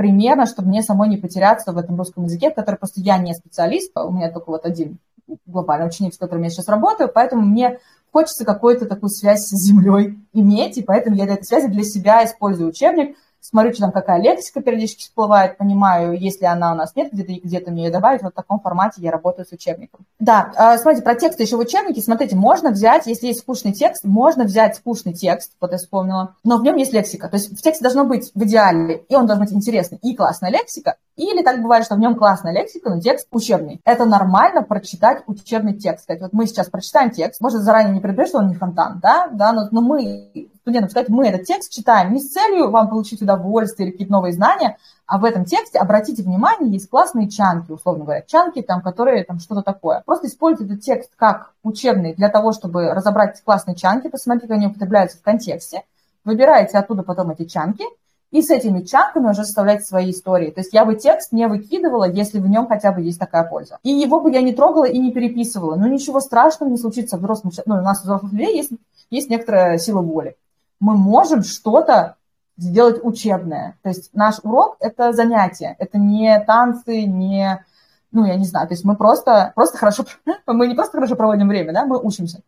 примерно, 0.00 0.46
чтобы 0.46 0.68
мне 0.68 0.82
самой 0.82 1.10
не 1.10 1.18
потеряться 1.18 1.72
в 1.72 1.76
этом 1.76 1.94
русском 1.98 2.24
языке, 2.24 2.50
в 2.50 2.54
который 2.54 2.76
просто 2.76 3.02
я 3.02 3.18
не 3.18 3.34
специалист, 3.34 3.92
у 3.98 4.10
меня 4.10 4.32
только 4.32 4.48
вот 4.48 4.64
один 4.64 4.96
глобальный 5.44 5.88
ученик, 5.88 6.14
с 6.14 6.16
которым 6.16 6.44
я 6.44 6.48
сейчас 6.48 6.68
работаю, 6.68 7.10
поэтому 7.12 7.42
мне 7.42 7.80
хочется 8.10 8.46
какую-то 8.46 8.86
такую 8.86 9.10
связь 9.10 9.42
с 9.42 9.68
землей 9.68 10.18
иметь, 10.32 10.78
и 10.78 10.82
поэтому 10.82 11.16
я 11.16 11.26
для 11.26 11.34
этой 11.34 11.44
связи 11.44 11.66
для 11.66 11.84
себя 11.84 12.24
использую 12.24 12.70
учебник– 12.70 13.14
смотрю, 13.40 13.72
что 13.72 13.82
там 13.82 13.92
какая 13.92 14.20
лексика 14.20 14.60
периодически 14.60 15.02
всплывает, 15.02 15.58
понимаю, 15.58 16.18
если 16.18 16.44
она 16.44 16.72
у 16.72 16.76
нас 16.76 16.94
нет, 16.96 17.12
где-то 17.12 17.32
где-то 17.32 17.70
мне 17.70 17.84
ее 17.84 17.90
добавить, 17.90 18.22
вот 18.22 18.32
в 18.32 18.36
таком 18.36 18.60
формате 18.60 19.00
я 19.02 19.10
работаю 19.10 19.46
с 19.46 19.52
учебником. 19.52 20.06
Да, 20.18 20.52
а, 20.56 20.78
смотрите, 20.78 21.02
про 21.02 21.14
тексты 21.14 21.42
еще 21.42 21.56
в 21.56 21.60
учебнике, 21.60 22.02
смотрите, 22.02 22.36
можно 22.36 22.70
взять, 22.70 23.06
если 23.06 23.28
есть 23.28 23.40
скучный 23.40 23.72
текст, 23.72 24.04
можно 24.04 24.44
взять 24.44 24.76
скучный 24.76 25.12
текст, 25.12 25.52
вот 25.60 25.72
я 25.72 25.78
вспомнила, 25.78 26.34
но 26.44 26.58
в 26.58 26.62
нем 26.62 26.76
есть 26.76 26.92
лексика, 26.92 27.28
то 27.28 27.36
есть 27.36 27.58
в 27.58 27.62
тексте 27.62 27.82
должно 27.82 28.04
быть 28.04 28.30
в 28.34 28.42
идеале, 28.44 29.04
и 29.08 29.14
он 29.14 29.26
должен 29.26 29.44
быть 29.44 29.52
интересный, 29.52 29.98
и 30.02 30.14
классная 30.14 30.50
лексика, 30.50 30.96
или 31.16 31.42
так 31.42 31.60
бывает, 31.60 31.84
что 31.84 31.96
в 31.96 31.98
нем 31.98 32.14
классная 32.16 32.52
лексика, 32.52 32.90
но 32.90 33.00
текст 33.00 33.28
учебный. 33.30 33.80
Это 33.84 34.06
нормально 34.06 34.62
прочитать 34.62 35.22
учебный 35.26 35.74
текст. 35.74 36.04
Сказать, 36.04 36.22
вот 36.22 36.32
мы 36.32 36.46
сейчас 36.46 36.68
прочитаем 36.68 37.10
текст, 37.10 37.40
может, 37.40 37.60
заранее 37.60 37.92
не 37.92 38.00
предупреждать, 38.00 38.30
что 38.30 38.38
он 38.38 38.48
не 38.48 38.54
фонтан, 38.54 39.00
да, 39.00 39.28
да, 39.32 39.52
но, 39.52 39.68
но 39.70 39.80
мы 39.80 40.48
студентам 40.60 40.90
сказать, 40.90 41.08
мы 41.08 41.28
этот 41.28 41.44
текст 41.44 41.72
читаем 41.72 42.12
не 42.12 42.20
с 42.20 42.30
целью 42.30 42.70
вам 42.70 42.88
получить 42.88 43.22
удовольствие 43.22 43.86
или 43.88 43.92
какие-то 43.92 44.12
новые 44.12 44.32
знания, 44.32 44.76
а 45.06 45.18
в 45.18 45.24
этом 45.24 45.44
тексте, 45.44 45.78
обратите 45.78 46.22
внимание, 46.22 46.70
есть 46.70 46.88
классные 46.88 47.28
чанки, 47.28 47.72
условно 47.72 48.04
говоря, 48.04 48.22
чанки, 48.22 48.62
там, 48.62 48.80
которые 48.80 49.24
там 49.24 49.38
что-то 49.40 49.62
такое. 49.62 50.02
Просто 50.06 50.28
используйте 50.28 50.74
этот 50.74 50.84
текст 50.84 51.10
как 51.16 51.52
учебный 51.62 52.14
для 52.14 52.28
того, 52.28 52.52
чтобы 52.52 52.92
разобрать 52.92 53.42
классные 53.42 53.74
чанки, 53.74 54.08
посмотрите, 54.08 54.46
как 54.46 54.56
они 54.56 54.68
употребляются 54.68 55.18
в 55.18 55.22
контексте, 55.22 55.82
выбираете 56.24 56.78
оттуда 56.78 57.02
потом 57.02 57.30
эти 57.30 57.44
чанки, 57.44 57.84
и 58.30 58.42
с 58.42 58.50
этими 58.50 58.82
чанками 58.82 59.30
уже 59.30 59.44
составлять 59.44 59.84
свои 59.84 60.12
истории. 60.12 60.50
То 60.50 60.60
есть 60.60 60.72
я 60.72 60.84
бы 60.84 60.94
текст 60.94 61.32
не 61.32 61.48
выкидывала, 61.48 62.08
если 62.08 62.38
в 62.38 62.46
нем 62.46 62.68
хотя 62.68 62.92
бы 62.92 63.02
есть 63.02 63.18
такая 63.18 63.44
польза. 63.44 63.78
И 63.82 63.90
его 63.90 64.20
бы 64.20 64.30
я 64.30 64.40
не 64.40 64.54
трогала 64.54 64.84
и 64.84 64.98
не 64.98 65.12
переписывала. 65.12 65.74
Но 65.74 65.88
ничего 65.88 66.20
страшного 66.20 66.70
не 66.70 66.78
случится 66.78 67.16
в 67.16 67.20
взрослом... 67.20 67.50
Ну, 67.66 67.78
у 67.78 67.80
нас 67.80 68.02
взрослых 68.02 68.32
людей 68.32 68.56
есть, 68.56 68.70
есть 69.10 69.30
некоторая 69.30 69.78
сила 69.78 70.00
воли 70.00 70.36
мы 70.80 70.96
можем 70.96 71.42
что-то 71.42 72.16
сделать 72.56 73.00
учебное. 73.02 73.78
То 73.82 73.90
есть 73.90 74.10
наш 74.14 74.36
урок– 74.42 74.76
это 74.80 75.12
занятие, 75.12 75.76
это 75.78 75.98
не 75.98 76.38
танцы, 76.40 77.04
не, 77.04 77.64
ну, 78.12 78.24
я 78.24 78.36
не 78.36 78.44
знаю, 78.44 78.66
то 78.66 78.74
есть 78.74 78.84
мы 78.84 78.96
просто, 78.96 79.52
просто 79.54 79.78
хорошо, 79.78 80.04
мы 80.46 80.66
не 80.66 80.74
просто 80.74 80.92
хорошо 80.98 81.16
проводим 81.16 81.48
время, 81.48 81.72
да, 81.72 81.84
мы 81.84 81.98
учимся. 81.98 82.40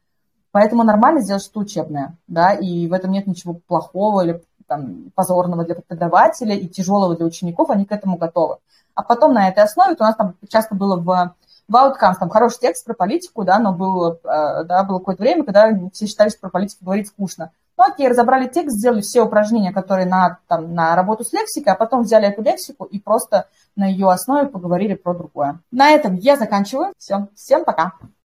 Поэтому 0.51 0.83
нормально 0.83 1.22
сделать 1.22 1.43
что-то 1.43 1.61
учебное, 1.61 2.16
да, 2.26 2.53
и 2.53 2.87
в 2.87 2.93
этом 2.93 3.11
нет 3.11 3.26
ничего 3.26 3.55
плохого 3.55 4.22
или 4.22 4.43
там, 4.66 5.11
позорного 5.14 5.64
для 5.64 5.74
преподавателя 5.74 6.55
и 6.55 6.68
тяжелого 6.68 7.16
для 7.16 7.24
учеников, 7.24 7.70
они 7.70 7.87
к 7.87 7.93
этому 7.93 8.18
готовы. 8.18 8.59
А 8.95 9.03
потом 9.03 9.33
на 9.33 9.49
этой 9.49 9.64
основе, 9.64 9.95
то 9.95 10.05
у 10.05 10.07
нас 10.07 10.16
там 10.16 10.35
часто 10.49 10.74
было 10.74 10.97
в 10.97 11.35
в 11.68 11.74
Outcomes, 11.74 12.16
там 12.18 12.28
хороший 12.28 12.59
текст 12.61 12.85
про 12.85 12.93
политику, 12.93 13.45
да, 13.45 13.59
но 13.59 13.72
было, 13.72 14.18
э, 14.22 14.64
да, 14.64 14.85
было 14.85 14.99
какое-то 14.99 15.22
время, 15.22 15.45
когда 15.45 15.70
все 15.93 16.07
считали, 16.07 16.28
что 16.28 16.41
про 16.41 16.51
политику 16.51 16.85
говорить 16.85 17.09
скучно. 17.09 17.53
Ну, 17.83 17.93
окей, 17.93 18.07
разобрали 18.07 18.47
текст, 18.47 18.76
сделали 18.76 19.01
все 19.01 19.22
упражнения, 19.22 19.72
которые 19.72 20.07
на, 20.07 20.39
там, 20.47 20.72
на 20.72 20.95
работу 20.95 21.24
с 21.24 21.33
лексикой, 21.33 21.72
а 21.72 21.76
потом 21.76 22.03
взяли 22.03 22.28
эту 22.28 22.41
лексику 22.41 22.85
и 22.85 23.01
просто 23.01 23.49
на 23.74 23.87
ее 23.87 24.09
основе 24.09 24.49
поговорили 24.49 24.95
про 24.95 25.14
другое. 25.14 25.59
На 25.72 25.91
этом 25.91 26.14
я 26.14 26.37
заканчиваю. 26.37 26.93
Все, 26.97 27.26
всем 27.35 27.64
пока. 27.64 27.95